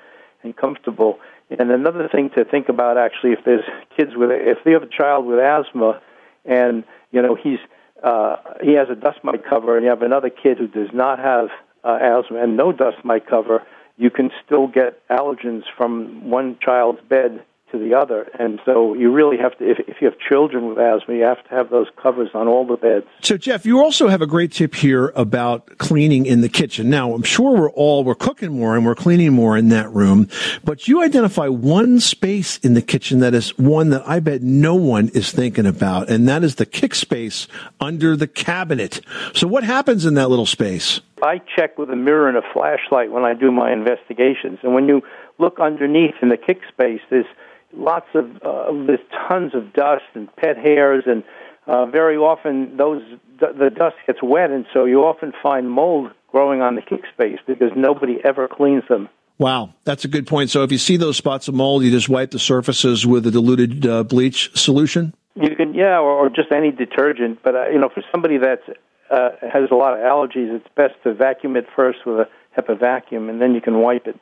and 0.42 0.57
comfortable. 0.57 1.18
And 1.51 1.71
another 1.71 2.09
thing 2.09 2.31
to 2.37 2.45
think 2.45 2.69
about, 2.69 2.99
actually, 2.99 3.33
if 3.33 3.45
there's 3.45 3.65
kids 3.97 4.13
with, 4.15 4.31
if 4.31 4.59
you 4.67 4.75
have 4.75 4.83
a 4.83 4.87
child 4.87 5.27
with 5.27 5.39
asthma, 5.39 6.01
and 6.45 6.85
you 7.11 7.23
know 7.23 7.35
he's 7.35 7.59
uh, 8.03 8.37
he 8.63 8.75
has 8.75 8.89
a 8.91 8.95
dust 8.95 9.21
mite 9.23 9.45
cover, 9.49 9.77
and 9.77 9.85
you 9.85 9.91
have 9.91 10.03
another 10.03 10.31
kid 10.31 10.59
who 10.59 10.69
does 10.69 10.91
not 10.93 11.19
have 11.19 11.49
uh, 11.85 11.99
asthma 12.01 12.43
and 12.43 12.57
no 12.57 12.73
dust 12.73 12.99
mite 13.05 13.27
cover, 13.27 13.63
you 13.97 14.11
can 14.11 14.31
still 14.45 14.67
get 14.67 15.07
allergens 15.09 15.65
from 15.77 16.29
one 16.29 16.59
child's 16.61 17.01
bed 17.09 17.45
to 17.73 17.79
the 17.79 17.95
other. 17.95 18.29
And 18.39 18.61
so 18.65 18.95
you 18.95 19.13
really 19.13 19.37
have 19.39 19.57
to, 19.59 19.71
if, 19.71 19.79
if 19.89 19.97
you 20.01 20.09
have 20.09 20.19
children 20.19 20.69
with 20.69 20.79
asthma, 20.79 21.15
you 21.15 21.23
have 21.23 21.43
to 21.45 21.51
have 21.51 21.71
those 21.71 21.87
covers 22.01 22.31
on 22.35 22.49
all 22.49 22.67
the 22.67 22.77
beds. 22.77 23.07
So, 23.21 23.37
Jeff, 23.37 23.67
you 23.67 23.81
also 23.81 24.09
have 24.09 24.23
a 24.23 24.27
great 24.27 24.53
tip 24.53 24.75
here 24.75 25.13
about 25.15 25.79
cleaning 25.79 26.27
in 26.27 26.41
the 26.41 26.49
kitchen. 26.49 26.91
Now, 26.91 27.13
I'm 27.13 27.23
sure 27.23 27.53
we're 27.53 27.71
all 27.71 28.05
we're 28.05 28.15
cooking 28.15 28.53
more 28.53 28.77
and 28.77 28.85
we're 28.85 28.95
cleaning 28.95 29.33
more 29.33 29.57
in 29.57 29.69
that 29.69 29.91
room, 29.93 30.29
but 30.65 30.89
you 30.89 31.03
identify 31.03 31.49
one 31.49 32.01
space 32.01 32.59
in 32.59 32.75
the 32.75 32.83
kitchen 32.83 33.21
that 33.21 33.35
is 33.35 33.57
one 33.59 33.91
that 33.91 34.07
I 34.09 34.21
bet 34.21 34.43
no 34.43 34.75
one 34.75 35.09
is 35.09 35.33
thinking 35.33 35.67
about, 35.67 36.09
and 36.09 36.29
that 36.29 36.45
is 36.45 36.57
the 36.57 36.67
kick 36.67 36.95
space 36.95 37.49
under 37.81 38.17
the 38.17 38.27
cabinet. 38.27 39.01
So, 39.35 39.47
what 39.47 39.65
happens 39.65 40.05
in 40.05 40.15
that 40.15 40.29
little 40.29 40.47
space? 40.47 41.01
I 41.23 41.41
check 41.57 41.79
with 41.79 41.91
a 41.91 41.97
mirror 41.97 42.29
and 42.29 42.37
a 42.37 42.43
flashlight 42.53 43.11
when 43.11 43.25
I 43.25 43.35
do 43.35 43.51
my 43.51 43.73
investigations. 43.73 44.59
And 44.63 44.75
when 44.75 44.89
you 44.89 45.03
look 45.39 45.59
underneath 45.61 46.15
in 46.23 46.29
the 46.29 46.37
kick 46.37 46.61
space, 46.69 47.01
there's 47.11 47.27
lots 47.73 48.07
of 48.15 48.25
uh, 48.43 48.73
there's 48.87 49.01
tons 49.29 49.55
of 49.55 49.73
dust 49.73 50.05
and 50.15 50.35
pet 50.37 50.57
hairs, 50.57 51.05
and 51.07 51.25
uh, 51.67 51.87
very 51.87 52.17
often 52.17 52.77
those 52.77 53.03
the 53.41 53.71
dust 53.75 53.97
gets 54.07 54.23
wet, 54.23 54.51
and 54.51 54.67
so 54.73 54.85
you 54.85 55.05
often 55.05 55.33
find 55.43 55.71
mold 55.71 56.11
growing 56.31 56.61
on 56.61 56.75
the 56.75 56.83
kick 56.83 57.03
space 57.13 57.39
because 57.47 57.71
nobody 57.77 58.19
ever 58.25 58.49
cleans 58.49 58.85
them. 58.89 59.09
Wow, 59.39 59.75
that's 59.85 60.05
a 60.05 60.09
good 60.09 60.27
point. 60.27 60.51
So, 60.51 60.65
if 60.65 60.73
you 60.73 60.79
see 60.79 60.97
those 60.97 61.17
spots 61.17 61.47
of 61.47 61.55
mold, 61.55 61.85
you 61.85 61.93
just 61.93 62.09
wipe 62.09 62.33
the 62.33 62.41
surfaces 62.41 63.07
with 63.07 63.25
a 63.27 63.31
diluted 63.31 63.87
uh, 63.87 64.03
bleach 64.03 64.51
solution. 64.59 65.15
You 65.37 65.55
can, 65.55 65.75
yeah, 65.75 65.99
or, 65.99 66.11
or 66.11 66.29
just 66.29 66.51
any 66.51 66.73
detergent. 66.73 67.41
But 67.45 67.55
uh, 67.55 67.69
you 67.69 67.79
know, 67.79 67.89
for 67.89 68.03
somebody 68.11 68.39
that 68.39 68.63
uh, 69.11 69.31
has 69.43 69.71
a 69.71 69.77
lot 69.77 69.93
of 69.93 70.01
allergies, 70.01 70.55
it's 70.57 70.67
best 70.75 70.95
to 71.05 71.15
vacuum 71.15 71.57
it 71.57 71.67
first 71.77 72.01
with 72.05 72.17
a 72.17 72.29
HEPA 72.59 72.81
vacuum, 72.81 73.29
and 73.29 73.41
then 73.41 73.55
you 73.55 73.61
can 73.61 73.79
wipe 73.81 74.09
it. 74.09 74.19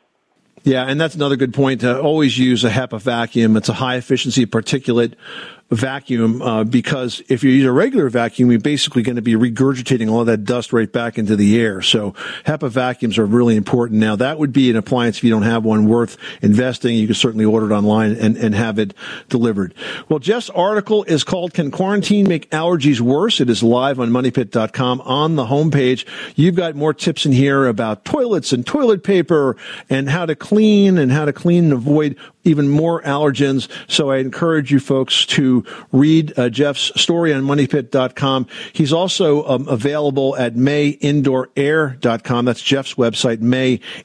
Yeah, 0.66 0.82
and 0.82 1.00
that's 1.00 1.14
another 1.14 1.36
good 1.36 1.54
point. 1.54 1.82
To 1.82 2.00
always 2.00 2.36
use 2.36 2.64
a 2.64 2.70
HEPA 2.70 3.00
vacuum. 3.00 3.56
It's 3.56 3.68
a 3.68 3.72
high 3.72 3.94
efficiency 3.94 4.46
particulate 4.46 5.14
vacuum 5.70 6.40
uh, 6.42 6.62
because 6.62 7.20
if 7.28 7.42
you 7.42 7.50
use 7.50 7.64
a 7.64 7.72
regular 7.72 8.08
vacuum, 8.08 8.50
you're 8.50 8.60
basically 8.60 9.02
going 9.02 9.16
to 9.16 9.22
be 9.22 9.34
regurgitating 9.34 10.10
all 10.10 10.24
that 10.24 10.44
dust 10.44 10.72
right 10.72 10.90
back 10.92 11.18
into 11.18 11.34
the 11.34 11.60
air. 11.60 11.82
So 11.82 12.12
HEPA 12.44 12.70
vacuums 12.70 13.18
are 13.18 13.26
really 13.26 13.56
important. 13.56 14.00
Now 14.00 14.14
that 14.16 14.38
would 14.38 14.52
be 14.52 14.70
an 14.70 14.76
appliance 14.76 15.18
if 15.18 15.24
you 15.24 15.30
don't 15.30 15.42
have 15.42 15.64
one 15.64 15.88
worth 15.88 16.16
investing. 16.40 16.94
You 16.94 17.06
can 17.06 17.14
certainly 17.14 17.44
order 17.44 17.72
it 17.72 17.74
online 17.74 18.12
and, 18.12 18.36
and 18.36 18.54
have 18.54 18.78
it 18.78 18.94
delivered. 19.28 19.74
Well, 20.08 20.20
Jeff's 20.20 20.50
article 20.50 21.02
is 21.04 21.24
called 21.24 21.52
"Can 21.52 21.70
Quarantine 21.70 22.28
Make 22.28 22.50
Allergies 22.50 23.00
Worse?" 23.00 23.40
It 23.40 23.50
is 23.50 23.62
live 23.62 23.98
on 23.98 24.10
MoneyPit.com 24.10 25.00
on 25.00 25.36
the 25.36 25.46
homepage. 25.46 26.06
You've 26.36 26.54
got 26.54 26.76
more 26.76 26.94
tips 26.94 27.26
in 27.26 27.32
here 27.32 27.66
about 27.66 28.04
toilets 28.04 28.52
and 28.52 28.64
toilet 28.64 29.02
paper 29.02 29.56
and 29.90 30.08
how 30.08 30.26
to 30.26 30.36
clean 30.36 30.55
and 30.56 31.12
how 31.12 31.24
to 31.24 31.32
clean 31.32 31.64
and 31.64 31.72
avoid 31.72 32.16
even 32.44 32.68
more 32.68 33.02
allergens. 33.02 33.68
So 33.88 34.10
I 34.10 34.18
encourage 34.18 34.70
you 34.72 34.78
folks 34.80 35.26
to 35.26 35.64
read 35.92 36.38
uh, 36.38 36.48
Jeff's 36.48 36.92
story 37.00 37.32
on 37.34 37.42
moneypit.com. 37.42 38.46
He's 38.72 38.92
also 38.92 39.44
um, 39.46 39.66
available 39.68 40.36
at 40.36 40.54
mayindoorair.com. 40.54 42.44
That's 42.44 42.62
Jeff's 42.62 42.94
website, 42.94 43.38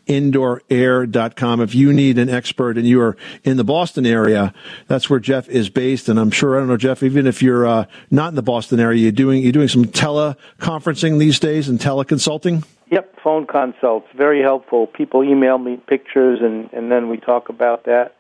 mayindoorair.com. 0.08 1.62
If 1.62 1.76
you 1.76 1.94
need 1.94 2.18
an 2.18 2.30
expert 2.30 2.78
and 2.78 2.88
you 2.88 3.00
are 3.02 3.16
in 3.44 3.58
the 3.58 3.64
Boston 3.64 4.06
area, 4.06 4.54
that's 4.88 5.10
where 5.10 5.20
Jeff 5.20 5.48
is 5.48 5.70
based. 5.70 6.10
And 6.10 6.20
I'm 6.20 6.32
sure, 6.32 6.56
I 6.58 6.60
don't 6.60 6.68
know, 6.68 6.78
Jeff, 6.78 7.04
even 7.04 7.28
if 7.28 7.44
you're 7.44 7.68
uh, 7.68 7.86
not 8.10 8.30
in 8.30 8.36
the 8.36 8.42
Boston 8.42 8.80
area, 8.80 9.04
you're 9.04 9.12
doing, 9.12 9.44
you're 9.44 9.52
doing 9.52 9.68
some 9.68 9.86
teleconferencing 9.86 11.20
these 11.20 11.40
days 11.40 11.70
and 11.70 11.80
teleconsulting? 11.80 12.64
Yep, 12.92 13.16
phone 13.24 13.48
consults, 13.48 14.08
very 14.18 14.42
helpful. 14.42 14.86
People 14.86 15.24
email 15.24 15.58
me 15.58 15.78
pictures, 15.88 16.40
and, 16.42 16.70
and 16.74 16.92
then 16.92 17.08
we 17.08 17.18
talk 17.18 17.48
about 17.48 17.86
that. 17.86 18.16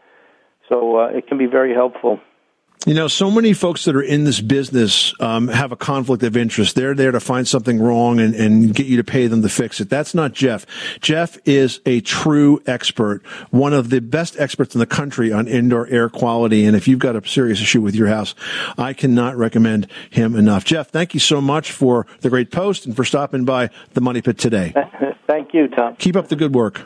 So 0.70 1.02
uh, 1.02 1.08
it 1.08 1.28
can 1.28 1.38
be 1.38 1.46
very 1.46 1.74
helpful. 1.74 2.22
You 2.88 2.96
know, 2.96 3.08
so 3.08 3.30
many 3.30 3.54
folks 3.54 3.86
that 3.86 3.96
are 3.96 4.02
in 4.02 4.24
this 4.24 4.41
business 4.41 5.13
um, 5.20 5.50
have 5.50 5.72
a 5.72 5.76
conflict 5.76 6.24
of 6.24 6.36
interest. 6.36 6.76
They're 6.76 6.96
there 6.96 7.12
to 7.12 7.20
find 7.20 7.48
something 7.48 7.80
wrong 7.80 8.20
and, 8.20 8.34
and 8.34 8.74
get 8.74 8.88
you 8.88 8.98
to 8.98 9.04
pay 9.04 9.28
them 9.28 9.44
to 9.44 9.50
fix 9.50 9.80
it. 9.80 9.88
That's 9.88 10.15
not 10.15 10.34
Jeff. 10.34 10.65
Jeff 11.00 11.38
is 11.46 11.80
a 11.86 12.02
true 12.02 12.60
expert, 12.65 13.24
one 13.52 13.74
of 13.74 13.91
the 13.91 14.02
best 14.02 14.36
experts 14.39 14.74
in 14.74 14.80
the 14.80 14.88
country 14.88 15.32
on 15.32 15.48
indoor 15.48 15.86
air 15.89 16.10
quality. 16.10 16.65
And 16.65 16.76
if 16.76 16.88
you've 16.88 16.98
got 16.98 17.15
a 17.15 17.28
serious 17.28 17.62
issue 17.62 17.82
with 17.82 17.94
your 17.94 18.08
house, 18.08 18.34
I 18.80 18.94
cannot 18.94 19.38
recommend 19.38 19.86
him 20.10 20.36
enough. 20.36 20.65
Jeff, 20.65 20.89
thank 20.89 21.13
you 21.13 21.20
so 21.20 21.39
much 21.39 21.72
for 21.72 22.08
the 22.22 22.32
great 22.32 22.50
post 22.50 22.88
and 22.88 22.96
for 22.96 23.06
stopping 23.06 23.46
by 23.46 23.70
the 23.94 24.02
Money 24.02 24.24
Pit 24.24 24.39
today. 24.39 24.74
Thank 25.28 25.54
you, 25.54 25.70
Tom. 25.70 25.96
Keep 25.98 26.17
up 26.17 26.28
the 26.28 26.36
good 26.36 26.54
work. 26.54 26.82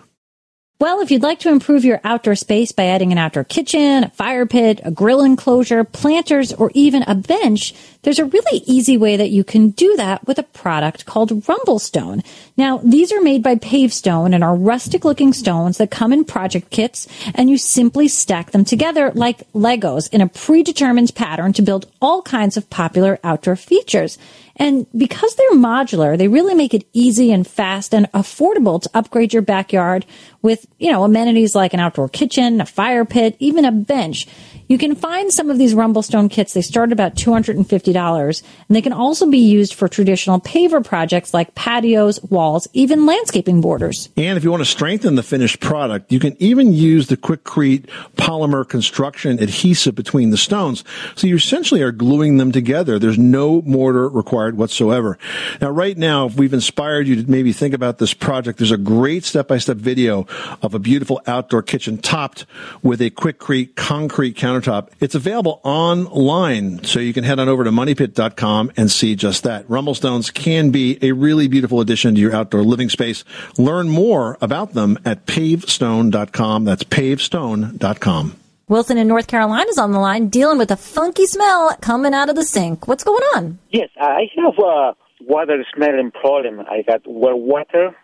Well, 0.77 0.99
if 0.99 1.09
you'd 1.09 1.23
like 1.23 1.39
to 1.39 1.49
improve 1.49 1.85
your 1.85 2.01
outdoor 2.03 2.35
space 2.35 2.73
by 2.73 2.88
adding 2.88 3.13
an 3.13 3.17
outdoor 3.17 3.45
kitchen, 3.45 4.03
a 4.03 4.09
fire 4.09 4.45
pit, 4.45 4.81
a 4.83 4.91
grill 4.91 5.23
enclosure, 5.23 5.85
planters, 5.85 6.51
or 6.51 6.69
even 6.73 7.03
a 7.03 7.15
bench, 7.15 7.73
there's 8.01 8.19
a 8.19 8.25
really 8.25 8.61
easy 8.65 8.97
way 8.97 9.15
that 9.15 9.29
you 9.29 9.45
can 9.45 9.69
do 9.69 9.95
that 9.95 10.27
with 10.27 10.38
a 10.38 10.43
product 10.43 11.05
called 11.05 11.31
Rumblestone. 11.47 12.25
Now, 12.57 12.81
these 12.83 13.13
are 13.13 13.21
made 13.21 13.41
by 13.41 13.55
Pavestone 13.55 14.33
and 14.33 14.43
are 14.43 14.53
rustic 14.53 15.05
looking 15.05 15.31
stones 15.31 15.77
that 15.77 15.91
come 15.91 16.11
in 16.11 16.25
project 16.25 16.71
kits, 16.71 17.07
and 17.33 17.49
you 17.49 17.57
simply 17.57 18.09
stack 18.09 18.51
them 18.51 18.65
together 18.65 19.13
like 19.15 19.49
Legos 19.53 20.11
in 20.11 20.19
a 20.19 20.27
predetermined 20.27 21.15
pattern 21.15 21.53
to 21.53 21.61
build 21.61 21.89
all 22.01 22.21
kinds 22.21 22.57
of 22.57 22.69
popular 22.69 23.17
outdoor 23.23 23.55
features. 23.55 24.17
And 24.57 24.87
because 24.95 25.35
they're 25.35 25.51
modular, 25.51 26.17
they 26.17 26.27
really 26.27 26.53
make 26.53 26.73
it 26.73 26.87
easy 26.93 27.31
and 27.31 27.45
fast 27.45 27.93
and 27.93 28.09
affordable 28.13 28.81
to 28.81 28.89
upgrade 28.93 29.33
your 29.33 29.41
backyard 29.41 30.05
with, 30.41 30.65
you 30.79 30.91
know, 30.91 31.03
amenities 31.03 31.55
like 31.55 31.73
an 31.73 31.79
outdoor 31.79 32.07
kitchen, 32.07 32.61
a 32.61 32.65
fire 32.65 33.03
pit, 33.03 33.35
even 33.39 33.65
a 33.65 33.71
bench. 33.71 34.27
You 34.67 34.78
can 34.78 34.95
find 34.95 35.32
some 35.32 35.49
of 35.51 35.58
these 35.58 35.75
Rumblestone 35.75 36.30
kits. 36.30 36.54
They 36.54 36.62
start 36.62 36.89
at 36.89 36.93
about 36.93 37.15
$250 37.15 38.43
and 38.67 38.75
they 38.75 38.82
can 38.82 38.93
also 38.93 39.30
be 39.30 39.38
used 39.38 39.75
for 39.75 39.88
traditional 39.88 40.39
paver 40.39 40.84
projects 40.84 41.34
like 41.34 41.54
patios, 41.54 42.21
walls, 42.23 42.67
even 42.73 43.06
landscaping 43.06 43.62
borders. 43.62 44.10
And 44.17 44.38
if 44.38 44.43
you 44.43 44.51
want 44.51 44.62
to 44.62 44.69
strengthen 44.69 45.15
the 45.15 45.23
finished 45.23 45.60
product, 45.60 46.12
you 46.12 46.19
can 46.19 46.36
even 46.39 46.73
use 46.73 47.08
the 47.08 47.17
Quikrete 47.17 47.86
polymer 48.15 48.67
construction 48.67 49.39
adhesive 49.39 49.95
between 49.95 50.32
the 50.32 50.38
stones. 50.38 50.84
So 51.15 51.28
you 51.28 51.36
essentially 51.36 51.82
are 51.82 51.91
gluing 51.91 52.38
them 52.38 52.51
together. 52.51 52.97
There's 52.97 53.19
no 53.19 53.62
mortar 53.62 54.10
required 54.10 54.58
whatsoever. 54.58 55.17
Now, 55.62 55.69
right 55.69 55.97
now, 55.97 56.25
if 56.25 56.38
we've 56.38 56.54
inspired 56.54 57.08
you 57.08 57.23
to 57.23 57.30
maybe 57.30 57.54
think 57.54 57.73
about 57.73 57.99
this 57.99 58.13
project, 58.13 58.58
there's 58.58 58.71
a 58.71 58.78
great 58.78 59.23
step-by-step 59.25 59.78
video 59.78 60.25
of 60.62 60.73
a 60.73 60.80
beautiful 60.80 61.21
outdoor 61.28 61.62
kitchen 61.62 61.97
topped 61.97 62.45
with 62.82 63.01
a 63.01 63.12
Quikrete 63.12 63.75
concrete 63.75 64.36
countertop. 64.55 64.89
It's 64.99 65.15
available 65.15 65.61
online, 65.63 66.83
so 66.83 66.99
you 66.99 67.13
can 67.13 67.23
head 67.23 67.39
on 67.39 67.49
over 67.49 67.63
to 67.63 67.71
moneypit.com 67.71 68.71
and 68.77 68.91
see 68.91 69.15
just 69.15 69.43
that. 69.43 69.67
Rumblestones 69.67 70.33
can 70.33 70.71
be 70.71 70.97
a 71.01 71.11
really 71.11 71.47
beautiful 71.47 71.81
addition 71.81 72.15
to 72.15 72.21
your 72.21 72.35
outdoor 72.35 72.63
living 72.63 72.89
space. 72.89 73.23
Learn 73.57 73.89
more 73.89 74.37
about 74.41 74.73
them 74.73 74.97
at 75.05 75.25
pavestone.com. 75.25 76.65
That's 76.65 76.83
pavestone.com. 76.83 78.35
Wilson 78.67 78.97
in 78.97 79.07
North 79.07 79.27
Carolina 79.27 79.69
is 79.69 79.77
on 79.77 79.91
the 79.91 79.99
line 79.99 80.27
dealing 80.29 80.57
with 80.57 80.71
a 80.71 80.77
funky 80.77 81.27
smell 81.27 81.75
coming 81.81 82.15
out 82.15 82.29
of 82.29 82.35
the 82.35 82.43
sink. 82.43 82.87
What's 82.87 83.03
going 83.03 83.21
on? 83.35 83.59
Yes, 83.69 83.89
I 83.99 84.23
have 84.37 84.57
a 84.57 84.95
water 85.21 85.63
smelling 85.75 86.11
problem. 86.11 86.61
I 86.61 86.81
got 86.81 87.01
well 87.05 87.39
water, 87.39 87.95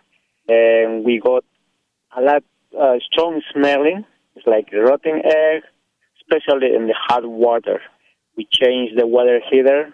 and 0.48 1.04
we 1.04 1.20
got 1.20 1.44
a 2.16 2.22
lot 2.22 2.44
uh, 2.80 2.98
strong 3.12 3.42
smelling. 3.52 4.06
It's 4.36 4.46
like 4.46 4.72
rotten 4.72 5.22
egg, 5.26 5.64
especially 6.32 6.76
in 6.76 6.88
the 6.88 6.96
hot 6.98 7.26
water. 7.26 7.82
We 8.38 8.48
change 8.52 8.92
the 8.98 9.06
water 9.06 9.42
heater, 9.50 9.94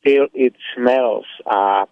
still 0.00 0.26
it 0.34 0.54
smells. 0.76 1.26
Uh, 1.46 1.86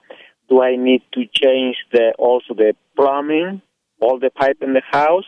do 0.49 0.63
I 0.63 0.77
need 0.77 1.03
to 1.15 1.25
change 1.33 1.77
the 1.93 2.13
also 2.19 2.55
the 2.55 2.75
plumbing, 2.97 3.63
all 4.01 4.19
the 4.19 4.31
pipe 4.31 4.59
in 4.63 4.73
the 4.73 4.83
house, 4.91 5.25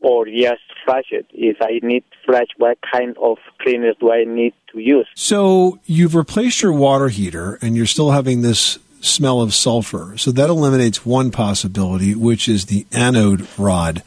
or 0.00 0.26
just 0.26 0.62
flush 0.84 1.06
it? 1.10 1.26
If 1.32 1.58
I 1.60 1.80
need 1.82 2.04
flush, 2.24 2.48
what 2.56 2.78
kind 2.92 3.16
of 3.20 3.38
cleaners 3.60 3.96
do 4.00 4.12
I 4.12 4.24
need 4.24 4.54
to 4.72 4.80
use? 4.80 5.08
So 5.14 5.78
you've 5.84 6.14
replaced 6.14 6.62
your 6.62 6.72
water 6.72 7.08
heater 7.08 7.58
and 7.62 7.76
you're 7.76 7.86
still 7.86 8.10
having 8.10 8.42
this 8.42 8.78
smell 9.06 9.40
of 9.40 9.54
sulfur. 9.54 10.16
So 10.18 10.30
that 10.32 10.50
eliminates 10.50 11.06
one 11.06 11.30
possibility, 11.30 12.14
which 12.14 12.48
is 12.48 12.66
the 12.66 12.86
anode 12.92 13.46
rod. 13.58 14.02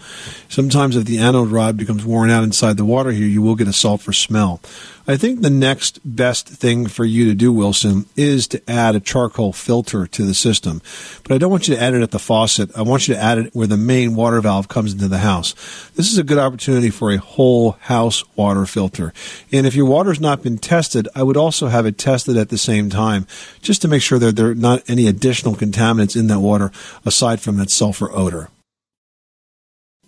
Sometimes 0.48 0.96
if 0.96 1.06
the 1.06 1.20
anode 1.20 1.50
rod 1.50 1.78
becomes 1.78 2.06
worn 2.06 2.30
out 2.30 2.44
inside 2.44 2.78
the 2.78 2.86
water 2.86 3.12
heater, 3.12 3.26
you 3.26 3.42
will 3.42 3.56
get 3.56 3.68
a 3.68 3.74
sulfur 3.74 4.14
smell. 4.14 4.62
I 5.10 5.17
think 5.17 5.41
the 5.41 5.50
next 5.50 6.00
best 6.06 6.48
thing 6.48 6.86
for 6.86 7.04
you 7.04 7.26
to 7.26 7.34
do, 7.34 7.52
Wilson, 7.52 8.06
is 8.15 8.48
to 8.50 8.62
add 8.69 8.95
a 8.95 9.00
charcoal 9.00 9.52
filter 9.52 10.06
to 10.06 10.24
the 10.24 10.36
system. 10.36 10.84
But 11.24 11.34
I 11.34 11.39
don't 11.39 11.50
want 11.50 11.67
you 11.67 11.74
to 11.74 11.82
add 11.82 11.95
it 11.95 12.04
at 12.04 12.12
the 12.12 12.19
faucet. 12.19 12.69
I 12.78 12.84
want 12.84 13.08
you 13.08 13.15
to 13.15 13.19
add 13.19 13.39
it 13.39 13.56
where 13.56 13.65
the 13.65 13.76
main 13.76 14.13
water 14.13 14.39
valve 14.39 14.67
comes 14.67 14.93
into 14.93 15.08
the 15.08 15.17
house. 15.17 15.56
This 15.95 16.12
is 16.12 16.19
a 16.19 16.24
good 16.24 16.38
opportunity 16.38 16.91
for 16.91 17.12
a 17.12 17.17
whole 17.17 17.72
house 17.72 18.24
water 18.36 18.67
filter. 18.67 19.12
And 19.52 19.65
if 19.65 19.74
your 19.74 19.88
water's 19.88 20.22
not 20.22 20.43
been 20.43 20.60
tested, 20.60 21.08
I 21.15 21.24
would 21.24 21.38
also 21.38 21.69
have 21.69 21.88
it 21.88 21.98
tested 21.98 22.38
at 22.38 22.50
the 22.50 22.60
same 22.60 22.91
time, 22.91 23.26
just 23.63 23.82
to 23.82 23.88
make 23.88 24.04
sure 24.04 24.19
that 24.19 24.36
there 24.36 24.52
are 24.52 24.54
not 24.54 24.88
any 24.88 25.08
additional 25.08 25.56
contaminants 25.56 26.15
in 26.15 26.28
that 26.28 26.39
water 26.39 26.72
aside 27.04 27.41
from 27.41 27.58
that 27.58 27.72
sulfur 27.72 28.15
odor. 28.15 28.52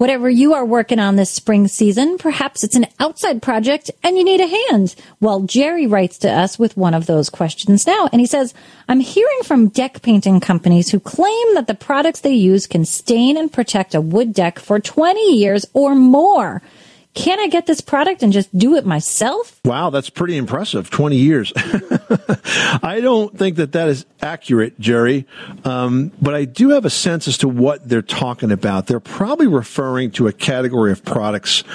Whatever 0.02 0.32
you 0.32 0.56
are 0.56 0.66
working 0.66 0.98
on 0.98 1.16
this 1.16 1.30
spring 1.30 1.68
season, 1.68 2.18
perhaps 2.18 2.64
it's 2.64 2.76
an 2.76 2.88
outside 3.00 3.40
project 3.40 3.92
and 4.02 4.18
you 4.18 4.24
need 4.24 4.42
a 4.42 4.48
hand. 4.48 4.96
Well, 5.20 5.42
Jerry 5.42 5.86
writes 5.86 6.18
to 6.18 6.32
us 6.32 6.58
with 6.58 6.76
one 6.76 6.96
of 6.96 7.06
those 7.06 7.30
questions 7.30 7.86
now, 7.86 8.10
and 8.12 8.20
he 8.20 8.26
says, 8.26 8.56
I'm 8.90 9.00
hearing 9.00 9.44
from 9.44 9.68
deck 9.68 10.02
painting 10.02 10.40
companies 10.40 10.90
who 10.90 11.00
claim 11.00 11.54
that 11.54 11.68
the 11.68 11.76
products 11.76 12.22
they 12.22 12.34
use 12.34 12.66
can 12.66 12.84
stain 12.84 13.38
and 13.38 13.54
protect 13.54 13.94
a 13.94 14.02
wood 14.02 14.34
deck 14.34 14.58
for 14.58 14.80
20 14.80 15.36
years 15.36 15.68
or 15.76 15.94
more. 15.94 16.64
Can 17.13 17.41
I 17.41 17.47
get 17.47 17.65
this 17.65 17.82
product 17.82 18.24
and 18.24 18.32
just 18.32 18.58
do 18.58 18.76
it 18.76 18.86
myself? 18.86 19.60
Wow, 19.65 19.89
that's 19.89 20.10
pretty 20.10 20.38
impressive. 20.38 20.89
20 20.89 21.17
years. 21.17 21.52
I 21.56 23.00
don't 23.02 23.38
think 23.38 23.58
that 23.58 23.74
that 23.74 23.89
is 23.89 24.06
accurate, 24.21 24.80
Jerry. 24.80 25.28
Um, 25.65 26.13
but 26.21 26.34
I 26.34 26.45
do 26.45 26.69
have 26.69 26.86
a 26.86 26.89
sense 26.89 27.28
as 27.28 27.38
to 27.39 27.50
what 27.50 27.88
they're 27.88 28.02
talking 28.02 28.50
about. 28.50 28.88
They're 28.88 29.02
probably 29.02 29.47
referring 29.47 30.12
to 30.12 30.28
a 30.28 30.32
category 30.32 30.93
of 30.93 31.04
products 31.04 31.65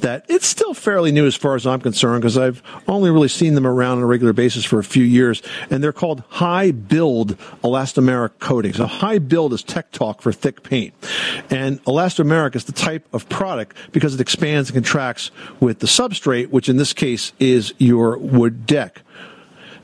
that 0.00 0.26
it's 0.28 0.46
still 0.46 0.74
fairly 0.74 1.10
new 1.10 1.26
as 1.26 1.36
far 1.36 1.54
as 1.54 1.66
I'm 1.66 1.80
concerned 1.80 2.20
because 2.20 2.36
I've 2.36 2.62
only 2.86 3.10
really 3.10 3.28
seen 3.28 3.54
them 3.54 3.66
around 3.66 3.98
on 3.98 4.04
a 4.04 4.06
regular 4.06 4.34
basis 4.34 4.62
for 4.62 4.78
a 4.78 4.84
few 4.84 5.04
years. 5.04 5.42
And 5.70 5.82
they're 5.82 5.94
called 5.94 6.22
high 6.28 6.70
build 6.70 7.38
elastomeric 7.64 8.40
coatings. 8.40 8.78
A 8.78 8.86
high 8.86 9.18
build 9.18 9.54
is 9.54 9.62
tech 9.62 9.90
talk 9.92 10.20
for 10.20 10.32
thick 10.32 10.62
paint. 10.62 10.92
And 11.48 11.82
elastomeric 11.84 12.54
is 12.56 12.64
the 12.64 12.72
type 12.72 13.08
of 13.14 13.26
product 13.30 13.74
because 13.92 14.14
it 14.14 14.20
expands 14.20 14.70
and 14.81 14.81
contracts 14.82 15.30
with 15.60 15.78
the 15.78 15.86
substrate, 15.86 16.48
which 16.48 16.68
in 16.68 16.76
this 16.76 16.92
case 16.92 17.32
is 17.38 17.72
your 17.78 18.18
wood 18.18 18.66
deck. 18.66 19.02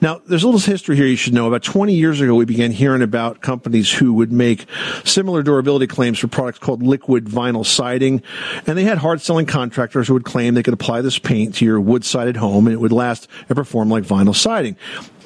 Now, 0.01 0.21
there's 0.27 0.45
a 0.45 0.47
little 0.47 0.61
history 0.61 0.95
here 0.95 1.07
you 1.07 1.17
should 1.17 1.35
know. 1.35 1.49
About 1.49 1.65
20 1.65 1.93
years 1.93 2.21
ago, 2.21 2.35
we 2.35 2.45
began 2.45 2.71
hearing 2.71 3.03
about 3.03 3.41
companies 3.41 3.93
who 3.93 4.13
would 4.15 4.31
make 4.31 4.67
similar 5.05 5.43
durability 5.43 5.89
claims 5.89 6.21
for 6.21 6.29
products 6.29 6.59
called 6.59 6.85
liquid 6.85 7.25
vinyl 7.25 7.67
siding. 7.67 8.23
And 8.67 8.79
they 8.79 8.85
had 8.85 8.99
hard 8.99 9.21
selling 9.21 9.47
contractors 9.47 10.07
who 10.07 10.15
would 10.15 10.25
claim 10.25 10.55
they 10.55 10.63
could 10.63 10.75
apply 10.75 11.01
this 11.01 11.19
paint 11.19 11.57
to 11.57 11.65
your 11.65 11.81
wood 11.81 12.05
sided 12.05 12.37
home 12.37 12.67
and 12.69 12.75
it 12.75 12.79
would 12.79 12.93
last 12.93 13.29
and 13.49 13.57
perform 13.57 13.89
like 13.89 14.05
vinyl 14.05 14.37
siding. 14.37 14.77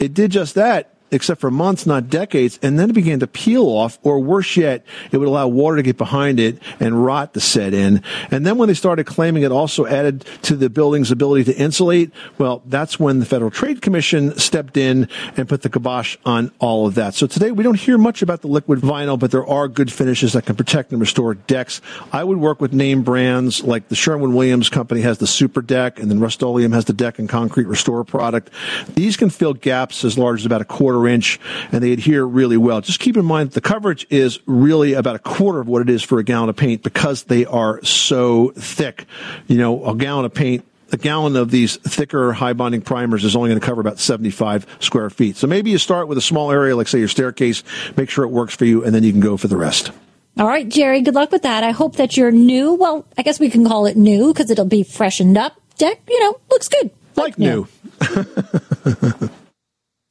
It 0.01 0.15
did 0.15 0.31
just 0.31 0.55
that 0.55 0.95
except 1.13 1.41
for 1.41 1.51
months, 1.51 1.87
not 1.87 2.09
decades, 2.09 2.59
and 2.63 2.79
then 2.79 2.91
it 2.91 2.95
began 2.95 3.21
to 3.21 3.27
peel 3.27 3.67
off, 3.67 3.99
or 4.03 4.19
worse 4.19 4.57
yet, 4.57 4.85
it 5.13 5.19
would 5.19 5.29
allow 5.29 5.47
water 5.47 5.77
to 5.77 5.83
get 5.83 5.97
behind 5.97 6.41
it 6.41 6.59
and 6.81 7.05
rot 7.05 7.35
to 7.35 7.41
set 7.41 7.75
in. 7.75 8.03
And 8.31 8.47
then 8.47 8.59
when 8.59 8.69
they 8.69 8.75
started 8.75 9.05
claiming 9.05 9.43
it 9.43 9.53
also 9.53 9.87
added 9.87 10.25
to 10.43 10.57
the 10.57 10.71
building's 10.71 11.11
ability 11.11 11.45
to 11.53 11.57
insulate, 11.57 12.11
well, 12.39 12.63
that's 12.67 12.99
when 12.99 13.21
the 13.21 13.27
Federal 13.27 13.51
Trade 13.51 13.83
Commission 13.83 14.37
stepped 14.39 14.77
in 14.77 15.09
and 15.37 15.49
put 15.49 15.63
the 15.63 15.69
kibosh 15.69 16.17
on 16.25 16.51
all 16.59 16.87
of 16.87 16.95
that. 16.95 17.15
So 17.15 17.27
today 17.27 17.53
we 17.53 17.63
don't 17.63 17.79
hear 17.79 17.99
much 17.99 18.23
about 18.23 18.41
the 18.41 18.49
liquid 18.49 18.81
vinyl, 18.81 19.19
but 19.19 19.31
there 19.31 19.47
are 19.47 19.69
good 19.69 19.93
finishes 19.93 20.33
that 20.33 20.47
can 20.47 20.57
protect 20.57 20.93
and 20.93 21.01
restore 21.01 21.35
decks. 21.35 21.81
I 22.13 22.25
would 22.25 22.39
work 22.39 22.61
with 22.61 22.73
name 22.73 23.03
brands 23.03 23.63
like 23.63 23.89
the 23.89 23.95
Sherwin 23.95 24.35
Williams 24.35 24.69
company 24.69 25.03
has 25.03 25.19
the 25.19 25.27
Super 25.27 25.61
Deck, 25.61 25.99
and 25.99 26.11
then 26.11 26.21
Rust-Oleum 26.21 26.73
has 26.73 26.87
the 26.87 26.93
Deck 26.93 27.19
and 27.19 27.29
Concrete 27.29 27.67
Restore 27.67 28.05
product. 28.05 28.51
These 28.95 29.17
can 29.17 29.31
fill 29.31 29.55
gaps 29.55 30.05
as 30.05 30.17
large 30.17 30.41
as 30.41 30.47
about 30.47 30.61
a 30.63 30.65
quarter 30.65 31.02
inch 31.07 31.41
and 31.71 31.83
they 31.83 31.93
adhere 31.93 32.25
really 32.25 32.57
well. 32.57 32.81
Just 32.81 33.01
keep 33.01 33.17
in 33.17 33.25
mind 33.25 33.53
the 33.53 33.61
coverage 33.61 34.07
is 34.11 34.39
really 34.47 34.95
about 34.95 35.17
a 35.17 35.19
quarter 35.19 35.61
of 35.61 35.69
what 35.69 35.83
it 35.83 35.91
is 35.91 36.03
for 36.03 36.19
a 36.19 36.25
gallon 36.25 36.49
of 36.49 36.57
paint 36.57 36.83
because 36.83 37.25
they 37.25 37.45
are 37.47 37.83
so 37.85 38.53
thick. 38.57 39.07
You 39.47 39.59
know, 39.59 39.85
a 39.85 39.95
gallon 39.97 40.25
of 40.25 40.35
paint 40.35 40.65
a 40.93 40.99
gallon 40.99 41.37
of 41.37 41.51
these 41.51 41.77
thicker 41.77 42.35
high 42.35 42.53
bonding 42.53 42.83
primers 42.83 43.25
is 43.25 43.35
only 43.35 43.49
going 43.49 43.59
to 43.59 43.67
cover 43.67 43.81
about 43.81 43.99
75 43.99 44.67
square 44.79 45.09
feet. 45.09 45.37
So 45.37 45.47
maybe 45.47 45.71
you 45.71 45.79
start 45.79 46.07
with 46.07 46.19
a 46.19 46.23
small 46.23 46.53
area, 46.53 46.77
like 46.77 46.87
say 46.87 46.99
your 46.99 47.09
staircase, 47.09 47.65
make 47.97 48.11
sure 48.11 48.25
it 48.25 48.29
works 48.29 48.55
for 48.55 48.67
you, 48.67 48.85
and 48.85 48.95
then 48.95 49.03
you 49.03 49.11
can 49.11 49.21
go 49.21 49.39
for 49.39 49.49
the 49.49 49.57
rest. 49.57 49.91
All 50.39 50.47
right, 50.47 50.69
Jerry, 50.69 51.01
good 51.01 51.15
luck 51.15 51.33
with 51.33 51.43
that. 51.43 51.65
I 51.65 51.71
hope 51.71 51.97
that 51.97 52.17
your 52.17 52.31
new, 52.31 52.75
well, 52.75 53.07
I 53.19 53.23
guess 53.23 53.41
we 53.41 53.51
can 53.51 53.67
call 53.67 53.87
it 53.87 53.97
new 53.97 54.33
because 54.33 54.51
it'll 54.51 54.65
be 54.67 54.83
freshened 54.83 55.39
up 55.39 55.59
deck, 55.79 56.01
you 56.09 56.21
know, 56.21 56.39
looks 56.51 56.69
good. 56.69 56.91
Like, 57.17 57.39
new. 57.39 57.67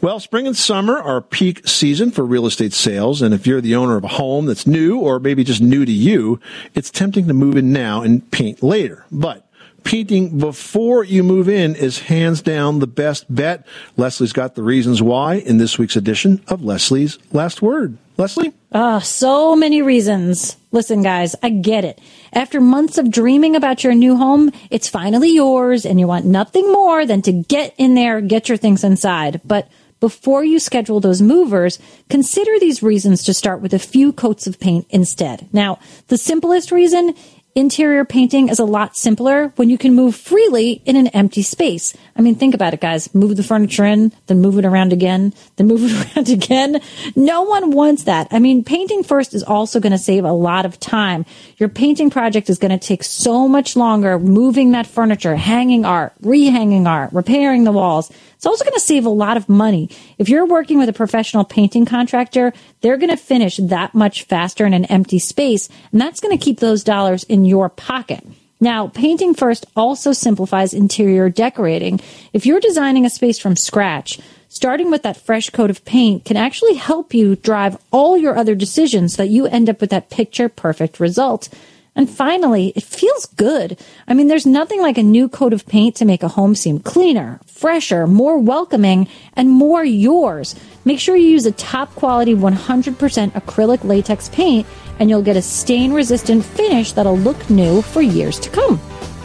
Well, 0.01 0.19
spring 0.19 0.47
and 0.47 0.57
summer 0.57 0.97
are 0.97 1.21
peak 1.21 1.67
season 1.67 2.09
for 2.09 2.25
real 2.25 2.47
estate 2.47 2.73
sales. 2.73 3.21
And 3.21 3.35
if 3.35 3.45
you're 3.45 3.61
the 3.61 3.75
owner 3.75 3.97
of 3.97 4.03
a 4.03 4.07
home 4.07 4.47
that's 4.47 4.65
new 4.65 4.97
or 4.97 5.19
maybe 5.19 5.43
just 5.43 5.61
new 5.61 5.85
to 5.85 5.91
you, 5.91 6.39
it's 6.73 6.89
tempting 6.89 7.27
to 7.27 7.35
move 7.35 7.55
in 7.55 7.71
now 7.71 8.01
and 8.01 8.29
paint 8.31 8.63
later. 8.63 9.05
But 9.11 9.47
painting 9.83 10.39
before 10.39 11.03
you 11.03 11.21
move 11.21 11.47
in 11.47 11.75
is 11.75 11.99
hands 11.99 12.41
down 12.41 12.79
the 12.79 12.87
best 12.87 13.33
bet. 13.33 13.67
Leslie's 13.95 14.33
got 14.33 14.55
the 14.55 14.63
reasons 14.63 15.03
why 15.03 15.35
in 15.35 15.59
this 15.59 15.77
week's 15.77 15.95
edition 15.95 16.41
of 16.47 16.63
Leslie's 16.63 17.19
Last 17.31 17.61
Word. 17.61 17.95
Leslie? 18.17 18.53
Ah, 18.71 18.99
so 18.99 19.55
many 19.55 19.83
reasons. 19.83 20.57
Listen, 20.71 21.03
guys, 21.03 21.35
I 21.43 21.49
get 21.49 21.85
it. 21.85 21.99
After 22.33 22.59
months 22.59 22.97
of 22.97 23.11
dreaming 23.11 23.55
about 23.55 23.83
your 23.83 23.93
new 23.93 24.15
home, 24.15 24.51
it's 24.71 24.89
finally 24.89 25.31
yours 25.31 25.85
and 25.85 25.99
you 25.99 26.07
want 26.07 26.25
nothing 26.25 26.71
more 26.71 27.05
than 27.05 27.21
to 27.23 27.31
get 27.31 27.75
in 27.77 27.93
there, 27.93 28.19
get 28.21 28.49
your 28.49 28.57
things 28.57 28.83
inside. 28.83 29.41
But 29.45 29.67
before 30.01 30.43
you 30.43 30.59
schedule 30.59 30.99
those 30.99 31.21
movers, 31.21 31.79
consider 32.09 32.59
these 32.59 32.83
reasons 32.83 33.23
to 33.23 33.33
start 33.33 33.61
with 33.61 33.73
a 33.73 33.79
few 33.79 34.11
coats 34.11 34.47
of 34.47 34.59
paint 34.59 34.85
instead. 34.89 35.47
Now, 35.53 35.79
the 36.07 36.17
simplest 36.17 36.71
reason 36.71 37.15
interior 37.53 38.05
painting 38.05 38.49
is 38.49 38.59
a 38.59 38.65
lot 38.65 38.95
simpler 38.95 39.49
when 39.57 39.69
you 39.69 39.77
can 39.77 39.93
move 39.93 40.15
freely 40.15 40.81
in 40.85 40.95
an 40.95 41.07
empty 41.07 41.41
space. 41.41 41.93
I 42.15 42.21
mean, 42.21 42.35
think 42.35 42.55
about 42.55 42.73
it, 42.73 42.79
guys. 42.79 43.13
Move 43.13 43.35
the 43.35 43.43
furniture 43.43 43.83
in, 43.83 44.13
then 44.27 44.39
move 44.39 44.57
it 44.57 44.65
around 44.65 44.93
again, 44.93 45.33
then 45.57 45.67
move 45.67 45.83
it 45.83 46.15
around 46.15 46.29
again. 46.29 46.81
No 47.15 47.43
one 47.43 47.71
wants 47.71 48.03
that. 48.03 48.27
I 48.31 48.39
mean, 48.39 48.63
painting 48.63 49.03
first 49.03 49.33
is 49.33 49.43
also 49.43 49.79
going 49.79 49.91
to 49.91 49.97
save 49.97 50.23
a 50.23 50.31
lot 50.31 50.65
of 50.65 50.79
time. 50.79 51.25
Your 51.57 51.69
painting 51.69 52.09
project 52.09 52.49
is 52.49 52.57
going 52.57 52.77
to 52.77 52.87
take 52.87 53.03
so 53.03 53.47
much 53.47 53.75
longer 53.75 54.17
moving 54.17 54.71
that 54.71 54.87
furniture, 54.87 55.35
hanging 55.35 55.85
art, 55.85 56.13
rehanging 56.21 56.87
art, 56.87 57.11
repairing 57.11 57.65
the 57.65 57.71
walls. 57.71 58.11
It's 58.41 58.47
also 58.47 58.65
going 58.65 58.73
to 58.73 58.79
save 58.79 59.05
a 59.05 59.09
lot 59.09 59.37
of 59.37 59.47
money. 59.47 59.87
If 60.17 60.27
you're 60.27 60.47
working 60.47 60.79
with 60.79 60.89
a 60.89 60.93
professional 60.93 61.43
painting 61.43 61.85
contractor, 61.85 62.53
they're 62.81 62.97
going 62.97 63.11
to 63.11 63.15
finish 63.15 63.57
that 63.57 63.93
much 63.93 64.23
faster 64.23 64.65
in 64.65 64.73
an 64.73 64.85
empty 64.85 65.19
space, 65.19 65.69
and 65.91 66.01
that's 66.01 66.19
going 66.19 66.35
to 66.35 66.43
keep 66.43 66.59
those 66.59 66.83
dollars 66.83 67.23
in 67.25 67.45
your 67.45 67.69
pocket. 67.69 68.25
Now, 68.59 68.87
painting 68.87 69.35
first 69.35 69.67
also 69.75 70.11
simplifies 70.11 70.73
interior 70.73 71.29
decorating. 71.29 71.99
If 72.33 72.47
you're 72.47 72.59
designing 72.59 73.05
a 73.05 73.11
space 73.11 73.37
from 73.37 73.55
scratch, 73.55 74.19
starting 74.49 74.89
with 74.89 75.03
that 75.03 75.17
fresh 75.17 75.51
coat 75.51 75.69
of 75.69 75.85
paint 75.85 76.25
can 76.25 76.35
actually 76.35 76.73
help 76.73 77.13
you 77.13 77.35
drive 77.35 77.77
all 77.91 78.17
your 78.17 78.35
other 78.35 78.55
decisions 78.55 79.13
so 79.13 79.21
that 79.21 79.29
you 79.29 79.45
end 79.45 79.69
up 79.69 79.79
with 79.79 79.91
that 79.91 80.09
picture 80.09 80.49
perfect 80.49 80.99
result. 80.99 81.47
And 81.95 82.09
finally, 82.09 82.71
it 82.75 82.83
feels 82.83 83.25
good. 83.25 83.77
I 84.07 84.13
mean, 84.13 84.27
there's 84.27 84.45
nothing 84.45 84.81
like 84.81 84.97
a 84.97 85.03
new 85.03 85.27
coat 85.27 85.51
of 85.51 85.67
paint 85.67 85.95
to 85.97 86.05
make 86.05 86.23
a 86.23 86.29
home 86.29 86.55
seem 86.55 86.79
cleaner, 86.79 87.41
fresher, 87.45 88.07
more 88.07 88.37
welcoming, 88.37 89.09
and 89.33 89.49
more 89.49 89.83
yours. 89.83 90.55
Make 90.85 90.99
sure 90.99 91.17
you 91.17 91.27
use 91.27 91.45
a 91.45 91.51
top 91.51 91.93
quality 91.95 92.33
100% 92.33 93.31
acrylic 93.31 93.83
latex 93.83 94.29
paint, 94.29 94.65
and 94.99 95.09
you'll 95.09 95.21
get 95.21 95.35
a 95.35 95.41
stain 95.41 95.91
resistant 95.91 96.45
finish 96.45 96.93
that'll 96.93 97.17
look 97.17 97.49
new 97.49 97.81
for 97.81 98.01
years 98.01 98.39
to 98.39 98.49
come. 98.49 98.79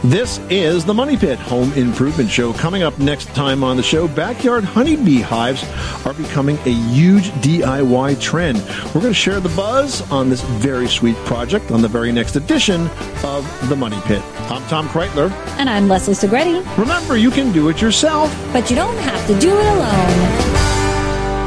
This 0.07 0.39
is 0.49 0.85
the 0.85 0.93
Money 0.93 1.17
Pit 1.17 1.37
Home 1.37 1.73
Improvement 1.73 2.29
Show. 2.29 2.53
Coming 2.53 2.81
up 2.81 2.97
next 2.97 3.25
time 3.35 3.61
on 3.61 3.75
the 3.75 3.83
show, 3.83 4.07
backyard 4.07 4.63
honeybee 4.63 5.19
hives 5.19 5.65
are 6.05 6.13
becoming 6.13 6.57
a 6.59 6.71
huge 6.93 7.31
DIY 7.41 8.21
trend. 8.21 8.59
We're 8.95 9.01
going 9.01 9.07
to 9.07 9.13
share 9.13 9.41
the 9.41 9.49
buzz 9.49 10.09
on 10.09 10.29
this 10.29 10.41
very 10.43 10.87
sweet 10.87 11.17
project 11.25 11.71
on 11.71 11.81
the 11.81 11.89
very 11.89 12.13
next 12.13 12.37
edition 12.37 12.87
of 13.25 13.67
the 13.67 13.75
Money 13.75 13.99
Pit. 14.05 14.21
I'm 14.49 14.65
Tom 14.69 14.87
Kraeutler. 14.87 15.29
And 15.59 15.69
I'm 15.69 15.89
Leslie 15.89 16.13
Segrete. 16.13 16.77
Remember, 16.77 17.17
you 17.17 17.29
can 17.29 17.51
do 17.51 17.67
it 17.67 17.81
yourself, 17.81 18.33
but 18.53 18.69
you 18.69 18.77
don't 18.77 18.97
have 18.99 19.27
to 19.27 19.37
do 19.37 19.49
it 19.49 19.65
alone. 19.65 20.13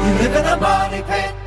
You 0.05 0.13
live 0.21 0.35
in 0.35 0.45
a 0.45 0.57
money 0.57 1.01
pit. 1.01 1.40